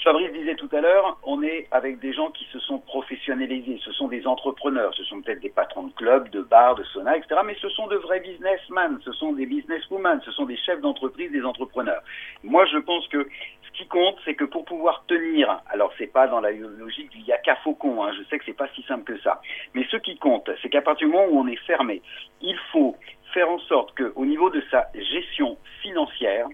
Fabrice 0.04 0.32
disait 0.32 0.56
tout 0.56 0.70
à 0.72 0.80
l'heure, 0.80 1.18
on 1.24 1.44
est 1.44 1.68
avec 1.72 2.00
des 2.00 2.14
gens 2.14 2.32
qui 2.32 2.46
se 2.54 2.60
sont 2.60 2.80
professionnalisés, 2.80 3.80
ce 3.84 3.92
sont 3.92 4.08
des 4.08 4.26
entrepreneurs, 4.26 4.94
ce 4.96 5.04
sont 5.04 5.22
peut-être 5.22 5.42
des 5.42 5.50
patrons 5.50 5.84
de 5.84 5.92
clubs, 5.94 6.30
de 6.30 6.42
bars, 6.42 6.76
de 6.76 6.84
sauna, 6.86 7.18
etc., 7.18 7.42
mais 7.46 7.56
ce 7.62 7.68
sont 7.70 7.88
de 7.88 7.98
vrais 7.98 8.22
businessmen, 8.22 9.00
ce 9.04 9.12
sont 9.12 9.34
des 9.34 9.46
businesswomen, 9.46 10.22
ce 10.24 10.32
sont 10.32 10.46
des 10.46 10.56
chefs 10.58 10.80
d'entreprise, 10.80 11.32
des 11.32 11.44
entrepreneurs. 11.44 12.02
Moi, 12.44 12.66
je 12.68 12.78
pense 12.78 13.08
que 13.10 13.28
ce 13.62 13.78
qui 13.78 13.88
compte, 13.88 14.16
c'est 14.24 14.36
que 14.36 14.46
pour 14.46 14.64
pouvoir 14.64 15.04
tenir, 15.08 15.62
alors 15.70 15.92
c'est 15.98 16.12
pas 16.12 16.28
dans 16.28 16.40
la 16.40 16.52
logique 16.52 17.10
du 17.10 17.20
yaka 17.20 17.58
faucon, 17.58 18.04
hein, 18.04 18.12
je 18.18 18.24
sais 18.30 18.40
que 18.40 18.46
c'est 18.46 18.54
pas 18.54 18.70
si 18.76 18.84
simple 18.84 19.04
que 19.04 19.20
ça, 19.22 19.42
mais 19.74 19.86
ce 19.92 19.98
qui 19.98 20.18
compte, 20.18 20.50
c'est 20.62 20.70
qu'à 20.70 20.82
partir 20.82 21.08
du 21.08 21.14
moment 21.14 21.28
où 21.30 21.40
on 21.40 21.48
est 21.48 21.64
fermé, 21.68 22.02
il 22.42 22.58
faut 22.72 22.96
faire 23.34 23.50
en 23.50 23.60
sorte 23.60 23.98
qu'au 23.98 24.26
niveau 24.26 24.50
de 24.50 24.64
sa 24.72 24.88
gestion 24.94 25.58
financière, 25.82 26.48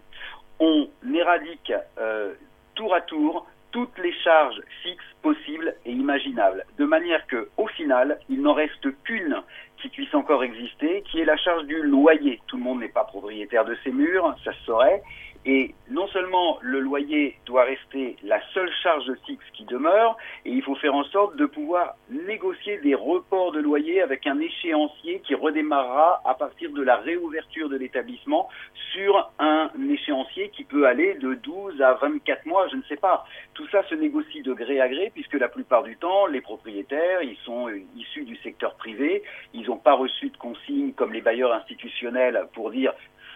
on 0.60 0.88
éradique 1.14 1.74
euh, 2.00 2.34
tour 2.76 2.94
à 2.94 3.02
tour 3.02 3.48
toutes 3.72 3.98
les 3.98 4.14
charges 4.24 4.62
fixes 4.84 5.04
possibles 5.22 5.76
et 5.86 5.92
imaginables, 5.92 6.64
de 6.78 6.86
manière 6.86 7.28
que, 7.28 7.50
au 7.58 7.68
final, 7.68 8.20
il 8.30 8.42
n'en 8.42 8.54
reste 8.54 8.88
qu'une 9.04 9.36
qui 9.82 9.90
puisse 9.90 10.14
encore 10.16 10.46
exister, 10.46 11.04
qui 11.12 11.20
est 11.20 11.26
la 11.26 11.36
charge 11.36 11.66
du 11.66 11.82
loyer. 11.82 12.40
Tout 12.48 12.56
le 12.56 12.64
monde 12.64 12.80
n'est 12.80 12.88
pas 12.88 13.04
propriétaire 13.04 13.66
de 13.66 13.76
ses 13.84 13.92
murs, 13.92 14.34
ça 14.46 14.54
se 14.54 14.64
saurait, 14.64 15.04
et 15.46 15.76
non 15.90 16.08
seulement 16.08 16.58
le 16.62 16.80
loyer 16.80 17.38
doit 17.46 17.64
rester 17.64 18.16
la 18.24 18.42
seule 18.54 18.72
charge 18.82 19.12
fixe 19.26 19.46
qui 19.54 19.66
demeure, 19.66 20.18
et 20.44 20.50
il 20.50 20.64
faut 20.64 20.76
faire 20.76 20.96
en 20.96 21.04
sorte 21.06 21.36
de 21.36 21.46
pouvoir 21.46 21.96
négocier 22.10 22.78
des 22.80 22.96
reports 22.96 23.52
de 23.52 23.60
loyer 23.60 24.02
avec 24.02 24.26
un 24.26 24.40
échéancier 24.40 25.22
qui 25.26 25.36
redémarrera 25.36 26.22
à 26.26 26.34
partir 26.34 26.72
de 26.72 26.82
la 26.82 26.98
réouverture 26.98 27.70
de 27.70 27.78
l'établissement 27.78 28.50
sur 28.94 29.32
un 29.40 29.70
échéancier 29.90 30.50
qui 30.50 30.64
peut 30.64 30.88
aller 30.88 31.14
de 31.16 31.36
12 31.36 31.82
à 31.82 31.94
24 31.94 32.46
mois, 32.46 32.68
je 32.70 32.78
ne 32.78 32.84
sais 32.84 32.98
pas. 32.98 33.26
Tout 33.54 33.68
ça 33.70 33.84
se 33.88 33.96
négocie 33.96 34.42
de 34.42 34.54
gré 34.54 34.82
à 34.82 34.88
gré 34.88 35.12
puisque 35.14 35.34
la 35.34 35.48
plupart 35.48 35.84
du 35.84 35.96
temps, 35.98 36.26
les 36.26 36.42
propriétaires, 36.42 37.22
ils 37.22 37.38
sont 37.46 37.70
issus 37.96 38.24
du 38.24 38.36
secteur 38.38 38.76
privé, 38.76 39.24
ils 39.54 39.68
n'ont 39.68 39.78
pas 39.78 39.94
reçu 39.94 40.30
de 40.30 40.38
consignes 40.38 40.94
comme 40.94 41.14
les 41.14 41.22
bailleurs 41.22 41.54
institutionnels 41.54 42.48
pour 42.54 42.72
dire 42.72 42.94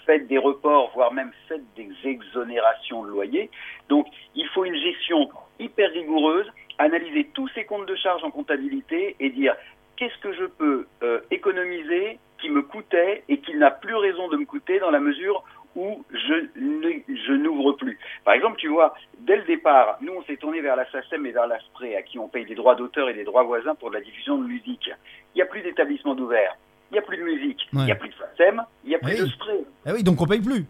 faites 0.10 0.28
des 0.28 0.40
reports, 0.40 0.92
voire 0.96 1.14
même 1.14 1.32
faites 1.48 1.62
des 1.76 1.88
exonérations 2.04 3.04
de 3.04 3.10
loyer. 3.10 3.52
Donc, 3.90 4.08
il 4.34 4.48
faut 4.48 4.66
une 4.66 4.76
gestion 4.76 5.30
hyper 5.60 5.92
rigoureuse, 5.92 6.52
analyser 6.80 7.30
tous 7.36 7.48
ces 7.50 7.64
comptes 7.66 7.86
de 7.86 7.96
charges 7.96 8.24
en 8.24 8.32
comptabilité 8.32 9.16
et 9.20 9.30
dire 9.30 9.56
qu'est-ce 9.98 10.18
que 10.18 10.34
je 10.34 10.46
peux 10.46 10.88
euh, 11.04 11.20
économiser 11.30 12.18
qui 12.42 12.50
me 12.50 12.64
coûtait 12.64 13.24
et 13.30 13.38
qui 13.38 13.54
n'a 13.56 13.70
plus 13.70 13.94
raison 13.94 14.30
de 14.30 14.38
me 14.38 14.46
coûter 14.46 14.80
dans 14.80 14.90
la 14.90 15.00
mesure 15.00 15.44
où 15.76 16.04
je, 16.10 17.34
n'ouvre 17.34 17.74
plus. 17.74 18.00
Par 18.26 18.34
exemple, 18.34 18.58
tu 18.58 18.70
vois, 18.70 18.96
dès 19.20 19.36
le 19.36 19.44
départ, 19.44 20.00
nous, 20.02 20.14
on 20.14 20.24
s'est 20.24 20.38
tourné 20.38 20.60
vers 20.62 20.76
la 20.76 20.90
SACEM 20.90 21.24
et 21.28 21.32
vers 21.32 21.46
l'ASPRE, 21.46 21.96
à 21.96 22.02
qui 22.02 22.18
on 22.18 22.28
paye 22.28 22.46
des 22.46 22.56
droits 22.56 22.74
d'auteur 22.74 23.10
et 23.10 23.14
des 23.14 23.26
droits 23.26 23.44
voisins 23.44 23.76
pour 23.76 23.92
la 23.92 24.02
diffusion 24.02 24.40
de 24.40 24.48
musique. 24.48 24.90
Il 25.36 25.38
n'y 25.38 25.42
a 25.44 25.46
plus 25.46 25.62
d'établissement 25.62 26.16
d'ouvert 26.16 26.58
il 26.92 26.94
n'y 26.94 27.00
a 27.00 27.02
plus 27.02 27.18
de 27.18 27.24
musique, 27.24 27.68
il 27.72 27.80
ouais. 27.80 27.86
n'y 27.86 27.92
a 27.92 27.96
plus 27.96 28.10
de 28.10 28.16
FACEM, 28.16 28.64
il 28.84 28.90
n'y 28.90 28.96
a 28.96 29.00
plus 29.00 29.14
oui. 29.14 29.20
de 29.20 29.26
spray. 29.28 29.64
Ah 29.86 29.92
oui, 29.94 30.04
donc 30.04 30.22
on 30.22 30.26
paye 30.26 30.42
plus. 30.42 30.66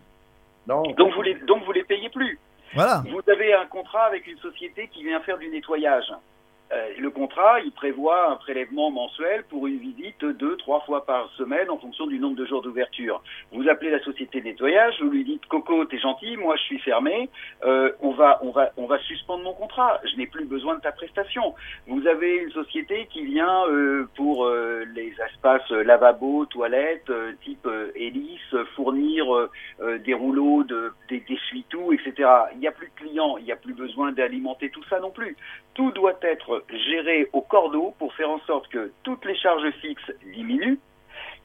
Non. 0.68 0.84
Donc 0.98 1.14
vous 1.14 1.22
les, 1.22 1.36
donc 1.36 1.64
vous 1.64 1.72
les 1.72 1.84
payez 1.84 2.10
plus. 2.10 2.38
Voilà. 2.74 3.04
Vous 3.10 3.22
avez 3.32 3.54
un 3.54 3.66
contrat 3.66 4.06
avec 4.06 4.28
une 4.28 4.38
société 4.38 4.88
qui 4.94 5.04
vient 5.04 5.20
faire 5.22 5.38
du 5.38 5.50
nettoyage. 5.50 6.12
Euh, 6.72 6.90
le 7.00 7.10
contrat, 7.10 7.60
il 7.62 7.72
prévoit 7.72 8.32
un 8.32 8.36
prélèvement 8.36 8.92
mensuel 8.92 9.44
pour 9.50 9.66
une 9.68 9.80
visite 9.80 10.24
deux, 10.24 10.56
trois 10.58 10.82
fois 10.82 11.06
par 11.06 11.30
semaine 11.32 11.70
en 11.70 11.78
fonction 11.78 12.06
du 12.06 12.20
nombre 12.20 12.36
de 12.36 12.46
jours 12.46 12.62
d'ouverture. 12.62 13.22
Vous 13.52 13.68
appelez 13.68 13.90
la 13.90 14.00
société 14.04 14.40
de 14.40 14.46
nettoyage, 14.46 14.96
vous 15.02 15.10
lui 15.10 15.24
dites 15.24 15.46
Coco, 15.48 15.86
t'es 15.86 15.98
gentil, 15.98 16.38
moi 16.38 16.56
je 16.58 16.64
suis 16.64 16.80
fermé, 16.80 17.30
euh, 17.64 17.92
on 18.02 18.12
va, 18.12 18.40
on 18.44 18.52
va, 18.52 18.72
on 18.78 18.86
va 18.86 19.00
suspendre 19.00 19.44
mon 19.44 19.54
contrat. 19.54 20.00
Je 20.12 20.16
n'ai 20.18 20.28
plus 20.28 20.46
besoin 20.46 20.76
de 20.76 20.82
ta 20.82 20.92
prestation. 20.92 21.56
Vous 21.88 22.06
avez 22.06 22.36
une 22.38 22.52
société 22.52 23.08
qui 23.12 23.26
vient 23.26 23.66
euh, 23.68 24.08
pour 24.16 24.48
les 24.94 25.14
espaces 25.28 25.70
lavabo, 25.72 26.46
toilettes, 26.46 27.12
type 27.44 27.68
hélice, 27.96 28.56
fournir 28.76 29.26
des 30.06 30.14
rouleaux 30.14 30.64
de, 30.64 30.94
des 31.28 31.40
tout 31.70 31.94
etc. 31.94 32.30
Il 32.54 32.60
n'y 32.60 32.68
a 32.68 32.72
plus 32.72 32.88
de 32.88 32.94
clients, 32.96 33.38
il 33.38 33.46
n'y 33.46 33.52
a 33.52 33.56
plus 33.56 33.74
besoin 33.74 34.12
d'alimenter 34.12 34.70
tout 34.70 34.84
ça 34.90 35.00
non 35.00 35.12
plus. 35.12 35.36
Tout 35.74 35.92
doit 35.92 36.18
être 36.22 36.64
géré 36.70 37.30
au 37.34 37.42
cordeau 37.42 37.94
pour 37.98 38.14
faire 38.14 38.30
en 38.30 38.40
sorte 38.42 38.68
que 38.70 38.92
toutes 39.04 39.26
les 39.26 39.36
charges 39.36 39.70
fixes 39.82 40.12
diminuent. 40.34 40.80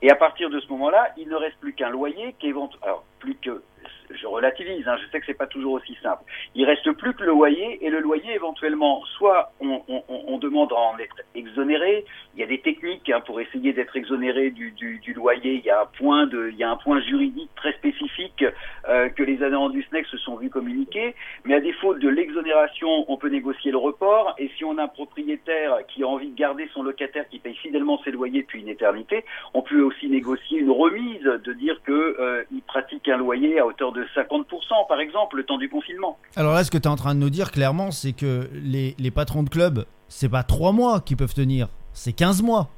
Et 0.03 0.11
à 0.11 0.17
partir 0.17 0.51
de 0.51 0.61
ce 0.61 0.69
moment-là, 0.69 1.09
il 1.17 1.29
ne 1.29 1.37
reste 1.37 1.59
plus 1.61 1.73
qu'un 1.73 1.91
loyer 1.91 2.35
qui 2.39 2.51
alors 2.83 3.05
plus 3.19 3.37
que, 3.37 3.63
je 4.11 4.27
relativise, 4.27 4.87
hein, 4.87 4.97
je 5.03 5.11
sais 5.11 5.21
que 5.21 5.27
c'est 5.27 5.35
pas 5.35 5.47
toujours 5.47 5.73
aussi 5.73 5.97
simple. 6.03 6.23
Il 6.55 6.65
reste 6.67 6.91
plus 6.93 7.15
que 7.15 7.23
le 7.23 7.31
loyer 7.31 7.85
et 7.85 7.91
le 7.91 8.01
loyer 8.01 8.35
éventuellement, 8.35 9.03
soit 9.17 9.53
on, 9.61 9.83
on, 9.89 10.03
on 10.09 10.39
demande 10.39 10.73
à 10.73 10.77
en 10.77 10.99
être 10.99 11.17
exonéré. 11.35 12.05
Il 12.35 12.41
y 12.41 12.43
a 12.43 12.47
des 12.47 12.61
techniques 12.61 13.09
hein, 13.11 13.21
pour 13.25 13.41
essayer 13.41 13.73
d'être 13.73 13.97
exonéré 13.97 14.51
du, 14.51 14.75
loyer. 15.15 15.55
Il 15.55 15.65
y 15.65 15.71
a 15.71 15.83
un 15.83 15.87
point 15.99 16.27
de, 16.27 16.51
y 16.51 16.65
a 16.65 16.71
un 16.71 16.77
point 16.77 17.01
juridique 17.01 17.51
très 17.55 17.73
spécifique 17.75 18.45
euh, 18.89 19.09
que 19.11 19.23
les 19.23 19.43
adhérents 19.43 19.71
du 19.71 19.83
SNEC 19.85 20.07
se 20.07 20.19
sont 20.19 20.37
vus 20.37 20.51
communiquer. 20.51 21.15
Mais 21.45 21.55
à 21.55 21.61
défaut 21.61 21.95
de 21.95 22.09
l'exonération, 22.09 23.05
on 23.09 23.17
peut 23.17 23.29
négocier 23.29 23.71
le 23.71 23.79
report. 23.79 24.35
Et 24.39 24.51
si 24.57 24.65
on 24.65 24.79
a 24.79 24.85
un 24.85 24.89
propriétaire 24.89 25.79
qui 25.89 26.03
a 26.03 26.09
envie 26.09 26.31
de 26.31 26.37
garder 26.37 26.69
son 26.75 26.83
locataire 26.83 27.29
qui 27.29 27.39
paye 27.39 27.55
fidèlement 27.55 28.01
ses 28.05 28.11
loyers 28.11 28.43
depuis 28.43 28.61
une 28.61 28.69
éternité, 28.69 29.25
on 29.53 29.63
peut 29.63 29.83
aussi 29.83 30.09
négocier 30.09 30.59
une 30.59 30.71
remise, 30.71 31.23
de 31.23 31.53
dire 31.53 31.81
que 31.85 31.93
euh, 31.93 32.45
il 32.53 32.63
pratique 32.63 33.09
un 33.09 33.17
loyer 33.17 33.59
à 33.59 33.67
hauteur 33.67 33.93
de 33.93 34.05
50%, 34.15 34.45
par 34.89 35.01
exemple, 35.01 35.37
le 35.37 35.45
temps 35.45 35.59
du 35.59 35.69
confinement. 35.69 36.19
Alors 36.37 36.55
là, 36.55 36.65
ce 36.65 36.71
que 36.71 36.79
tu 36.79 36.85
es 36.85 36.89
en 36.89 36.97
train 36.97 37.15
de 37.15 37.21
nous 37.21 37.31
dire 37.31 37.51
clairement, 37.51 37.91
c'est 37.91 38.13
que 38.13 38.49
les, 38.53 39.11
patrons 39.11 39.43
de 39.43 39.49
club, 39.49 39.85
c'est 40.09 40.29
pas 40.29 40.43
3 40.43 40.73
mois 40.73 41.01
qu'ils 41.01 41.17
peuvent 41.17 41.35
tenir, 41.35 41.69
c'est 41.95 42.13
15 42.13 42.43
mois. 42.43 42.69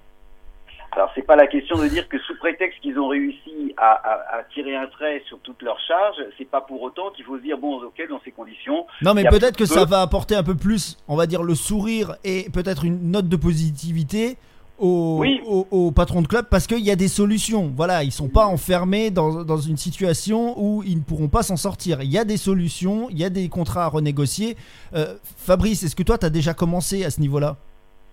Alors 0.92 1.10
c'est 1.14 1.26
pas 1.26 1.36
la 1.36 1.46
question 1.46 1.76
de 1.76 1.88
dire 1.88 2.08
que 2.08 2.18
sous 2.20 2.34
prétexte 2.38 2.80
qu'ils 2.80 2.98
ont 2.98 3.08
réussi 3.08 3.74
à, 3.76 3.90
à, 3.92 4.38
à, 4.38 4.42
tirer 4.54 4.74
un 4.76 4.86
trait 4.86 5.22
sur 5.28 5.38
toutes 5.40 5.60
leurs 5.60 5.78
charges, 5.86 6.16
c'est 6.38 6.48
pas 6.48 6.62
pour 6.62 6.80
autant 6.80 7.10
qu'il 7.14 7.24
faut 7.26 7.36
se 7.36 7.42
dire 7.42 7.58
bon 7.58 7.82
ok 7.82 8.02
dans 8.08 8.20
ces 8.24 8.30
conditions. 8.30 8.86
Non 9.02 9.12
mais 9.12 9.24
peut-être 9.24 9.56
que 9.58 9.64
peu... 9.64 9.74
ça 9.74 9.84
va 9.84 10.00
apporter 10.00 10.34
un 10.36 10.42
peu 10.42 10.54
plus, 10.54 10.96
on 11.06 11.14
va 11.16 11.26
dire 11.26 11.42
le 11.42 11.54
sourire 11.54 12.16
et 12.24 12.48
peut-être 12.50 12.84
une 12.86 13.10
note 13.10 13.28
de 13.28 13.36
positivité 13.36 14.38
aux, 14.78 15.18
Oui. 15.20 15.40
aux 15.46 15.90
patrons 15.90 16.22
de 16.22 16.28
club 16.28 16.46
parce 16.50 16.66
qu'il 16.66 16.80
y 16.80 16.90
a 16.90 16.96
des 16.96 17.08
solutions. 17.08 17.72
Voilà, 17.76 18.02
ils 18.02 18.12
sont 18.12 18.28
pas 18.28 18.46
enfermés 18.46 19.10
dans, 19.10 19.44
dans 19.44 19.58
une 19.58 19.76
situation 19.76 20.54
où 20.58 20.82
ils 20.82 20.96
ne 20.96 21.02
pourront 21.02 21.28
pas 21.28 21.42
s'en 21.42 21.56
sortir. 21.56 22.02
Il 22.02 22.10
y 22.10 22.18
a 22.18 22.24
des 22.24 22.36
solutions, 22.38 23.08
il 23.10 23.18
y 23.18 23.24
a 23.24 23.30
des 23.30 23.48
contrats 23.50 23.84
à 23.84 23.88
renégocier. 23.88 24.56
Euh, 24.94 25.14
Fabrice, 25.36 25.82
est-ce 25.82 25.96
que 25.96 26.02
toi, 26.02 26.16
tu 26.16 26.24
as 26.26 26.30
déjà 26.30 26.54
commencé 26.54 27.04
à 27.04 27.10
ce 27.10 27.20
niveau-là? 27.20 27.56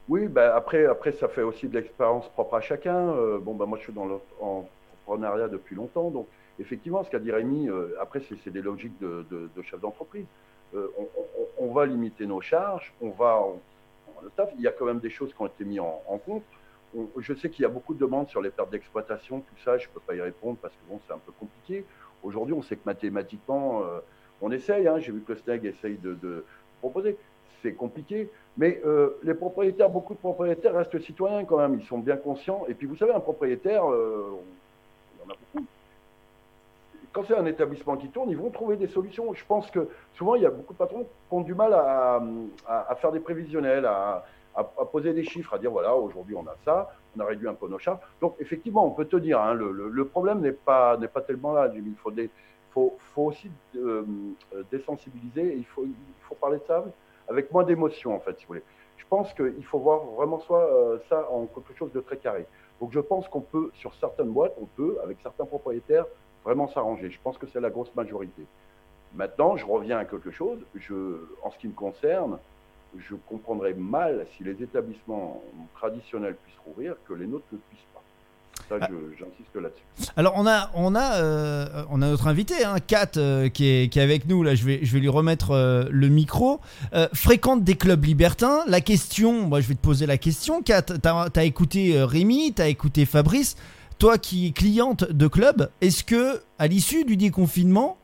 Oui, 0.09 0.27
ben 0.27 0.51
après, 0.53 0.85
après, 0.85 1.13
ça 1.13 1.29
fait 1.29 1.43
aussi 1.43 1.67
de 1.67 1.75
l'expérience 1.75 2.27
propre 2.29 2.55
à 2.55 2.61
chacun. 2.61 3.09
Euh, 3.11 3.39
bon, 3.39 3.55
ben 3.55 3.65
moi, 3.65 3.77
je 3.77 3.83
suis 3.83 3.93
dans 3.93 4.05
l'entrepreneuriat 4.05 5.47
depuis 5.47 5.75
longtemps, 5.75 6.09
donc 6.11 6.27
effectivement, 6.59 7.03
ce 7.03 7.09
qu'a 7.09 7.19
dit 7.19 7.31
Rémi, 7.31 7.69
euh, 7.69 7.95
après, 8.01 8.19
c'est 8.21 8.49
des 8.51 8.61
logiques 8.61 8.99
de, 8.99 9.25
chef 9.63 9.79
d'entreprise. 9.79 10.25
Euh, 10.75 10.87
on, 10.97 11.07
on- 11.59 11.73
va 11.73 11.85
limiter 11.85 12.25
nos 12.27 12.41
charges, 12.41 12.93
on 13.01 13.09
va, 13.11 13.41
le 14.23 14.29
staff, 14.31 14.49
il 14.55 14.61
y 14.61 14.67
a 14.67 14.71
quand 14.71 14.85
même 14.85 14.99
des 14.99 15.09
choses 15.09 15.33
qui 15.33 15.41
ont 15.41 15.47
été 15.47 15.63
mises 15.63 15.79
en, 15.79 16.17
compte. 16.25 16.43
Je 17.17 17.33
sais 17.33 17.49
qu'il 17.49 17.63
y 17.63 17.65
a 17.65 17.69
beaucoup 17.69 17.93
de 17.95 17.99
demandes 17.99 18.29
sur 18.29 18.41
les 18.41 18.51
pertes 18.51 18.69
d'exploitation, 18.69 19.39
tout 19.39 19.63
ça, 19.63 19.77
je 19.77 19.87
ne 19.87 19.93
peux 19.93 19.99
pas 19.99 20.15
y 20.15 20.21
répondre 20.21 20.57
parce 20.61 20.73
que 20.73 20.79
bon, 20.87 20.99
c'est 21.07 21.13
un 21.13 21.17
peu 21.19 21.31
compliqué. 21.39 21.85
Aujourd'hui, 22.21 22.53
on 22.53 22.61
sait 22.61 22.75
que 22.75 22.85
mathématiquement, 22.85 23.81
on 24.41 24.51
essaye, 24.51 24.87
hein, 24.87 24.99
j'ai 24.99 25.11
vu 25.11 25.21
que 25.21 25.33
le 25.33 25.39
SNEG 25.39 25.65
essaye 25.65 25.97
de 25.97 26.45
proposer. 26.79 27.17
C'est 27.63 27.73
compliqué, 27.73 28.29
mais 28.57 28.81
euh, 28.85 29.17
les 29.23 29.33
propriétaires, 29.33 29.89
beaucoup 29.89 30.13
de 30.13 30.19
propriétaires 30.19 30.75
restent 30.75 30.99
citoyens 30.99 31.45
quand 31.45 31.57
même, 31.57 31.79
ils 31.79 31.85
sont 31.85 31.97
bien 31.97 32.17
conscients. 32.17 32.65
Et 32.67 32.73
puis 32.73 32.87
vous 32.87 32.97
savez, 32.97 33.13
un 33.13 33.21
propriétaire, 33.21 33.89
euh, 33.89 34.37
en 35.25 35.31
a 35.31 35.33
beaucoup. 35.33 35.65
Quand 37.13 37.23
c'est 37.25 37.37
un 37.37 37.45
établissement 37.45 37.95
qui 37.95 38.09
tourne, 38.09 38.29
ils 38.29 38.37
vont 38.37 38.49
trouver 38.49 38.75
des 38.75 38.87
solutions. 38.87 39.33
Je 39.33 39.45
pense 39.45 39.71
que 39.71 39.87
souvent, 40.13 40.35
il 40.35 40.41
y 40.41 40.45
a 40.45 40.49
beaucoup 40.49 40.73
de 40.73 40.77
patrons 40.77 41.03
qui 41.03 41.07
ont 41.31 41.41
du 41.41 41.53
mal 41.53 41.73
à, 41.73 42.21
faire 42.99 43.13
des 43.13 43.21
prévisionnels, 43.21 43.85
à, 43.85 44.25
poser 44.91 45.13
des 45.13 45.23
chiffres, 45.23 45.53
à 45.53 45.57
dire 45.57 45.71
voilà, 45.71 45.95
aujourd'hui 45.95 46.35
on 46.35 46.45
a 46.45 46.55
ça, 46.65 46.93
on 47.15 47.21
a 47.21 47.25
réduit 47.25 47.47
un 47.47 47.53
peu 47.53 47.69
nos 47.69 47.79
charges. 47.79 47.99
Donc 48.19 48.35
effectivement, 48.39 48.85
on 48.85 48.91
peut 48.91 49.05
te 49.05 49.15
dire, 49.15 49.39
hein, 49.39 49.53
le, 49.53 50.05
problème 50.05 50.41
n'est 50.41 50.51
pas, 50.51 50.97
n'est 50.97 51.07
pas 51.07 51.21
tellement 51.21 51.53
là. 51.53 51.71
Il 51.73 51.95
faut, 51.95 52.11
des, 52.11 52.29
faut, 52.71 52.97
faut 53.13 53.23
aussi 53.27 53.49
euh, 53.77 54.03
désensibiliser, 54.69 55.55
il 55.55 55.65
faut, 55.65 55.85
il 55.85 55.93
faut 56.27 56.35
parler 56.35 56.57
de 56.57 56.63
ça 56.67 56.83
avec 57.29 57.51
moins 57.51 57.63
d'émotion, 57.63 58.15
en 58.15 58.19
fait, 58.19 58.37
si 58.37 58.43
vous 58.43 58.49
voulez. 58.49 58.63
Je 58.97 59.05
pense 59.09 59.33
qu'il 59.33 59.65
faut 59.65 59.79
voir 59.79 59.99
vraiment 60.05 60.39
soit 60.39 60.65
euh, 60.65 60.97
ça 61.09 61.29
en 61.31 61.45
quelque 61.45 61.77
chose 61.77 61.91
de 61.91 61.99
très 61.99 62.17
carré. 62.17 62.45
Donc 62.79 62.91
je 62.91 62.99
pense 62.99 63.27
qu'on 63.27 63.41
peut, 63.41 63.69
sur 63.75 63.93
certaines 63.95 64.31
boîtes, 64.31 64.55
on 64.59 64.65
peut, 64.65 64.97
avec 65.03 65.17
certains 65.21 65.45
propriétaires, 65.45 66.05
vraiment 66.43 66.67
s'arranger. 66.67 67.09
Je 67.09 67.19
pense 67.23 67.37
que 67.37 67.45
c'est 67.47 67.61
la 67.61 67.69
grosse 67.69 67.93
majorité. 67.95 68.43
Maintenant, 69.13 69.55
je 69.55 69.65
reviens 69.65 69.99
à 69.99 70.05
quelque 70.05 70.31
chose. 70.31 70.59
Je, 70.75 70.93
en 71.43 71.51
ce 71.51 71.57
qui 71.59 71.67
me 71.67 71.73
concerne, 71.73 72.39
je 72.97 73.15
comprendrais 73.27 73.73
mal 73.73 74.25
si 74.35 74.43
les 74.43 74.61
établissements 74.61 75.41
traditionnels 75.75 76.35
puissent 76.35 76.59
rouvrir 76.65 76.95
que 77.07 77.13
les 77.13 77.27
nôtres 77.27 77.45
ne 77.51 77.57
puissent 77.57 77.92
j'insiste 78.79 79.55
là-dessus. 79.55 80.11
Alors 80.15 80.33
on 80.35 80.47
a 80.47 80.71
on 80.75 80.95
a 80.95 81.15
euh, 81.15 81.83
on 81.89 82.01
a 82.01 82.07
notre 82.07 82.27
invité 82.27 82.63
hein, 82.63 82.75
Kat 82.85 83.11
euh, 83.17 83.49
qui 83.49 83.67
est 83.67 83.89
qui 83.89 83.99
est 83.99 84.01
avec 84.01 84.27
nous. 84.27 84.43
Là 84.43 84.55
je 84.55 84.63
vais 84.63 84.79
je 84.83 84.93
vais 84.93 84.99
lui 84.99 85.09
remettre 85.09 85.51
euh, 85.51 85.85
le 85.89 86.09
micro. 86.09 86.59
Fréquente 87.13 87.63
des 87.63 87.75
clubs 87.75 88.03
libertins. 88.03 88.61
La 88.67 88.81
question 88.81 89.47
moi 89.47 89.61
je 89.61 89.67
vais 89.67 89.75
te 89.75 89.81
poser 89.81 90.05
la 90.05 90.17
question 90.17 90.61
Kat. 90.61 90.81
T'as 90.81 91.29
as 91.35 91.43
écouté 91.43 92.01
Rémi 92.03 92.53
t'as 92.53 92.67
écouté 92.67 93.05
Fabrice. 93.05 93.55
Toi 93.99 94.17
qui 94.17 94.47
es 94.47 94.51
cliente 94.51 95.11
de 95.11 95.27
club 95.27 95.69
est-ce 95.81 96.03
que 96.03 96.41
à 96.59 96.67
l'issue 96.67 97.05
du 97.05 97.17
déconfinement 97.17 97.97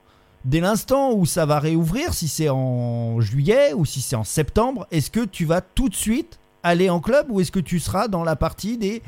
dès 0.45 0.61
l'instant 0.61 1.13
où 1.13 1.25
ça 1.25 1.45
va 1.45 1.59
réouvrir 1.59 2.13
si 2.13 2.27
c'est 2.27 2.49
en 2.49 3.19
juillet 3.19 3.73
ou 3.73 3.85
si 3.85 4.01
c'est 4.01 4.15
en 4.15 4.23
septembre 4.23 4.87
est-ce 4.91 5.11
que 5.11 5.25
tu 5.25 5.45
vas 5.45 5.61
tout 5.61 5.89
de 5.89 5.95
suite 5.95 6.39
aller 6.63 6.89
en 6.89 6.99
club 6.99 7.27
ou 7.29 7.41
est-ce 7.41 7.51
que 7.51 7.59
tu 7.59 7.79
seras 7.79 8.07
dans 8.07 8.23
la 8.23 8.35
partie 8.35 8.77
des 8.77 9.01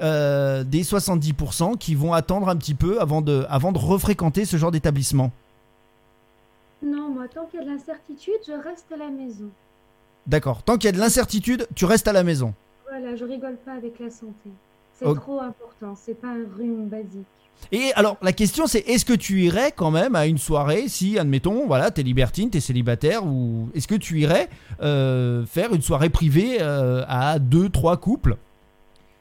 euh, 0.00 0.64
des 0.64 0.82
70% 0.82 1.76
qui 1.76 1.94
vont 1.94 2.12
attendre 2.12 2.48
un 2.48 2.56
petit 2.56 2.74
peu 2.74 3.00
avant 3.00 3.20
de, 3.20 3.44
avant 3.48 3.72
de 3.72 3.78
refréquenter 3.78 4.44
ce 4.44 4.56
genre 4.56 4.70
d'établissement. 4.70 5.30
Non, 6.84 7.10
moi, 7.10 7.24
tant 7.32 7.46
qu'il 7.46 7.60
y 7.60 7.62
a 7.62 7.66
de 7.66 7.70
l'incertitude, 7.70 8.40
je 8.46 8.52
reste 8.52 8.90
à 8.92 8.96
la 8.96 9.08
maison. 9.08 9.50
D'accord. 10.26 10.62
Tant 10.62 10.74
qu'il 10.76 10.86
y 10.86 10.88
a 10.88 10.92
de 10.92 10.98
l'incertitude, 10.98 11.66
tu 11.74 11.84
restes 11.84 12.08
à 12.08 12.12
la 12.12 12.24
maison. 12.24 12.54
Voilà, 12.88 13.16
je 13.16 13.24
rigole 13.24 13.56
pas 13.64 13.72
avec 13.72 13.98
la 14.00 14.10
santé. 14.10 14.50
C'est 14.94 15.14
trop 15.16 15.40
important, 15.40 15.96
c'est 15.96 16.20
pas 16.20 16.28
un 16.28 16.44
rhume 16.56 16.86
basique. 16.86 17.26
Et 17.70 17.92
alors, 17.94 18.16
la 18.22 18.32
question 18.32 18.66
c'est 18.66 18.80
est-ce 18.80 19.04
que 19.04 19.12
tu 19.12 19.42
irais 19.42 19.72
quand 19.74 19.90
même 19.90 20.14
à 20.14 20.26
une 20.26 20.38
soirée 20.38 20.88
si, 20.88 21.18
admettons, 21.18 21.66
voilà, 21.66 21.90
t'es 21.90 22.02
libertine, 22.02 22.50
t'es 22.50 22.60
célibataire, 22.60 23.24
ou 23.24 23.68
est-ce 23.74 23.88
que 23.88 23.94
tu 23.94 24.20
irais 24.20 24.48
euh, 24.80 25.44
faire 25.46 25.72
une 25.72 25.82
soirée 25.82 26.10
privée 26.10 26.58
euh, 26.60 27.04
à 27.08 27.38
deux, 27.38 27.68
trois 27.68 27.96
couples? 27.96 28.36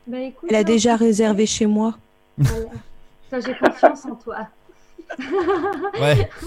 Bah 0.07 0.19
écoute, 0.19 0.49
Elle 0.49 0.55
a 0.55 0.63
déjà 0.63 0.95
réservé 0.95 1.45
chez 1.45 1.65
moi. 1.65 1.95
Voilà. 2.37 2.65
Ça, 3.29 3.39
j'ai 3.39 3.55
confiance 3.55 4.05
en 4.05 4.15
toi. 4.15 4.47
Ouais. 5.99 6.29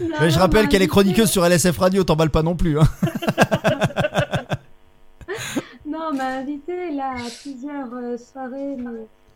Non, 0.00 0.16
Mais 0.20 0.30
je 0.30 0.38
rappelle 0.38 0.64
bah, 0.64 0.68
qu'elle 0.68 0.82
est 0.82 0.84
invité- 0.84 0.88
chroniqueuse 0.88 1.30
sur 1.30 1.44
LSF 1.44 1.76
Radio, 1.78 2.04
t'emballes 2.04 2.30
pas 2.30 2.42
non 2.42 2.54
plus. 2.56 2.78
Hein. 2.78 2.84
Non, 5.86 6.08
on 6.12 6.16
m'a 6.16 6.24
invité 6.38 6.90
là 6.92 7.12
à 7.12 7.30
plusieurs 7.42 7.92
euh, 7.92 8.16
soirées, 8.16 8.76
mais 8.78 8.90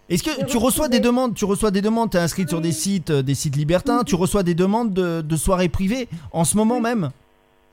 Est-ce 0.08 0.22
que 0.22 0.44
tu 0.46 0.56
reçois 0.56 0.88
des 0.88 1.00
demandes 1.00 1.34
Tu 1.34 1.44
reçois 1.44 1.70
des 1.70 1.82
demandes, 1.82 2.10
t'es 2.10 2.18
inscrite 2.18 2.48
sur 2.48 2.60
des 2.60 2.72
sites, 2.72 3.10
euh, 3.10 3.22
des 3.22 3.34
sites 3.34 3.56
libertins, 3.56 4.04
tu 4.04 4.14
reçois 4.14 4.42
des 4.42 4.54
demandes 4.54 4.92
de, 4.94 5.20
de 5.20 5.36
soirées 5.36 5.68
privées 5.68 6.08
en 6.32 6.44
ce 6.44 6.56
moment 6.56 6.76
Oui. 6.76 6.80
même? 6.82 7.10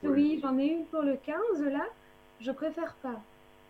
Oui, 0.02 0.38
j'en 0.42 0.58
ai 0.58 0.66
une 0.66 0.84
pour 0.90 1.00
le 1.02 1.16
15 1.24 1.36
là. 1.72 1.84
Je 2.40 2.50
préfère 2.50 2.94
pas. 3.02 3.20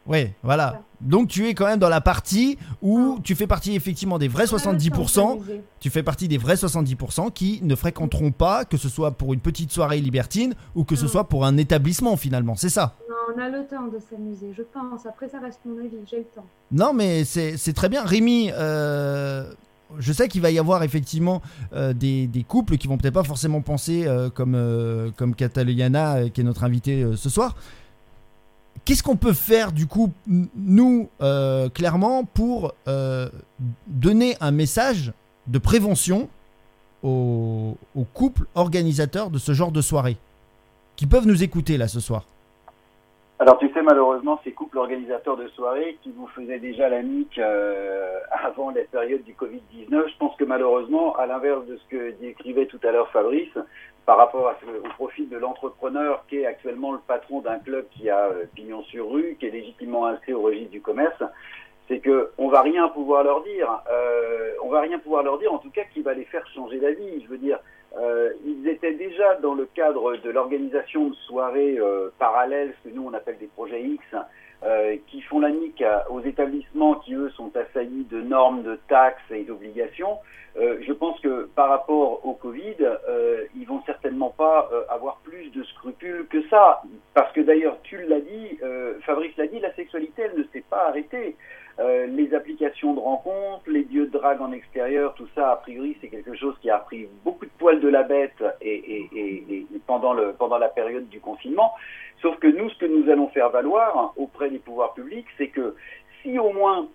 Ouais, 0.06 0.34
voilà. 0.42 0.82
Donc 1.00 1.28
tu 1.28 1.46
es 1.48 1.54
quand 1.54 1.66
même 1.66 1.78
dans 1.78 1.88
la 1.88 2.00
partie 2.00 2.58
où 2.82 2.98
Non. 2.98 3.18
tu 3.20 3.34
fais 3.34 3.46
partie 3.46 3.74
effectivement 3.74 4.18
des 4.18 4.28
vrais 4.28 4.46
Voilà, 4.46 4.64
70%. 4.64 5.08
s'amuser. 5.08 5.62
Tu 5.80 5.90
fais 5.90 6.02
partie 6.02 6.28
des 6.28 6.38
vrais 6.38 6.54
70% 6.56 7.30
qui 7.32 7.60
ne 7.62 7.74
fréquenteront 7.74 8.30
pas, 8.32 8.64
que 8.64 8.76
ce 8.76 8.88
soit 8.88 9.12
pour 9.12 9.34
une 9.34 9.40
petite 9.40 9.70
soirée 9.70 10.00
libertine 10.00 10.54
ou 10.74 10.84
que 10.84 10.96
ce 10.96 11.06
soit 11.08 11.28
pour 11.28 11.44
un 11.44 11.56
établissement 11.56 12.16
finalement. 12.16 12.54
C'est 12.54 12.68
ça. 12.70 12.96
Non, 13.08 13.34
on 13.36 13.40
a 13.40 13.48
le 13.48 13.66
temps 13.66 13.86
de 13.86 13.98
s'amuser, 14.10 14.52
je 14.56 14.62
pense. 14.62 15.04
Après, 15.06 15.28
ça 15.28 15.40
reste 15.40 15.60
mon 15.66 15.78
avis, 15.78 15.90
j'ai 16.10 16.18
le 16.18 16.24
temps. 16.34 16.46
Non, 16.70 16.92
mais 16.94 17.24
c'est 17.24 17.72
très 17.74 17.88
bien. 17.88 18.02
Rémi, 18.04 18.50
euh, 18.54 19.52
je 19.98 20.12
sais 20.12 20.28
qu'il 20.28 20.40
va 20.42 20.50
y 20.50 20.58
avoir 20.58 20.82
effectivement 20.82 21.42
euh, 21.74 21.92
des, 21.92 22.26
des 22.26 22.42
couples 22.44 22.76
qui 22.78 22.88
vont 22.88 22.96
peut-être 22.98 23.14
pas 23.14 23.24
forcément 23.24 23.60
penser 23.62 24.04
euh, 24.06 24.28
comme, 24.30 24.54
euh, 24.54 25.10
comme 25.16 25.34
Cataliana, 25.34 26.28
qui 26.30 26.40
est 26.40 26.44
notre 26.44 26.64
invitée 26.64 27.04
ce 27.16 27.28
soir. 27.28 27.56
Qu'est-ce 28.84 29.02
qu'on 29.02 29.16
peut 29.16 29.32
faire 29.32 29.72
du 29.72 29.86
coup, 29.86 30.12
nous, 30.26 31.08
euh, 31.22 31.70
clairement, 31.70 32.24
pour 32.24 32.74
euh, 32.86 33.30
donner 33.86 34.36
un 34.42 34.50
message 34.50 35.12
de 35.46 35.58
prévention 35.58 36.28
aux, 37.02 37.76
couples 38.12 38.46
organisateurs 38.54 39.30
de 39.30 39.38
ce 39.38 39.52
genre 39.52 39.72
de 39.72 39.80
soirée 39.80 40.16
qui 40.96 41.06
peuvent 41.06 41.26
nous 41.26 41.42
écouter 41.42 41.78
là 41.78 41.88
ce 41.88 42.00
soir? 42.00 42.24
Alors 43.38 43.58
tu 43.58 43.70
sais 43.72 43.82
malheureusement 43.82 44.40
ces 44.44 44.52
couples 44.52 44.78
organisateurs 44.78 45.36
de 45.36 45.48
soirées 45.48 45.98
qui 46.02 46.12
vous 46.16 46.28
faisaient 46.28 46.60
déjà 46.60 46.88
la 46.88 47.02
nique 47.02 47.38
euh, 47.38 48.20
avant 48.30 48.70
la 48.70 48.82
période 48.82 49.22
du 49.24 49.32
Covid-19, 49.32 50.08
je 50.08 50.16
pense 50.18 50.36
que 50.36 50.44
malheureusement, 50.44 51.16
à 51.16 51.26
l'inverse 51.26 51.66
de 51.66 51.76
ce 51.76 51.90
que 51.90 52.10
décrivait 52.20 52.66
tout 52.66 52.80
à 52.86 52.92
l'heure 52.92 53.10
Fabrice, 53.10 53.58
par 54.06 54.18
rapport 54.18 54.48
à 54.48 54.56
ce, 54.60 54.66
au 54.66 54.92
profil 54.94 55.28
de 55.28 55.36
l'entrepreneur 55.36 56.24
qui 56.28 56.38
est 56.38 56.46
actuellement 56.46 56.92
le 56.92 56.98
patron 56.98 57.40
d'un 57.40 57.58
club 57.58 57.86
qui 57.90 58.10
a 58.10 58.26
euh, 58.26 58.44
pignon 58.54 58.82
sur 58.84 59.10
rue, 59.10 59.36
qui 59.38 59.46
est 59.46 59.50
légitimement 59.50 60.06
inscrit 60.06 60.32
au 60.32 60.42
registre 60.42 60.70
du 60.70 60.80
commerce, 60.80 61.22
c'est 61.88 62.00
que 62.00 62.30
on 62.38 62.48
va 62.48 62.62
rien 62.62 62.88
pouvoir 62.88 63.24
leur 63.24 63.42
dire. 63.42 63.82
Euh, 63.90 64.52
on 64.62 64.68
va 64.68 64.80
rien 64.80 64.98
pouvoir 64.98 65.22
leur 65.22 65.38
dire, 65.38 65.52
en 65.52 65.58
tout 65.58 65.70
cas, 65.70 65.84
qui 65.92 66.02
va 66.02 66.14
les 66.14 66.24
faire 66.24 66.46
changer 66.54 66.78
d'avis. 66.78 67.22
Je 67.22 67.28
veux 67.28 67.38
dire, 67.38 67.58
euh, 67.98 68.32
ils 68.44 68.66
étaient 68.68 68.94
déjà 68.94 69.34
dans 69.36 69.54
le 69.54 69.66
cadre 69.66 70.16
de 70.16 70.30
l'organisation 70.30 71.08
de 71.08 71.14
soirées 71.26 71.78
parallèles, 72.18 72.74
ce 72.82 72.88
que 72.88 72.94
nous 72.94 73.06
on 73.06 73.14
appelle 73.14 73.38
des 73.38 73.46
projets 73.46 73.82
X, 73.82 74.04
euh, 74.62 74.96
qui 75.08 75.20
font 75.22 75.40
la 75.40 75.50
nique 75.50 75.84
aux 76.10 76.20
établissements 76.20 76.94
qui 76.96 77.14
eux 77.14 77.30
sont 77.30 77.50
assaillis 77.56 78.04
de 78.04 78.20
normes, 78.20 78.62
de 78.62 78.78
taxes 78.88 79.30
et 79.30 79.42
d'obligations. 79.42 80.18
Euh, 80.56 80.78
je 80.86 80.92
pense 80.92 81.18
que 81.20 81.48
par 81.56 81.68
rapport 81.68 82.24
au 82.24 82.32
Covid, 82.34 82.76
euh, 82.80 83.44
ils 83.56 83.66
vont 83.66 83.82
certainement 83.86 84.30
pas 84.30 84.68
euh, 84.72 84.82
avoir 84.88 85.16
plus 85.24 85.50
de 85.50 85.64
scrupules 85.64 86.26
que 86.28 86.46
ça, 86.48 86.82
parce 87.12 87.32
que 87.32 87.40
d'ailleurs 87.40 87.76
tu 87.82 88.00
l'as 88.06 88.20
dit, 88.20 88.58
euh, 88.62 89.00
Fabrice 89.00 89.36
l'a 89.36 89.48
dit, 89.48 89.58
la 89.58 89.74
sexualité 89.74 90.22
elle 90.22 90.38
ne 90.38 90.44
s'est 90.52 90.64
pas 90.70 90.88
arrêtée. 90.88 91.36
Euh, 91.80 92.06
les 92.06 92.32
applications 92.34 92.94
de 92.94 93.00
rencontres, 93.00 93.68
les 93.68 93.82
lieux 93.82 94.06
de 94.06 94.12
drague 94.12 94.40
en 94.40 94.52
extérieur, 94.52 95.14
tout 95.14 95.26
ça, 95.34 95.50
a 95.50 95.56
priori, 95.56 95.96
c'est 96.00 96.08
quelque 96.08 96.34
chose 96.36 96.54
qui 96.62 96.70
a 96.70 96.78
pris 96.78 97.08
beaucoup 97.24 97.46
de 97.46 97.50
poils 97.58 97.80
de 97.80 97.88
la 97.88 98.04
bête 98.04 98.44
et- 98.60 99.08
et- 99.12 99.48
et 99.50 99.66
pendant, 99.86 100.12
le, 100.12 100.34
pendant 100.34 100.58
la 100.58 100.68
période 100.68 101.08
du 101.08 101.18
confinement. 101.18 101.72
Sauf 102.22 102.38
que 102.38 102.46
nous, 102.46 102.70
ce 102.70 102.78
que 102.78 102.86
nous 102.86 103.10
allons 103.10 103.26
faire 103.28 103.50
valoir 103.50 104.12
auprès 104.16 104.50
des 104.50 104.60
pouvoirs 104.60 104.94
publics, 104.94 105.26
c'est 105.36 105.48
que 105.48 105.74
si 106.22 106.38
au 106.38 106.52
moins 106.52 106.86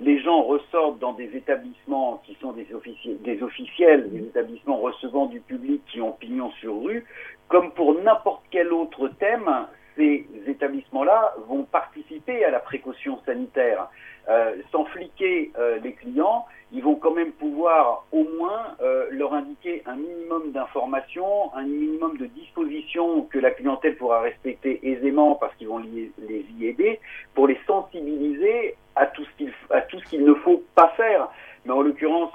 les 0.00 0.18
gens 0.18 0.42
ressortent 0.42 0.98
dans 0.98 1.12
des 1.12 1.36
établissements 1.36 2.20
qui 2.26 2.36
sont 2.40 2.50
des, 2.50 2.66
officiels, 2.74 3.22
des 3.22 3.40
officiels, 3.40 4.10
des 4.10 4.24
établissements 4.24 4.78
recevant 4.78 5.26
du 5.26 5.38
public 5.40 5.80
qui 5.86 6.00
ont 6.00 6.10
pignon 6.10 6.50
sur 6.60 6.82
rue, 6.82 7.06
comme 7.46 7.70
pour 7.70 7.94
n'importe 8.02 8.42
quel 8.50 8.72
autre 8.72 9.06
thème, 9.20 9.48
ces 9.96 10.26
établissements-là 10.48 11.34
vont 11.46 11.62
participer 11.62 12.44
à 12.44 12.50
la 12.50 12.58
précaution 12.58 13.20
sanitaire. 13.24 13.88
Euh, 14.28 14.54
sans 14.72 14.86
fliquer 14.86 15.50
euh, 15.58 15.78
les 15.84 15.92
clients, 15.92 16.46
ils 16.72 16.82
vont 16.82 16.94
quand 16.94 17.10
même 17.10 17.32
pouvoir 17.32 18.06
au 18.10 18.24
moins 18.24 18.74
euh, 18.80 19.06
leur 19.10 19.34
indiquer 19.34 19.82
un 19.84 19.96
minimum 19.96 20.50
d'informations, 20.52 21.54
un 21.54 21.64
minimum 21.64 22.16
de 22.16 22.24
dispositions 22.26 23.22
que 23.24 23.38
la 23.38 23.50
clientèle 23.50 23.96
pourra 23.96 24.20
respecter 24.20 24.80
aisément 24.82 25.34
parce 25.34 25.54
qu'ils 25.56 25.68
vont 25.68 25.78
les, 25.78 26.10
y 26.58 26.66
aider 26.66 27.00
pour 27.34 27.46
les 27.46 27.58
sensibiliser 27.66 28.76
à 28.96 29.06
tout 29.06 29.24
ce 29.24 29.30
qu'il 29.36 29.52
à 29.70 30.24
ne 30.24 30.34
faut 30.34 30.62
pas 30.74 30.88
faire. 30.96 31.28
Mais 31.66 31.72
en 31.72 31.80
l'occurrence, 31.80 32.32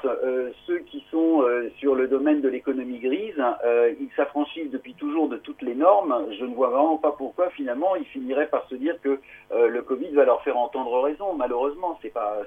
ceux 0.66 0.80
qui 0.80 1.06
sont 1.12 1.46
sur 1.78 1.94
le 1.94 2.08
domaine 2.08 2.42
de 2.42 2.50
l'économie 2.50 2.98
grise, 2.98 3.40
ils 4.00 4.10
s'affranchissent 4.16 4.72
depuis 4.72 4.96
toujours 4.96 5.30
de 5.30 5.38
toutes 5.38 5.62
les 5.62 5.76
normes. 5.76 6.26
Je 6.40 6.46
ne 6.46 6.56
vois 6.56 6.70
vraiment 6.70 6.98
pas 6.98 7.12
pourquoi 7.12 7.52
finalement 7.52 7.96
ils 7.96 8.06
finiraient 8.06 8.48
par 8.48 8.68
se 8.70 8.76
dire 8.76 9.00
que 9.04 9.20
le 9.52 9.82
Covid 9.84 10.10
va 10.16 10.26
leur 10.26 10.42
faire 10.42 10.58
entendre 10.58 11.00
raison. 11.02 11.36
Malheureusement, 11.36 11.79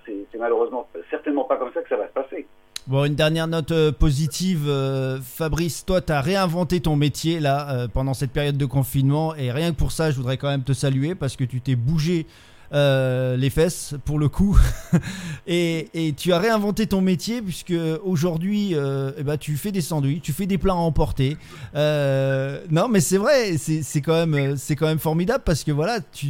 c'est 0.06 0.38
malheureusement 0.38 0.88
certainement 1.10 1.44
pas 1.44 1.56
comme 1.56 1.72
ça 1.72 1.82
que 1.82 1.88
ça 1.88 1.96
va 1.96 2.08
se 2.08 2.12
passer. 2.12 2.46
Bon, 2.88 3.04
une 3.04 3.14
dernière 3.14 3.46
note 3.46 3.70
euh, 3.70 3.92
positive. 3.92 4.64
euh, 4.66 5.20
Fabrice, 5.22 5.84
toi, 5.84 6.00
tu 6.00 6.12
as 6.12 6.20
réinventé 6.20 6.80
ton 6.80 6.96
métier 6.96 7.38
là 7.38 7.70
euh, 7.70 7.86
pendant 7.86 8.12
cette 8.12 8.32
période 8.32 8.56
de 8.56 8.66
confinement. 8.66 9.36
Et 9.36 9.52
rien 9.52 9.70
que 9.70 9.76
pour 9.76 9.92
ça, 9.92 10.10
je 10.10 10.16
voudrais 10.16 10.36
quand 10.36 10.48
même 10.48 10.64
te 10.64 10.72
saluer 10.72 11.14
parce 11.14 11.36
que 11.36 11.44
tu 11.44 11.60
t'es 11.60 11.76
bougé 11.76 12.26
les 12.72 13.50
fesses 13.50 13.94
pour 14.04 14.18
le 14.18 14.28
coup. 14.28 14.58
et, 15.46 16.14
tu 16.16 16.32
as 16.32 16.38
réinventé 16.38 16.86
ton 16.86 17.02
métier 17.02 17.42
puisque 17.42 17.74
aujourd'hui, 18.02 18.74
eh 18.74 19.22
ben, 19.22 19.36
tu 19.36 19.58
fais 19.58 19.70
des 19.72 19.82
sandwichs, 19.82 20.22
tu 20.22 20.32
fais 20.32 20.46
des 20.46 20.56
plats 20.56 20.72
à 20.72 20.76
emporter. 20.76 21.36
Non, 21.74 22.88
mais 22.88 23.00
c'est 23.00 23.18
vrai, 23.18 23.58
c'est 23.58 24.00
quand 24.00 24.26
même 24.26 24.98
formidable 24.98 25.44
parce 25.44 25.64
que 25.64 25.70
voilà, 25.70 26.00
tu 26.00 26.28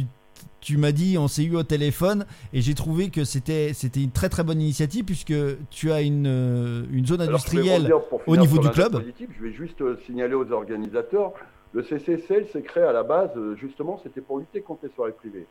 tu 0.63 0.77
m'as 0.77 0.91
dit, 0.91 1.17
on 1.17 1.27
s'est 1.27 1.43
eu 1.43 1.55
au 1.55 1.63
téléphone 1.63 2.25
et 2.53 2.61
j'ai 2.61 2.73
trouvé 2.73 3.09
que 3.09 3.23
c'était 3.23 3.73
c'était 3.73 4.01
une 4.01 4.11
très 4.11 4.29
très 4.29 4.43
bonne 4.43 4.61
initiative 4.61 5.03
puisque 5.05 5.33
tu 5.69 5.91
as 5.91 6.01
une, 6.01 6.25
euh, 6.27 6.83
une 6.91 7.05
zone 7.05 7.21
industrielle 7.21 7.93
au 8.27 8.37
niveau 8.37 8.57
du 8.59 8.69
club. 8.69 9.03
Je 9.19 9.43
vais 9.43 9.51
juste 9.53 9.81
euh, 9.81 9.97
signaler 10.05 10.33
aux 10.35 10.51
organisateurs, 10.51 11.33
le 11.73 11.83
CCSL 11.83 12.47
s'est 12.51 12.61
créé 12.61 12.83
à 12.83 12.91
la 12.93 13.03
base, 13.03 13.31
euh, 13.35 13.55
justement, 13.55 13.99
c'était 14.03 14.21
pour 14.21 14.39
lutter 14.39 14.61
contre 14.61 14.85
les 14.85 14.91
soirées 14.93 15.11
privées. 15.11 15.45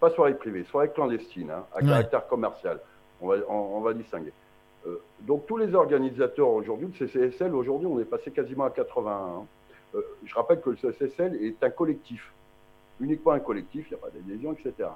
Pas 0.00 0.10
soirées 0.10 0.34
privées, 0.34 0.64
soirées 0.70 0.90
clandestines, 0.94 1.50
hein, 1.50 1.64
à 1.72 1.78
Ouais. 1.82 1.88
caractère 1.88 2.26
commercial. 2.28 2.80
On 3.20 3.28
va, 3.28 3.36
on, 3.48 3.54
on 3.78 3.80
va 3.80 3.94
distinguer. 3.94 4.32
Euh, 4.86 5.00
donc 5.22 5.46
tous 5.46 5.56
les 5.56 5.74
organisateurs 5.74 6.48
aujourd'hui, 6.50 6.88
le 7.00 7.06
CCSL, 7.06 7.54
aujourd'hui, 7.54 7.86
on 7.88 7.98
est 8.00 8.04
passé 8.04 8.30
quasiment 8.30 8.64
à 8.64 8.70
81. 8.70 9.12
hein. 9.12 9.46
Euh, 9.94 10.00
je 10.24 10.34
rappelle 10.34 10.60
que 10.60 10.70
le 10.70 10.76
CCSL 10.76 11.36
est 11.42 11.62
un 11.64 11.70
collectif, 11.70 12.32
uniquement 13.00 13.32
un 13.32 13.40
collectif, 13.40 13.86
il 13.90 13.94
n'y 13.94 14.00
a 14.00 14.04
pas 14.04 14.10
d'adhésion, 14.10 14.52
etc. 14.52 14.88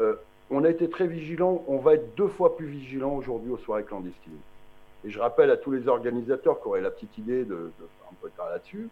Euh, 0.00 0.14
on 0.50 0.64
a 0.64 0.68
été 0.70 0.88
très 0.88 1.06
vigilants, 1.06 1.64
on 1.66 1.78
va 1.78 1.94
être 1.94 2.14
deux 2.16 2.28
fois 2.28 2.56
plus 2.56 2.66
vigilants 2.66 3.14
aujourd'hui 3.16 3.50
aux 3.50 3.58
soirées 3.58 3.82
clandestines. 3.84 4.38
Et 5.04 5.10
je 5.10 5.18
rappelle 5.18 5.50
à 5.50 5.56
tous 5.56 5.70
les 5.72 5.88
organisateurs 5.88 6.60
qui 6.60 6.68
auraient 6.68 6.80
la 6.80 6.90
petite 6.90 7.16
idée 7.18 7.44
de, 7.44 7.54
de 7.54 7.70
faire 7.78 8.08
un 8.10 8.14
peu 8.20 8.30
tard 8.36 8.48
là-dessus, 8.50 8.88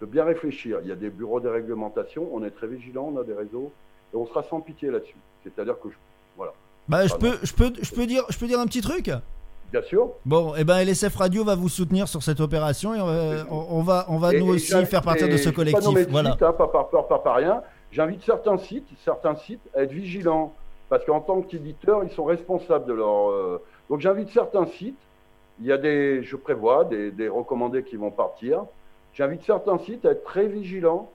de 0.00 0.06
bien 0.06 0.24
réfléchir. 0.24 0.78
Il 0.82 0.88
y 0.88 0.92
a 0.92 0.96
des 0.96 1.10
bureaux 1.10 1.40
de 1.40 1.48
réglementation, 1.48 2.28
on 2.32 2.42
est 2.44 2.50
très 2.50 2.66
vigilants, 2.66 3.12
on 3.14 3.20
a 3.20 3.24
des 3.24 3.34
réseaux, 3.34 3.72
et 4.12 4.16
on 4.16 4.26
sera 4.26 4.42
sans 4.42 4.60
pitié 4.60 4.90
là-dessus. 4.90 5.16
C'est-à-dire 5.44 5.78
que, 5.80 5.90
je- 5.90 5.96
voilà, 6.36 6.52
Bah, 6.88 7.06
je 7.06 7.14
peux, 7.14 7.36
je 7.42 7.52
peux, 7.54 7.72
je 7.80 7.94
peux 7.94 8.06
dire, 8.06 8.24
je 8.28 8.38
peux 8.38 8.46
dire 8.46 8.60
un 8.60 8.66
petit 8.66 8.80
truc? 8.80 9.10
Bien 9.80 9.86
sûr. 9.88 10.10
Bon, 10.24 10.54
et 10.54 10.64
ben 10.64 10.78
LSF 10.78 11.14
Radio 11.16 11.44
va 11.44 11.54
vous 11.54 11.68
soutenir 11.68 12.08
sur 12.08 12.22
cette 12.22 12.40
opération 12.40 12.94
et 12.94 13.00
on 13.00 13.06
va, 13.06 13.44
on, 13.50 13.66
on 13.78 13.82
va, 13.82 14.06
on 14.08 14.16
va 14.18 14.34
Et- 14.34 14.40
nous 14.40 14.46
et 14.46 14.56
aussi 14.56 14.84
faire 14.86 15.02
partir 15.02 15.28
de 15.28 15.36
ce 15.36 15.50
Pas 15.50 15.54
collectif. 15.56 15.94
de 16.06 16.10
Voilà. 16.10 16.32
site, 16.32 16.42
hein, 16.42 16.52
pas 16.52 16.68
par 16.68 16.88
peur, 16.88 17.06
pas 17.06 17.18
par 17.18 17.36
rien. 17.36 17.62
J'invite 17.92 18.22
certains 18.24 18.58
sites, 18.58 18.88
certains 19.04 19.36
sites 19.36 19.60
à 19.74 19.82
être 19.82 19.92
vigilants, 19.92 20.52
parce 20.88 21.04
qu'en 21.04 21.20
tant 21.20 21.42
qu'éditeurs, 21.42 22.04
ils 22.04 22.10
sont 22.10 22.24
responsables 22.24 22.86
de 22.86 22.94
leur. 22.94 23.30
euh, 23.30 23.62
Donc 23.90 24.00
j'invite 24.00 24.30
certains 24.30 24.66
sites. 24.66 24.98
Il 25.60 25.66
y 25.66 25.72
a 25.72 25.78
des, 25.78 26.22
je 26.22 26.36
prévois, 26.36 26.84
des, 26.84 27.10
des 27.10 27.28
recommandés 27.28 27.82
qui 27.82 27.96
vont 27.96 28.10
partir. 28.10 28.64
J'invite 29.14 29.42
certains 29.44 29.78
sites 29.78 30.04
à 30.04 30.10
être 30.12 30.24
très 30.24 30.46
vigilants 30.46 31.10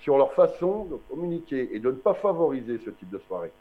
sur 0.00 0.16
leur 0.18 0.32
façon 0.32 0.84
de 0.84 0.96
communiquer 1.10 1.70
et 1.74 1.78
de 1.78 1.88
ne 1.88 1.96
pas 1.96 2.14
favoriser 2.14 2.78
ce 2.84 2.90
type 2.90 3.10
de 3.10 3.20
soirée. 3.28 3.52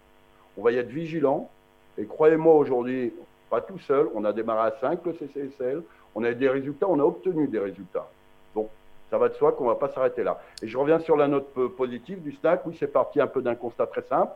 On 0.58 0.64
va 0.64 0.72
y 0.72 0.78
être 0.78 0.90
vigilant. 0.90 1.50
Et 1.98 2.06
croyez-moi, 2.06 2.54
aujourd'hui, 2.56 3.12
pas 3.52 3.62
tout 3.62 3.78
seul. 3.80 4.08
On 4.16 4.24
a 4.24 4.34
démarré 4.34 4.70
à 4.70 4.76
5 4.80 5.06
le 5.06 5.14
CCSL. 5.14 5.84
On 6.16 6.24
a 6.24 6.32
eu 6.32 6.36
des 6.36 6.50
résultats, 6.50 6.88
on 6.90 7.00
a 7.00 7.04
obtenu 7.04 7.48
des 7.48 7.60
résultats. 7.60 8.08
Donc, 8.56 8.70
ça 9.12 9.18
va 9.18 9.28
de 9.28 9.34
soi 9.34 9.52
qu'on 9.52 9.66
ne 9.66 9.70
va 9.70 9.76
pas 9.76 9.90
s'arrêter 9.90 10.24
là. 10.24 10.42
Et 10.64 10.68
je 10.68 10.78
reviens 10.78 11.00
sur 11.00 11.18
la 11.18 11.28
note 11.28 11.50
euh, 11.58 11.68
positive 11.68 12.22
du 12.22 12.32
snack. 12.32 12.66
Oui, 12.66 12.76
c'est 12.80 12.92
parti 12.92 13.20
un 13.20 13.28
peu 13.28 13.42
d'un 13.42 13.56
constat 13.56 13.86
très 13.88 14.04
simple. 14.04 14.32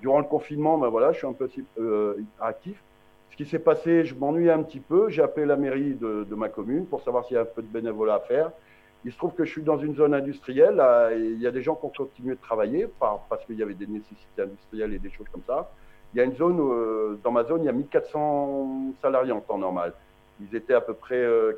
Durant 0.00 0.20
le 0.20 0.24
confinement, 0.24 0.78
ben 0.78 0.88
voilà, 0.88 1.12
je 1.12 1.18
suis 1.18 1.26
un 1.26 1.32
peu 1.32 1.48
euh, 1.78 2.16
actif. 2.40 2.80
Ce 3.32 3.36
qui 3.36 3.46
s'est 3.46 3.58
passé, 3.58 4.04
je 4.04 4.14
m'ennuyais 4.14 4.52
un 4.52 4.62
petit 4.62 4.80
peu. 4.80 5.08
J'ai 5.10 5.22
appelé 5.22 5.46
la 5.46 5.56
mairie 5.56 5.94
de, 5.94 6.34
ma 6.34 6.48
commune 6.48 6.86
pour 6.86 7.02
savoir 7.02 7.24
s'il 7.24 7.34
y 7.34 7.38
a 7.38 7.42
un 7.42 7.46
peu 7.46 7.62
de 7.62 7.66
bénévolat 7.66 8.14
à 8.14 8.20
faire. 8.20 8.50
Il 9.04 9.12
se 9.12 9.16
trouve 9.16 9.34
que 9.34 9.44
je 9.44 9.50
suis 9.50 9.62
dans 9.62 9.78
une 9.78 9.96
zone 9.96 10.14
industrielle. 10.14 10.80
et 11.12 11.18
il 11.18 11.40
y 11.40 11.46
a 11.46 11.50
des 11.50 11.62
gens 11.62 11.74
qui 11.74 11.86
ont 11.86 11.92
continué 12.04 12.34
de 12.34 12.40
travailler 12.40 12.86
par, 13.00 13.20
parce 13.28 13.44
qu'il 13.44 13.56
y 13.56 13.62
avait 13.62 13.74
des 13.74 13.86
nécessités 13.86 14.42
industrielles 14.42 14.92
et 14.92 14.98
des 14.98 15.10
choses 15.10 15.28
comme 15.32 15.42
ça. 15.46 15.70
Il 16.12 16.18
y 16.18 16.20
a 16.20 16.24
une 16.24 16.36
zone, 16.36 16.60
où, 16.60 16.72
euh, 16.72 17.18
dans 17.22 17.30
ma 17.30 17.44
zone, 17.44 17.62
il 17.62 17.66
y 17.66 17.68
a 17.68 17.72
1400 17.72 18.94
salariés 19.00 19.32
en 19.32 19.40
temps 19.40 19.58
normal. 19.58 19.94
Ils 20.40 20.54
étaient 20.54 20.74
à 20.74 20.80
peu 20.80 20.94
près 20.94 21.16
euh, 21.16 21.52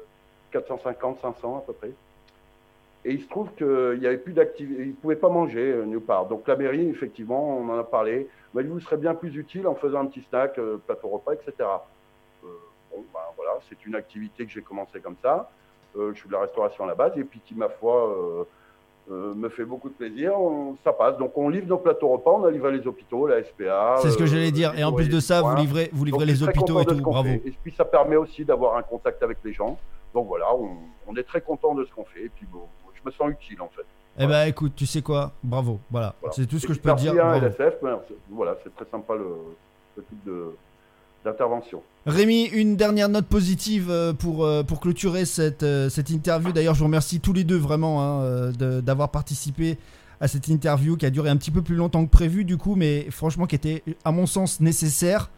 450, 0.53 1.21
500 1.21 1.59
à 1.59 1.61
peu 1.61 1.73
près. 1.73 1.93
Et 3.07 3.13
il 3.13 3.23
se 3.23 3.29
trouve 3.29 3.51
qu'il 3.57 3.99
n'y 4.01 4.07
avait 4.07 4.19
plus 4.19 4.33
d'activité, 4.33 4.83
ils 4.83 4.89
ne 4.89 4.95
pouvaient 4.95 5.17
pas 5.17 5.29
manger 5.29 5.73
euh, 5.73 5.85
nulle 5.85 6.01
part. 6.01 6.27
Donc 6.27 6.49
la 6.49 6.57
mairie, 6.57 6.89
effectivement, 6.89 7.59
on 7.59 7.69
en 7.69 7.79
a 7.79 7.85
parlé, 7.85 8.29
m'a 8.55 8.63
vous 8.63 8.81
serez 8.81 8.97
bien 8.97 9.15
plus 9.15 9.37
utile 9.37 9.67
en 9.67 9.75
faisant 9.75 10.01
un 10.01 10.07
petit 10.07 10.25
snack, 10.31 10.59
euh, 10.59 10.79
plateau 10.87 11.09
repas, 11.09 11.35
etc. 11.35 11.53
Euh, 11.61 12.47
bon, 12.91 13.05
ben 13.13 13.21
voilà, 13.37 13.59
c'est 13.69 13.85
une 13.85 13.95
activité 13.95 14.47
que 14.47 14.51
j'ai 14.51 14.63
commencé 14.63 15.01
comme 15.01 15.17
ça. 15.21 15.51
Euh, 15.97 16.13
je 16.15 16.19
suis 16.19 16.29
de 16.29 16.33
la 16.33 16.41
restauration 16.41 16.85
à 16.85 16.87
la 16.87 16.95
base 16.95 17.17
et 17.19 17.25
puis 17.25 17.41
qui, 17.45 17.55
ma 17.55 17.69
foi, 17.69 18.09
euh, 18.09 18.45
euh, 19.11 19.35
me 19.35 19.49
fait 19.51 19.65
beaucoup 19.65 19.89
de 19.89 19.95
plaisir. 19.95 20.39
On- 20.39 20.77
ça 20.85 20.93
passe. 20.93 21.19
Donc 21.19 21.37
on 21.37 21.49
livre 21.49 21.67
nos 21.67 21.79
plateaux 21.79 22.09
repas, 22.09 22.31
on 22.33 22.45
a 22.45 22.51
livré 22.51 22.73
les 22.77 22.87
hôpitaux, 22.87 23.27
la 23.27 23.43
SPA. 23.45 23.97
C'est 24.01 24.11
ce 24.11 24.17
que 24.17 24.23
euh, 24.23 24.27
j'allais 24.27 24.51
dire. 24.51 24.73
Et 24.79 24.85
en 24.85 24.93
plus 24.93 25.09
de 25.09 25.21
ça, 25.21 25.43
vous 25.43 25.55
livrez, 25.57 25.91
vous 25.93 26.05
livrez 26.05 26.21
Donc, 26.27 26.29
les 26.29 26.43
hôpitaux 26.43 26.81
et 26.81 26.85
tout. 26.87 26.95
Bravo. 27.01 27.29
fait. 27.29 27.43
Et 27.47 27.55
puis 27.63 27.75
ça 27.77 27.85
permet 27.85 28.17
aussi 28.17 28.45
d'avoir 28.45 28.77
un 28.77 28.83
contact 28.83 29.23
avec 29.23 29.39
les 29.45 29.53
gens. 29.53 29.79
Donc 30.15 30.27
voilà, 30.29 30.47
on, 30.55 30.69
on 31.09 31.17
est 31.17 31.25
très 31.25 31.41
content 31.41 31.75
de 31.75 31.85
ce 31.85 31.93
qu'on 31.93 32.05
fait. 32.05 32.25
Et 32.25 32.29
puis 32.29 32.47
bon, 32.51 32.61
je 32.95 33.01
me 33.05 33.11
sens 33.13 33.31
utile 33.31 33.61
en 33.61 33.69
fait. 33.69 33.85
Eh 34.17 34.27
ben 34.29 34.47
écoute, 34.47 34.75
tu 34.77 34.87
sais 34.87 35.03
quoi? 35.03 35.33
Bravo. 35.43 35.81
Voilà. 35.91 36.15
Voilà. 36.21 36.33
C'est 36.35 36.47
tout 36.47 36.59
ce 36.59 36.65
Et 36.67 36.69
que 36.69 36.75
je 36.75 36.81
peux 36.81 36.91
te 36.93 36.97
dire. 36.97 37.15
merci 37.15 37.27
à 37.37 37.39
Bravo. 37.41 37.47
LSF, 37.47 37.75
ben, 37.83 37.99
c'est- 38.07 38.15
voilà, 38.31 38.57
c'est 38.63 38.75
très 38.77 38.85
sympa 38.91 39.15
le, 39.17 39.27
ce 39.97 40.01
type 40.03 40.25
de- 40.25 40.55
d'intervention. 41.25 41.83
Rémi, 42.07 42.45
une 42.45 42.77
dernière 42.77 43.09
note 43.09 43.27
positive 43.27 43.89
euh, 43.91 44.13
pour, 44.13 44.45
euh, 44.45 44.63
pour 44.63 44.81
clôturer 44.81 45.25
cette, 45.25 45.63
euh, 45.63 45.89
cette 45.89 46.11
interview. 46.11 46.53
D'ailleurs, 46.53 46.75
je 46.75 46.81
vous 46.81 46.85
remercie 46.87 47.21
tous 47.21 47.33
les 47.33 47.45
deux 47.45 47.57
vraiment 47.57 48.03
hein, 48.03 48.51
de- 48.53 48.81
d'avoir 48.81 49.11
participé 49.11 49.79
à 50.21 50.29
cette 50.29 50.49
interview 50.49 50.97
qui 50.97 51.07
a 51.07 51.11
duré 51.11 51.29
un 51.31 51.37
petit 51.37 51.51
peu 51.51 51.61
plus 51.63 51.75
longtemps 51.75 52.05
que 52.07 52.11
prévu 52.11 52.45
du 52.45 52.57
coup, 52.57 52.77
mais 52.77 53.11
franchement 53.11 53.47
qui 53.47 53.57
était 53.57 53.83
à 54.05 54.13
mon 54.13 54.27
sens 54.27 54.61
nécessaire. 54.61 55.29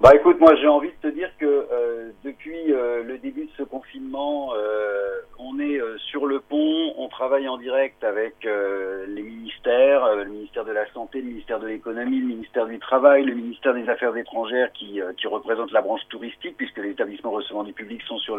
Bah 0.00 0.14
écoute, 0.14 0.38
moi 0.40 0.54
j'ai 0.60 0.68
envie 0.68 0.90
de 1.02 1.08
te 1.08 1.14
dire 1.14 1.28
que 1.38 1.46
euh, 1.46 2.10
depuis 2.24 2.72
euh, 2.72 3.02
le 3.02 3.18
début 3.18 3.46
de 3.46 3.50
ce 3.56 3.62
confinement, 3.62 4.50
euh, 4.54 5.15
on 5.46 5.58
est 5.60 5.80
euh, 5.80 5.96
sur 6.10 6.26
le 6.26 6.40
pont, 6.40 6.94
on 6.96 7.08
travaille 7.08 7.48
en 7.48 7.56
direct 7.56 8.02
avec 8.02 8.34
euh, 8.44 9.06
les 9.08 9.22
ministères, 9.22 10.04
euh, 10.04 10.24
le 10.24 10.30
ministère 10.30 10.64
de 10.64 10.72
la 10.72 10.90
Santé, 10.92 11.20
le 11.20 11.28
ministère 11.28 11.60
de 11.60 11.66
l'Économie, 11.66 12.20
le 12.20 12.26
ministère 12.26 12.66
du 12.66 12.78
Travail, 12.78 13.24
le 13.24 13.34
ministère 13.34 13.74
des 13.74 13.88
Affaires 13.88 14.16
étrangères 14.16 14.72
qui, 14.72 15.00
qui 15.16 15.26
représente 15.26 15.72
la 15.72 15.82
branche 15.82 16.02
touristique 16.08 16.56
puisque 16.56 16.78
les 16.78 16.90
établissements 16.90 17.30
recevant 17.30 17.62
du 17.62 17.72
public 17.72 18.02
sont 18.02 18.18
sur 18.18 18.38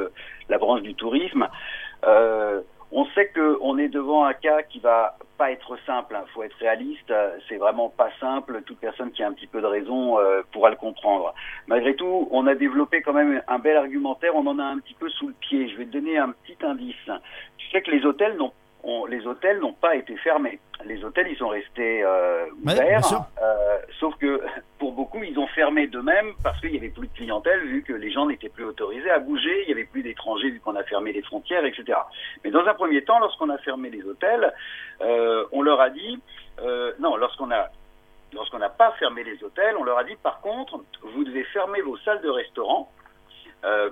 la 0.50 0.58
branche 0.58 0.82
du 0.82 0.96
tourisme. 0.96 1.48
On 2.92 3.06
sait 3.08 3.28
que 3.28 3.58
on 3.62 3.78
est 3.78 3.90
devant 3.90 4.26
un 4.26 4.34
cas 4.34 4.62
qui 4.64 4.80
va 4.80 5.18
pas 5.38 5.52
être 5.52 5.78
simple. 5.86 6.18
Il 6.26 6.32
faut 6.32 6.44
être 6.44 6.58
réaliste. 6.58 7.12
euh, 7.12 7.38
C'est 7.48 7.58
vraiment 7.58 7.90
pas 7.90 8.10
simple. 8.20 8.62
Toute 8.66 8.80
personne 8.80 9.12
qui 9.12 9.24
a 9.24 9.28
un 9.28 9.34
petit 9.34 9.48
peu 9.48 9.62
de 9.62 9.66
raison 9.68 10.20
euh, 10.20 10.42
pourra 10.52 10.70
le 10.70 10.76
comprendre. 10.78 11.34
Malgré 11.68 11.96
tout, 11.96 12.28
on 12.32 12.48
a 12.48 12.56
développé 12.56 13.02
quand 13.02 13.14
même 13.14 13.42
un 13.48 13.60
bel 13.60 13.78
argumentaire. 13.78 14.36
On 14.36 14.48
en 14.48 14.58
a 14.58 14.64
un 14.64 14.80
petit 14.80 14.96
peu 14.96 15.10
sous 15.10 15.28
le 15.28 15.34
pied. 15.34 15.70
Je 15.70 15.78
vais 15.78 15.86
te 15.86 15.92
donner 15.92 16.18
un 16.18 16.30
petit 16.30 16.58
indice. 16.66 16.96
Tu 17.58 17.70
sais 17.70 17.82
que 17.82 17.92
les 17.92 18.06
hôtels 18.06 18.38
n'ont 18.38 18.54
on- 18.84 19.06
les 19.06 19.26
hôtels 19.28 19.60
n'ont 19.60 19.74
pas 19.74 19.96
été 19.96 20.16
fermés. 20.18 20.60
Les 20.86 21.04
hôtels, 21.04 21.28
ils 21.30 21.38
sont 21.38 21.48
restés 21.48 22.04
euh, 22.04 22.46
ouverts. 22.74 23.02
euh, 23.42 23.78
sauf 24.00 24.16
que 24.18 24.42
pour 24.78 24.92
beaucoup, 24.94 25.24
ils 25.24 25.38
ont 25.40 25.48
fermé 25.48 25.88
d'eux-mêmes 25.88 26.34
parce 26.44 26.60
qu'il 26.62 26.74
y 26.74 26.78
avait 26.78 26.90
plus 26.90 27.08
de 27.08 27.14
clientèle 27.14 27.62
vu 27.66 27.82
que 27.84 27.94
les 27.94 28.12
gens 28.12 28.28
n'étaient 28.28 28.50
plus 28.50 28.64
autorisés 28.66 29.10
à 29.10 29.20
bouger. 29.20 29.64
Il 29.64 29.70
y 29.70 29.74
avait 29.74 29.86
plus 29.86 30.04
d'étrangers 30.04 30.50
vu 30.52 30.60
qu'on 30.60 30.76
a 30.76 30.84
fermé 30.84 31.12
les 31.14 31.24
frontières, 31.24 31.66
etc. 31.66 31.98
Mais 32.44 32.52
dans 32.52 32.66
un 32.66 32.74
premier 32.76 33.04
temps, 33.04 33.20
lorsqu'on 33.20 33.50
a 33.50 33.58
fermé 33.58 33.90
les 33.90 34.04
hôtels, 34.04 34.54
euh, 35.02 35.46
on 35.52 35.62
leur 35.64 35.82
a 35.82 35.90
dit, 35.90 36.20
non, 37.00 37.16
lorsqu'on 37.18 37.52
a 37.52 37.70
lorsqu'on 38.34 38.60
n'a 38.60 38.70
pas 38.70 38.92
fermé 39.00 39.24
les 39.24 39.42
hôtels, 39.44 39.76
on 39.80 39.84
leur 39.84 39.98
a 39.98 40.04
dit 40.04 40.16
par 40.22 40.42
contre, 40.42 40.80
vous 41.02 41.24
devez 41.24 41.44
fermer 41.46 41.82
vos 41.82 41.98
salles 41.98 42.22
de 42.22 42.30
restaurant 42.30 42.92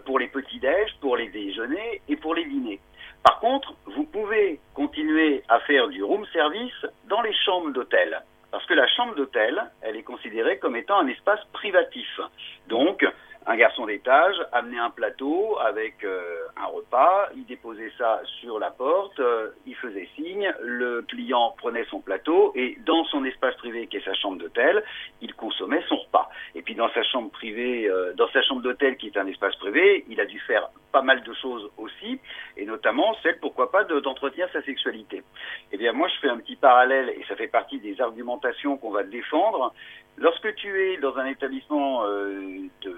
pour 0.06 0.20
les 0.20 0.28
petits 0.28 0.60
déj, 0.60 0.96
pour 1.02 1.16
les 1.18 1.30
déjeuners 1.30 2.02
et 2.08 2.16
pour 2.16 2.36
les 2.36 2.46
dîners. 2.46 2.80
Par 3.26 3.40
contre, 3.40 3.74
vous 3.88 4.04
pouvez 4.04 4.60
continuer 4.76 5.42
à 5.50 5.60
faire 5.62 5.88
du 5.88 6.04
room 6.04 6.28
service 6.28 6.86
dans 7.06 7.24
les 7.24 7.34
chambres 7.34 7.72
d'hôtel. 7.72 8.22
Parce 8.52 8.64
que 8.68 8.76
la 8.76 8.88
chambre 8.88 9.16
d'hôtel, 9.16 9.64
elle 9.82 9.98
est 9.98 10.04
considérée 10.04 10.60
comme 10.60 10.76
étant 10.76 11.00
un 11.00 11.08
espace 11.08 11.40
privatif. 11.52 12.20
Donc, 12.68 13.04
un 13.48 13.56
garçon 13.58 13.88
d'étage 13.88 14.36
amenait 14.52 14.80
un 14.80 14.92
plateau 14.92 15.58
avec 15.60 16.04
euh, 16.04 16.46
un 16.56 16.66
repas, 16.66 17.30
il 17.36 17.46
déposait 17.46 17.92
ça 17.98 18.22
sur 18.40 18.60
la 18.60 18.70
porte, 18.70 19.20
euh, 19.20 19.50
il 19.66 19.76
faisait 19.76 20.08
signe, 20.16 20.52
le 20.62 21.02
client 21.02 21.54
prenait 21.58 21.86
son 21.86 22.00
plateau 22.00 22.54
et 22.56 22.78
dans 22.86 23.06
son 23.06 23.26
espace 23.26 23.56
privé 23.58 23.88
qui 23.88 23.98
est 23.98 24.06
sa 24.06 24.14
chambre 24.14 24.38
d'hôtel, 24.38 24.84
il 25.22 25.34
consommait 25.34 25.84
son 25.90 25.98
repas. 25.98 26.30
Et 26.54 26.62
puis 26.62 26.76
dans 26.76 26.90
sa 26.90 27.04
chambre 27.04 27.30
privée, 27.32 27.88
euh, 27.88 28.14
dans 28.14 28.30
sa 28.30 28.42
chambre 28.44 28.62
d'hôtel 28.62 28.98
qui 28.98 29.08
est 29.08 29.18
un 29.18 29.28
espace 29.28 29.56
privé, 29.58 30.06
il 30.10 30.20
a 30.20 30.26
dû 30.26 30.40
faire 30.40 30.70
pas 30.96 31.02
mal 31.02 31.22
de 31.24 31.34
choses 31.34 31.66
aussi, 31.78 32.12
et 32.56 32.66
notamment 32.66 33.10
celle, 33.22 33.38
pourquoi 33.40 33.68
pas, 33.70 33.84
d'entretenir 33.84 34.48
sa 34.54 34.62
sexualité. 34.62 35.24
Eh 35.72 35.78
bien 35.78 35.92
moi 35.92 36.08
je 36.08 36.18
fais 36.22 36.30
un 36.30 36.38
petit 36.38 36.56
parallèle 36.56 37.10
et 37.10 37.24
ça 37.28 37.36
fait 37.36 37.52
partie 37.60 37.80
des 37.80 38.00
argumentations 38.00 38.78
qu'on 38.78 38.92
va 38.92 39.04
défendre. 39.04 39.74
Lorsque 40.18 40.56
tu 40.56 40.70
es 40.86 40.98
dans 40.98 41.18
un 41.18 41.26
établissement 41.26 42.06
de 42.06 42.96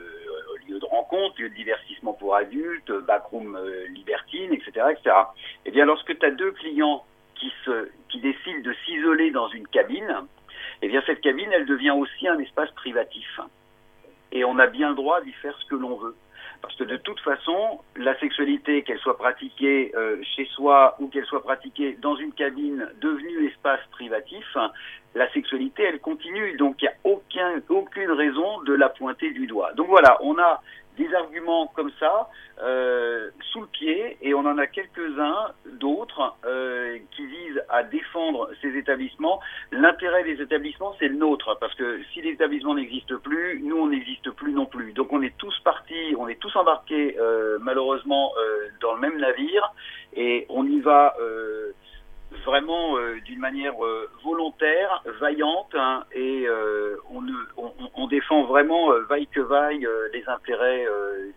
lieu 0.67 0.79
de 0.79 0.85
rencontre, 0.85 1.41
lieu 1.41 1.49
de 1.49 1.55
divertissement 1.55 2.13
pour 2.13 2.35
adultes, 2.35 2.91
backroom 2.91 3.55
euh, 3.55 3.87
libertine, 3.87 4.53
etc., 4.53 4.71
etc. 4.91 5.15
Eh 5.65 5.71
bien, 5.71 5.85
lorsque 5.85 6.17
tu 6.17 6.25
as 6.25 6.31
deux 6.31 6.51
clients 6.51 7.03
qui, 7.35 7.51
qui 8.09 8.19
décident 8.19 8.61
de 8.63 8.73
s'isoler 8.85 9.31
dans 9.31 9.47
une 9.49 9.67
cabine, 9.67 10.15
eh 10.81 10.87
bien, 10.87 11.01
cette 11.05 11.21
cabine, 11.21 11.49
elle 11.51 11.65
devient 11.65 11.91
aussi 11.91 12.27
un 12.27 12.39
espace 12.39 12.71
privatif. 12.71 13.39
Et 14.31 14.43
on 14.43 14.59
a 14.59 14.67
bien 14.67 14.89
le 14.89 14.95
droit 14.95 15.21
d'y 15.21 15.33
faire 15.33 15.57
ce 15.57 15.65
que 15.65 15.75
l'on 15.75 15.95
veut. 15.95 16.15
Parce 16.61 16.75
que 16.75 16.83
de 16.83 16.97
toute 16.97 17.19
façon, 17.21 17.79
la 17.95 18.17
sexualité, 18.19 18.83
qu'elle 18.83 18.99
soit 18.99 19.17
pratiquée 19.17 19.91
euh, 19.95 20.21
chez 20.35 20.45
soi 20.45 20.95
ou 20.99 21.07
qu'elle 21.07 21.25
soit 21.25 21.43
pratiquée 21.43 21.97
dans 22.01 22.15
une 22.15 22.33
cabine 22.33 22.87
devenue 23.01 23.47
espace 23.47 23.79
privatif, 23.91 24.57
la 25.15 25.31
sexualité, 25.31 25.83
elle 25.83 25.99
continue. 25.99 26.57
Donc 26.57 26.81
il 26.81 26.85
n'y 26.85 26.89
a 26.89 26.95
aucun, 27.03 27.61
aucune 27.69 28.11
raison 28.11 28.61
de 28.63 28.73
la 28.73 28.89
pointer 28.89 29.31
du 29.31 29.47
doigt. 29.47 29.73
Donc 29.73 29.87
voilà, 29.87 30.17
on 30.21 30.37
a 30.37 30.61
des 30.97 31.13
arguments 31.13 31.67
comme 31.75 31.91
ça 31.99 32.29
euh, 32.61 33.29
sous 33.51 33.61
le 33.61 33.67
pied 33.67 34.17
et 34.21 34.33
on 34.33 34.39
en 34.39 34.57
a 34.57 34.67
quelques-uns 34.67 35.51
d'autres 35.73 36.35
euh, 36.45 36.97
qui 37.15 37.25
visent 37.25 37.63
à 37.69 37.83
défendre 37.83 38.49
ces 38.61 38.75
établissements. 38.75 39.39
L'intérêt 39.71 40.23
des 40.23 40.41
établissements, 40.41 40.95
c'est 40.99 41.07
le 41.07 41.15
nôtre 41.15 41.57
parce 41.59 41.73
que 41.75 42.01
si 42.13 42.21
l'établissement 42.21 42.75
n'existe 42.75 43.15
plus, 43.17 43.61
nous 43.63 43.77
on 43.77 43.87
n'existe 43.87 44.31
plus 44.31 44.51
non 44.51 44.65
plus. 44.65 44.93
Donc 44.93 45.13
on 45.13 45.21
est 45.21 45.37
tous 45.37 45.57
partis, 45.63 46.15
on 46.17 46.27
est 46.27 46.39
tous 46.39 46.55
embarqués 46.55 47.17
euh, 47.19 47.57
malheureusement 47.61 48.33
dans 48.81 48.93
le 48.93 48.99
même 48.99 49.17
navire 49.19 49.73
et 50.15 50.45
on 50.49 50.65
y 50.65 50.79
va 50.79 51.15
vraiment 52.45 52.97
d'une 53.25 53.39
manière 53.39 53.73
volontaire, 54.23 55.03
vaillante, 55.19 55.73
hein, 55.73 56.03
et 56.11 56.45
euh, 56.47 56.97
on, 57.11 57.26
vraiment, 58.45 58.91
vaille 59.09 59.27
que 59.27 59.41
vaille, 59.41 59.87
les 60.13 60.23
intérêts 60.27 60.85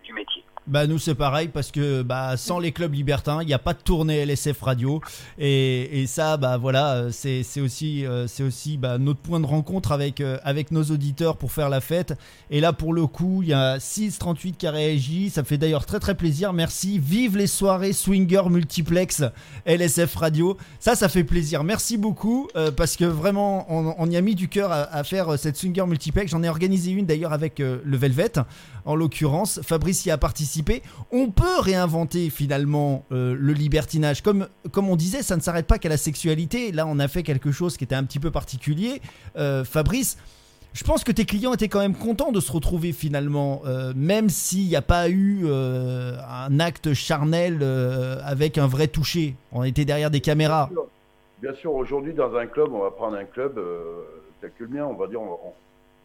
du 0.03 0.13
métier. 0.13 0.40
Bah 0.71 0.87
nous 0.87 0.99
c'est 0.99 1.15
pareil 1.15 1.49
parce 1.49 1.69
que 1.69 2.01
bah 2.01 2.37
sans 2.37 2.57
les 2.57 2.71
clubs 2.71 2.93
libertins 2.93 3.41
il 3.41 3.45
n'y 3.45 3.53
a 3.53 3.59
pas 3.59 3.73
de 3.73 3.79
tournée 3.79 4.25
LSF 4.25 4.61
radio. 4.61 5.01
Et, 5.37 6.01
et 6.01 6.07
ça 6.07 6.37
bah 6.37 6.55
voilà 6.55 7.07
c'est 7.11 7.43
aussi 7.59 8.05
c'est 8.27 8.43
aussi 8.43 8.77
bah, 8.77 8.97
notre 8.97 9.19
point 9.19 9.41
de 9.41 9.45
rencontre 9.45 9.91
avec 9.91 10.23
avec 10.45 10.71
nos 10.71 10.83
auditeurs 10.85 11.35
pour 11.35 11.51
faire 11.51 11.67
la 11.67 11.81
fête. 11.81 12.13
Et 12.51 12.61
là 12.61 12.71
pour 12.71 12.93
le 12.93 13.05
coup 13.05 13.41
il 13.43 13.49
y 13.49 13.53
a 13.53 13.81
638 13.81 14.57
qui 14.57 14.65
a 14.65 14.71
réagi. 14.71 15.29
Ça 15.29 15.43
fait 15.43 15.57
d'ailleurs 15.57 15.85
très 15.85 15.99
très 15.99 16.15
plaisir. 16.15 16.53
Merci. 16.53 16.99
Vive 16.99 17.35
les 17.35 17.47
soirées 17.47 17.91
swinger 17.91 18.43
multiplex 18.49 19.23
LSF 19.65 20.15
radio. 20.15 20.57
Ça 20.79 20.95
ça 20.95 21.09
fait 21.09 21.25
plaisir. 21.25 21.65
Merci 21.65 21.97
beaucoup 21.97 22.47
parce 22.77 22.95
que 22.95 23.03
vraiment 23.03 23.65
on, 23.69 24.09
y 24.09 24.15
a 24.15 24.21
mis 24.21 24.35
du 24.35 24.47
cœur 24.47 24.71
à, 24.71 25.03
faire 25.03 25.37
cette 25.37 25.57
swinger 25.57 25.85
multiplex. 25.85 26.31
J'en 26.31 26.43
ai 26.43 26.49
organisé 26.49 26.91
une 26.91 27.05
d'ailleurs 27.05 27.33
avec 27.33 27.59
le 27.59 27.97
Velvet 27.97 28.31
en 28.85 28.95
l'occurrence. 28.95 29.59
Fabrice 29.63 30.05
y 30.05 30.11
a 30.11 30.17
participé 30.17 30.60
on 31.11 31.29
peut 31.29 31.59
réinventer 31.59 32.29
finalement 32.29 33.05
euh, 33.11 33.35
le 33.37 33.53
libertinage. 33.53 34.21
Comme, 34.21 34.47
comme 34.71 34.89
on 34.89 34.95
disait, 34.95 35.23
ça 35.23 35.35
ne 35.35 35.41
s'arrête 35.41 35.67
pas 35.67 35.77
qu'à 35.77 35.89
la 35.89 35.97
sexualité. 35.97 36.71
Là, 36.71 36.85
on 36.87 36.99
a 36.99 37.07
fait 37.07 37.23
quelque 37.23 37.51
chose 37.51 37.77
qui 37.77 37.83
était 37.83 37.95
un 37.95 38.03
petit 38.03 38.19
peu 38.19 38.31
particulier. 38.31 39.01
Euh, 39.37 39.63
Fabrice, 39.63 40.17
je 40.73 40.83
pense 40.83 41.03
que 41.03 41.11
tes 41.11 41.25
clients 41.25 41.53
étaient 41.53 41.67
quand 41.67 41.79
même 41.79 41.95
contents 41.95 42.31
de 42.31 42.39
se 42.39 42.51
retrouver 42.51 42.93
finalement, 42.93 43.61
euh, 43.65 43.93
même 43.95 44.29
s'il 44.29 44.67
n'y 44.67 44.75
a 44.75 44.81
pas 44.81 45.09
eu 45.09 45.45
un 45.51 46.59
acte 46.59 46.93
charnel 46.93 47.61
avec 48.23 48.57
un 48.57 48.67
vrai 48.67 48.87
toucher. 48.87 49.35
On 49.51 49.63
était 49.63 49.85
derrière 49.85 50.11
des 50.11 50.21
caméras. 50.21 50.69
Bien 51.41 51.53
sûr, 51.55 51.73
aujourd'hui 51.73 52.13
dans 52.13 52.35
un 52.35 52.45
club, 52.45 52.71
on 52.71 52.83
va 52.83 52.91
prendre 52.91 53.17
un 53.17 53.25
club 53.25 53.59
tel 54.39 54.51
que 54.57 54.63
le 54.63 54.69
mien, 54.69 54.85
on 54.85 54.93
va 54.93 55.07
dire, 55.07 55.19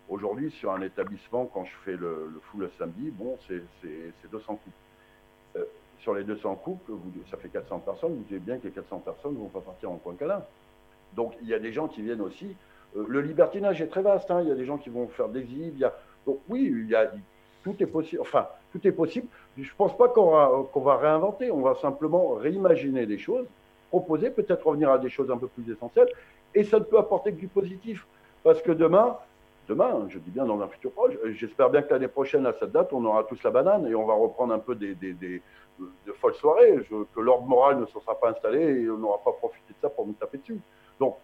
Aujourd'hui, 0.09 0.50
sur 0.52 0.70
un 0.70 0.82
établissement, 0.82 1.46
quand 1.52 1.64
je 1.64 1.74
fais 1.84 1.96
le, 1.96 2.30
le 2.32 2.40
full 2.50 2.61
le 2.61 2.70
samedi, 2.78 3.11
bon, 3.11 3.36
c'est 3.48 3.61
200 4.30 4.54
couples. 4.54 4.76
Euh, 5.57 5.64
sur 5.98 6.14
les 6.14 6.24
200 6.24 6.54
couples, 6.57 6.92
ça 7.30 7.36
fait 7.36 7.48
400 7.48 7.80
personnes. 7.80 8.14
Vous 8.14 8.24
savez 8.28 8.38
bien 8.38 8.59
que 8.59 8.64
les 8.64 8.70
400 8.70 8.98
personnes 8.98 9.32
ne 9.32 9.38
vont 9.38 9.48
pas 9.48 9.61
partir 9.61 9.90
en 9.90 9.96
coin 9.96 10.14
câlin. 10.14 10.42
Donc, 11.14 11.34
il 11.42 11.48
y 11.48 11.54
a 11.54 11.59
des 11.59 11.72
gens 11.72 11.88
qui 11.88 12.02
viennent 12.02 12.20
aussi. 12.20 12.54
Euh, 12.96 13.04
le 13.09 13.20
libertinage 13.20 13.80
est 13.82 13.88
très 13.88 14.02
vaste. 14.02 14.30
Hein. 14.30 14.42
Il 14.42 14.48
y 14.48 14.52
a 14.52 14.54
des 14.54 14.66
gens 14.66 14.78
qui 14.78 14.90
vont 14.90 15.09
faire 15.09 15.28
des 15.28 15.40
exhibes. 15.40 15.84
Donc, 16.26 16.38
oui, 16.48 16.88
tout 17.64 17.74
est 17.80 17.86
possible. 17.86 18.22
Enfin, 18.22 18.46
tout 18.72 18.86
est 18.86 18.92
possible. 18.92 19.26
Je 19.57 19.62
ne 19.62 19.76
pense 19.76 19.96
pas 19.96 20.09
qu'on 20.09 20.30
va, 20.30 20.50
va 20.74 20.96
réinventer. 20.98 21.50
On 21.50 21.62
va 21.62 21.74
simplement 21.76 22.34
réimaginer 22.34 23.07
des 23.07 23.18
choses, 23.18 23.46
proposer, 23.88 24.30
peut-être 24.30 24.66
revenir 24.66 24.90
à 24.90 24.98
des 24.98 25.11
choses 25.11 25.30
un 25.30 25.38
peu 25.38 25.48
plus 25.48 25.72
essentielles. 25.72 26.09
Et 26.54 26.62
ça 26.62 26.78
ne 26.78 26.84
peut 26.84 26.98
apporter 26.98 27.32
que 27.32 27.40
du 27.40 27.48
positif. 27.48 28.07
Parce 28.44 28.62
que 28.62 28.70
demain, 28.70 29.16
demain, 29.69 30.07
je 30.09 30.19
dis 30.19 30.31
bien 30.31 30.45
dans 30.45 30.61
un 30.61 30.69
futur 30.69 30.93
proche. 30.93 31.14
J'espère 31.33 31.71
bien 31.71 31.83
que 31.83 31.93
l'année 31.93 32.09
prochaine, 32.09 32.47
à 32.47 32.53
cette 32.59 32.73
date, 32.73 32.93
on 32.93 33.05
aura 33.05 33.25
tous 33.25 33.43
la 33.43 33.51
banane 33.51 33.87
et 33.87 33.95
on 33.95 34.07
va 34.07 34.14
reprendre 34.14 34.55
un 34.55 34.59
peu 34.59 34.75
des, 34.75 34.95
de 34.95 36.12
folles 36.21 36.35
soirées, 36.35 36.79
que 37.14 37.21
l'ordre 37.21 37.47
moral 37.47 37.81
ne 37.81 37.87
se 37.87 37.99
sera 38.01 38.19
pas 38.19 38.31
installé 38.31 38.61
et 38.61 38.91
on 38.91 38.99
n'aura 38.99 39.19
pas 39.25 39.33
profité 39.33 39.73
de 39.73 39.79
ça 39.81 39.91
pour 39.91 40.07
nous 40.07 40.14
taper 40.14 40.39
dessus. 40.39 40.61
Donc, 40.99 41.17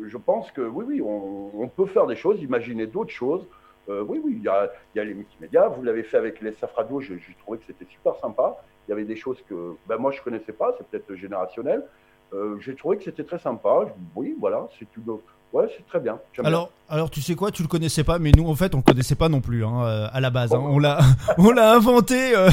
je 0.00 0.16
pense 0.16 0.50
que 0.50 0.62
oui, 0.62 0.84
oui, 0.88 1.02
on, 1.02 1.68
peut 1.68 1.86
faire 1.86 2.06
des 2.06 2.16
choses, 2.16 2.42
imaginer 2.42 2.86
d'autres 2.86 3.10
choses. 3.10 3.46
Euh, 3.88 4.02
oui, 4.06 4.20
oui, 4.22 4.34
il 4.36 4.42
y 4.42 4.48
a, 4.48 4.70
les 4.94 5.14
multimédias. 5.14 5.68
Vous 5.68 5.82
l'avez 5.82 6.02
fait 6.02 6.16
avec 6.16 6.40
les 6.40 6.52
SAF 6.52 6.72
Radio, 6.74 7.00
j'ai 7.00 7.20
trouvé 7.40 7.58
que 7.58 7.64
c'était 7.66 7.90
super 7.90 8.16
sympa. 8.16 8.56
Il 8.86 8.90
y 8.90 8.92
avait 8.92 9.04
des 9.04 9.16
choses 9.16 9.42
que 9.48 9.74
ben, 9.86 9.96
moi 9.96 10.10
je 10.10 10.18
ne 10.18 10.24
connaissais 10.24 10.52
pas, 10.52 10.74
c'est 10.76 10.86
peut-être 10.86 11.14
générationnel. 11.14 11.84
Euh, 12.32 12.58
j'ai 12.60 12.74
trouvé 12.74 12.96
que 12.96 13.04
c'était 13.04 13.24
très 13.24 13.38
sympa. 13.38 13.86
Oui, 14.16 14.36
voilà, 14.40 14.68
c'est 14.78 14.88
une, 14.96 15.18
Ouais, 15.52 15.66
c'est 15.76 15.86
très 15.86 16.00
bien. 16.00 16.18
Alors, 16.44 16.70
alors, 16.88 17.10
tu 17.10 17.20
sais 17.20 17.34
quoi, 17.34 17.50
tu 17.50 17.62
le 17.62 17.68
connaissais 17.68 18.04
pas, 18.04 18.18
mais 18.18 18.32
nous, 18.32 18.48
en 18.48 18.54
fait, 18.54 18.74
on 18.74 18.78
le 18.78 18.82
connaissait 18.82 19.14
pas 19.14 19.28
non 19.28 19.40
plus 19.40 19.64
hein, 19.64 19.82
euh, 19.84 20.08
à 20.12 20.20
la 20.20 20.30
base. 20.30 20.54
Hein. 20.54 20.60
On 20.62 20.78
l'a, 20.78 21.00
on 21.38 21.50
l'a 21.50 21.74
inventé. 21.74 22.34
Euh, 22.34 22.50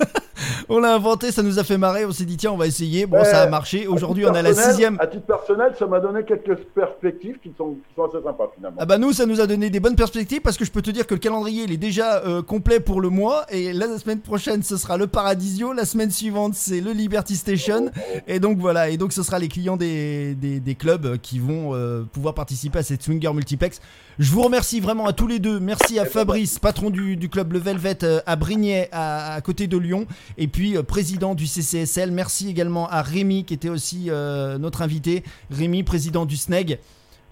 on 0.68 0.80
l'a 0.80 0.94
inventé, 0.94 1.32
ça 1.32 1.42
nous 1.42 1.58
a 1.58 1.64
fait 1.64 1.78
marrer. 1.78 2.04
On 2.04 2.12
s'est 2.12 2.24
dit, 2.24 2.36
tiens, 2.36 2.52
on 2.52 2.56
va 2.56 2.66
essayer. 2.66 3.06
Bon, 3.06 3.22
ça 3.24 3.42
a 3.42 3.46
marché. 3.46 3.86
Aujourd'hui, 3.86 4.24
on 4.26 4.34
a 4.34 4.42
la 4.42 4.54
sixième. 4.54 4.96
À 5.00 5.06
titre 5.06 5.26
personnel, 5.26 5.74
ça 5.78 5.86
m'a 5.86 6.00
donné 6.00 6.24
quelques 6.24 6.56
perspectives 6.74 7.38
qui 7.42 7.52
sont, 7.56 7.76
qui 7.88 7.94
sont, 7.94 8.04
assez 8.04 8.22
sympas 8.22 8.50
finalement. 8.54 8.76
Ah 8.80 8.86
bah, 8.86 8.98
nous, 8.98 9.12
ça 9.12 9.26
nous 9.26 9.40
a 9.40 9.46
donné 9.46 9.70
des 9.70 9.80
bonnes 9.80 9.96
perspectives 9.96 10.40
parce 10.40 10.56
que 10.56 10.64
je 10.64 10.70
peux 10.70 10.82
te 10.82 10.90
dire 10.90 11.06
que 11.06 11.14
le 11.14 11.20
calendrier, 11.20 11.64
il 11.64 11.72
est 11.72 11.76
déjà 11.76 12.22
euh, 12.24 12.42
complet 12.42 12.80
pour 12.80 13.00
le 13.00 13.08
mois. 13.08 13.44
Et 13.50 13.72
la 13.72 13.98
semaine 13.98 14.20
prochaine, 14.20 14.62
ce 14.62 14.76
sera 14.76 14.96
le 14.96 15.06
Paradisio. 15.06 15.72
La 15.72 15.84
semaine 15.84 16.10
suivante, 16.10 16.54
c'est 16.54 16.80
le 16.80 16.92
Liberty 16.92 17.36
Station. 17.36 17.90
Et 18.26 18.40
donc, 18.40 18.58
voilà. 18.58 18.90
Et 18.90 18.96
donc, 18.96 19.12
ce 19.12 19.22
sera 19.22 19.38
les 19.38 19.48
clients 19.48 19.76
des, 19.76 20.34
des, 20.34 20.74
clubs 20.74 21.18
qui 21.18 21.38
vont 21.38 21.74
euh, 21.74 22.02
pouvoir 22.12 22.34
participer 22.34 22.78
à 22.78 22.82
cette 22.82 23.02
Swinger 23.02 23.32
Multiplex. 23.32 23.80
Je 24.20 24.30
vous 24.32 24.42
remercie 24.42 24.80
vraiment 24.80 25.06
à 25.06 25.14
tous 25.14 25.26
les 25.26 25.38
deux. 25.38 25.60
Merci 25.60 25.98
à 25.98 26.04
Fabrice, 26.04 26.58
patron 26.58 26.90
du, 26.90 27.28
club 27.30 27.54
Le 27.54 27.58
Velvet 27.58 28.04
euh, 28.04 28.20
à 28.26 28.36
Brignais, 28.36 28.90
à, 28.92 29.40
côté 29.42 29.66
de 29.66 29.78
Lyon, 29.78 30.06
et 30.38 30.48
puis 30.48 30.76
euh, 30.76 30.82
président 30.82 31.34
du 31.34 31.46
CCSL. 31.46 32.10
Merci 32.10 32.48
également 32.48 32.88
à 32.88 33.02
Rémi, 33.02 33.44
qui 33.44 33.54
était 33.54 33.68
aussi 33.68 34.06
euh, 34.08 34.58
notre 34.58 34.82
invité. 34.82 35.24
Rémi, 35.50 35.82
président 35.82 36.26
du 36.26 36.36
SNEG. 36.36 36.78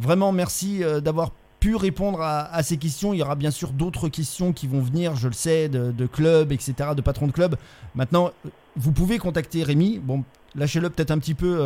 Vraiment, 0.01 0.31
merci 0.31 0.83
d'avoir 1.03 1.33
pu 1.59 1.75
répondre 1.75 2.21
à, 2.23 2.63
ces 2.63 2.77
questions. 2.77 3.15
Il 3.15 3.19
y 3.19 3.23
aura 3.23 3.35
bien 3.35 3.51
sûr 3.51 3.73
d'autres 3.73 4.09
questions 4.09 4.53
qui 4.53 4.69
vont 4.69 4.81
venir, 4.81 5.17
je 5.17 5.27
le 5.27 5.35
sais, 5.35 5.69
de, 5.69 5.91
de 5.91 6.07
clubs, 6.07 6.53
etc., 6.53 6.91
de 6.95 7.03
patrons 7.03 7.27
de 7.27 7.33
clubs. 7.33 7.57
Maintenant, 7.97 8.31
vous 8.77 8.93
pouvez 8.93 9.19
contacter 9.19 9.65
Rémi. 9.65 9.99
Bon, 9.99 10.23
lâchez-le 10.55 10.91
peut-être 10.91 11.11
un 11.11 11.19
petit 11.19 11.35
peu 11.35 11.59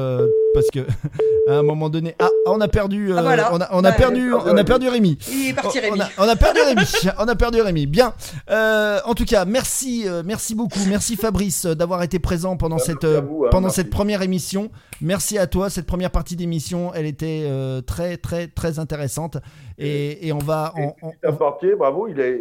parce 0.55 0.68
que 0.70 0.80
à 1.49 1.59
un 1.59 1.62
moment 1.62 1.89
donné, 1.89 2.14
ah, 2.18 2.28
on 2.47 2.61
a 2.61 2.68
perdu, 2.68 3.12
euh, 3.12 3.16
ah, 3.18 3.51
on 3.53 3.61
a, 3.61 3.68
on 3.72 3.85
a 3.85 3.93
perdu, 3.93 4.33
on 4.33 4.57
a 4.57 4.64
perdu 4.64 4.89
Rémi. 4.89 5.18
Il 5.30 5.51
est 5.51 5.55
parti 5.55 5.80
Rémi. 5.80 6.01
On 6.18 6.28
a, 6.28 6.37
perdu 6.37 6.61
Rémi. 6.61 6.83
on 7.18 7.28
a 7.28 7.35
perdu 7.35 7.61
Rémi. 7.61 7.87
Bien. 7.87 8.14
Euh, 8.51 8.99
en 9.05 9.14
tout 9.14 9.24
cas, 9.24 9.45
merci, 9.45 10.05
euh, 10.07 10.22
merci 10.24 10.55
beaucoup, 10.55 10.78
merci 10.89 11.16
Fabrice 11.16 11.66
d'avoir 11.66 12.03
été 12.03 12.18
présent 12.18 12.57
pendant 12.57 12.78
cette, 12.78 13.05
hein, 13.05 13.26
pendant 13.51 13.70
cette 13.70 13.91
première 13.91 14.22
émission. 14.22 14.70
Merci 15.01 15.39
à 15.39 15.47
toi. 15.47 15.68
Cette 15.68 15.87
première 15.87 16.11
partie 16.11 16.37
d'émission, 16.37 16.93
elle 16.95 17.07
était 17.07 17.49
très, 17.87 18.16
très, 18.16 18.47
très 18.47 18.78
intéressante. 18.78 19.39
Et, 19.78 20.28
et 20.28 20.33
on 20.33 20.39
va. 20.39 20.72
En, 20.76 20.95
en, 21.28 21.33
bravo. 21.76 22.07
Il 22.07 22.20
est, 22.20 22.39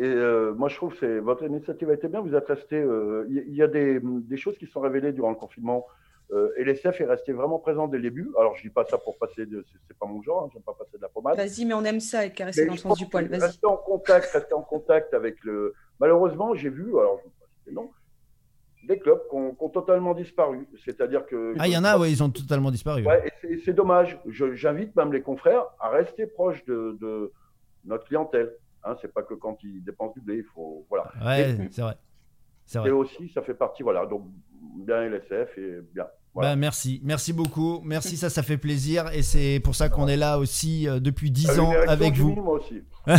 moi, 0.55 0.69
je 0.69 0.75
trouve 0.75 0.93
que 0.93 1.19
votre 1.19 1.43
initiative 1.43 1.89
a 1.89 1.93
été 1.93 2.07
bien. 2.07 2.21
Vous 2.21 2.35
êtes 2.35 2.47
resté. 2.47 2.83
Il 3.29 3.55
y, 3.55 3.63
a 3.63 3.67
des, 3.67 3.99
des 4.03 4.37
choses 4.37 4.57
qui 4.59 4.67
sont 4.67 4.81
révélées 4.81 5.11
durant 5.11 5.29
le 5.29 5.35
confinement. 5.35 5.85
Euh, 6.31 6.49
LSF 6.57 7.01
est 7.01 7.05
resté 7.05 7.33
vraiment 7.33 7.59
présent 7.59 7.87
dès 7.89 7.97
le 7.97 8.03
début. 8.03 8.29
Alors, 8.39 8.55
je 8.55 8.61
dis 8.61 8.69
pas 8.69 8.85
ça 8.85 8.97
pour 8.97 9.17
passer 9.17 9.45
de. 9.45 9.65
C'est 9.87 9.97
pas 9.97 10.05
mon 10.05 10.21
genre, 10.21 10.45
hein, 10.45 10.49
j'aime 10.53 10.61
pas 10.61 10.73
passer 10.73 10.95
de 10.97 11.01
la 11.01 11.09
pommade. 11.09 11.35
Vas-y, 11.35 11.65
mais 11.65 11.73
on 11.73 11.83
aime 11.83 11.99
ça, 11.99 12.25
être 12.25 12.33
caressé 12.33 12.61
Mais 12.61 12.67
dans 12.67 12.73
le 12.73 12.79
sens 12.79 12.97
du 12.97 13.05
poil. 13.07 13.27
Vas-y. 13.27 13.41
Rester 13.41 13.67
en 13.67 13.75
contact, 13.77 14.31
rester 14.31 14.53
en 14.53 14.61
contact 14.61 15.13
avec 15.13 15.43
le. 15.43 15.73
Malheureusement, 15.99 16.55
j'ai 16.55 16.69
vu, 16.69 16.97
alors 16.97 17.19
je 17.21 17.25
ne 17.25 17.31
pas 17.31 17.45
citer 17.57 17.69
le 17.71 17.75
nom, 17.75 17.91
des 18.87 18.97
clubs 18.97 19.19
qui 19.29 19.35
ont, 19.35 19.53
qui 19.53 19.61
ont 19.63 19.69
totalement 19.69 20.13
disparu. 20.13 20.67
C'est-à-dire 20.85 21.25
que. 21.25 21.53
Ah, 21.59 21.67
il 21.67 21.73
y 21.73 21.77
en 21.77 21.83
a, 21.83 21.97
ouais, 21.97 22.09
ils 22.09 22.23
ont 22.23 22.29
totalement 22.29 22.71
disparu. 22.71 23.05
Ouais, 23.05 23.27
et 23.27 23.31
c'est- 23.41 23.65
c'est 23.65 23.73
dommage. 23.73 24.17
Je- 24.25 24.53
J'invite 24.53 24.95
même 24.95 25.11
les 25.11 25.21
confrères 25.21 25.65
à 25.81 25.89
rester 25.89 26.27
proches 26.27 26.63
de, 26.63 26.97
de 27.01 27.33
notre 27.83 28.05
clientèle. 28.05 28.55
Hein, 28.85 28.95
c'est 29.01 29.13
pas 29.13 29.21
que 29.23 29.33
quand 29.33 29.57
ils 29.63 29.83
dépensent 29.83 30.13
du 30.13 30.21
blé, 30.21 30.37
il 30.37 30.43
faut. 30.45 30.85
Voilà. 30.89 31.11
Ouais, 31.23 31.41
Et- 31.51 31.69
c'est 31.71 31.81
vrai. 31.81 31.95
C'est 32.65 32.79
Et 32.85 32.91
aussi, 32.91 33.27
ça 33.27 33.41
fait 33.41 33.53
partie, 33.53 33.83
voilà. 33.83 34.05
Donc, 34.05 34.23
bien 34.77 35.03
LSF 35.03 35.57
et 35.57 35.81
bien. 35.93 36.07
Voilà. 36.33 36.51
Bah, 36.51 36.55
merci, 36.55 37.01
merci 37.03 37.33
beaucoup. 37.33 37.81
Merci, 37.83 38.15
ça, 38.15 38.29
ça 38.29 38.41
fait 38.43 38.57
plaisir. 38.57 39.05
Et 39.13 39.21
c'est 39.21 39.59
pour 39.63 39.75
ça 39.75 39.89
qu'on 39.89 40.07
est 40.07 40.15
là 40.17 40.37
aussi 40.39 40.87
euh, 40.87 40.99
depuis 41.01 41.29
10 41.29 41.45
T'as 41.47 41.53
eu 41.53 41.57
une 41.57 41.61
ans 41.63 41.73
avec 41.87 42.15
vous. 42.15 42.33
Moi 42.35 42.59
aussi. 42.59 42.81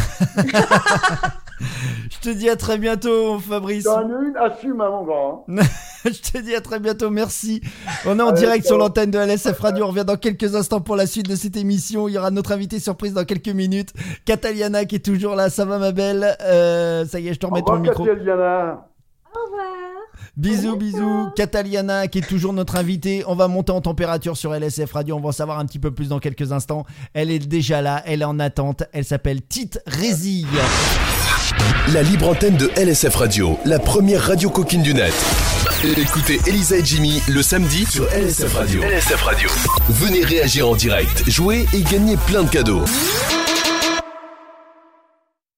Je 2.10 2.18
te 2.20 2.30
dis 2.30 2.48
à 2.48 2.56
très 2.56 2.78
bientôt, 2.78 3.38
Fabrice. 3.38 3.84
T'en 3.84 4.00
une, 4.08 4.34
assume, 4.36 4.80
hein, 4.80 4.88
mon 4.90 5.04
grand. 5.04 5.44
hein. 5.48 5.62
Je 6.04 6.10
te 6.32 6.38
dis 6.38 6.54
à 6.54 6.60
très 6.60 6.80
bientôt, 6.80 7.10
merci. 7.10 7.60
On 8.06 8.18
est 8.18 8.22
en 8.22 8.28
Allez, 8.30 8.40
direct 8.40 8.66
sur 8.66 8.76
l'antenne 8.78 9.10
de 9.12 9.18
LSF 9.18 9.58
Radio. 9.60 9.84
On 9.84 9.88
revient 9.88 10.04
dans 10.04 10.16
quelques 10.16 10.54
instants 10.56 10.80
pour 10.80 10.96
la 10.96 11.06
suite 11.06 11.28
de 11.28 11.36
cette 11.36 11.56
émission. 11.56 12.08
Il 12.08 12.12
y 12.14 12.18
aura 12.18 12.30
notre 12.32 12.50
invité 12.52 12.80
surprise 12.80 13.12
dans 13.14 13.24
quelques 13.24 13.48
minutes. 13.48 13.92
Cataliana 14.24 14.84
qui 14.84 14.96
est 14.96 15.04
toujours 15.04 15.36
là. 15.36 15.50
Ça 15.50 15.64
va, 15.64 15.78
ma 15.78 15.92
belle? 15.92 16.36
Euh, 16.40 17.04
Ça 17.04 17.20
y 17.20 17.28
est, 17.28 17.34
je 17.34 17.38
te 17.38 17.46
remets 17.46 17.60
ton 17.62 17.72
revoir, 17.74 17.80
micro. 17.80 18.04
Cataliana. 18.04 18.88
Au 19.34 19.44
revoir. 19.44 20.01
Bisous, 20.36 20.76
bisous. 20.76 21.30
Cataliana 21.36 22.08
qui 22.08 22.18
est 22.18 22.26
toujours 22.26 22.52
notre 22.52 22.76
invitée. 22.76 23.24
On 23.26 23.34
va 23.34 23.48
monter 23.48 23.72
en 23.72 23.80
température 23.80 24.36
sur 24.36 24.54
LSF 24.54 24.92
Radio. 24.92 25.16
On 25.16 25.20
va 25.20 25.28
en 25.28 25.32
savoir 25.32 25.58
un 25.58 25.66
petit 25.66 25.78
peu 25.78 25.90
plus 25.90 26.08
dans 26.08 26.18
quelques 26.18 26.52
instants. 26.52 26.84
Elle 27.14 27.30
est 27.30 27.38
déjà 27.38 27.82
là. 27.82 28.02
Elle 28.06 28.22
est 28.22 28.26
en 28.26 28.38
attente. 28.38 28.84
Elle 28.92 29.04
s'appelle 29.04 29.42
Tite 29.42 29.80
Rézille. 29.86 30.46
La 31.92 32.02
libre 32.02 32.28
antenne 32.28 32.56
de 32.56 32.70
LSF 32.76 33.14
Radio, 33.16 33.58
la 33.64 33.78
première 33.78 34.22
radio 34.22 34.48
coquine 34.50 34.82
du 34.82 34.94
net. 34.94 35.12
Écoutez 35.84 36.40
Elisa 36.46 36.76
et 36.76 36.84
Jimmy 36.84 37.20
le 37.28 37.42
samedi 37.42 37.84
sur 37.84 38.04
LSF 38.04 38.54
Radio. 38.54 38.82
LSF 38.82 39.22
Radio. 39.22 39.48
Venez 39.88 40.24
réagir 40.24 40.68
en 40.68 40.76
direct, 40.76 41.28
jouer 41.28 41.66
et 41.74 41.82
gagner 41.82 42.16
plein 42.28 42.44
de 42.44 42.50
cadeaux. 42.50 42.84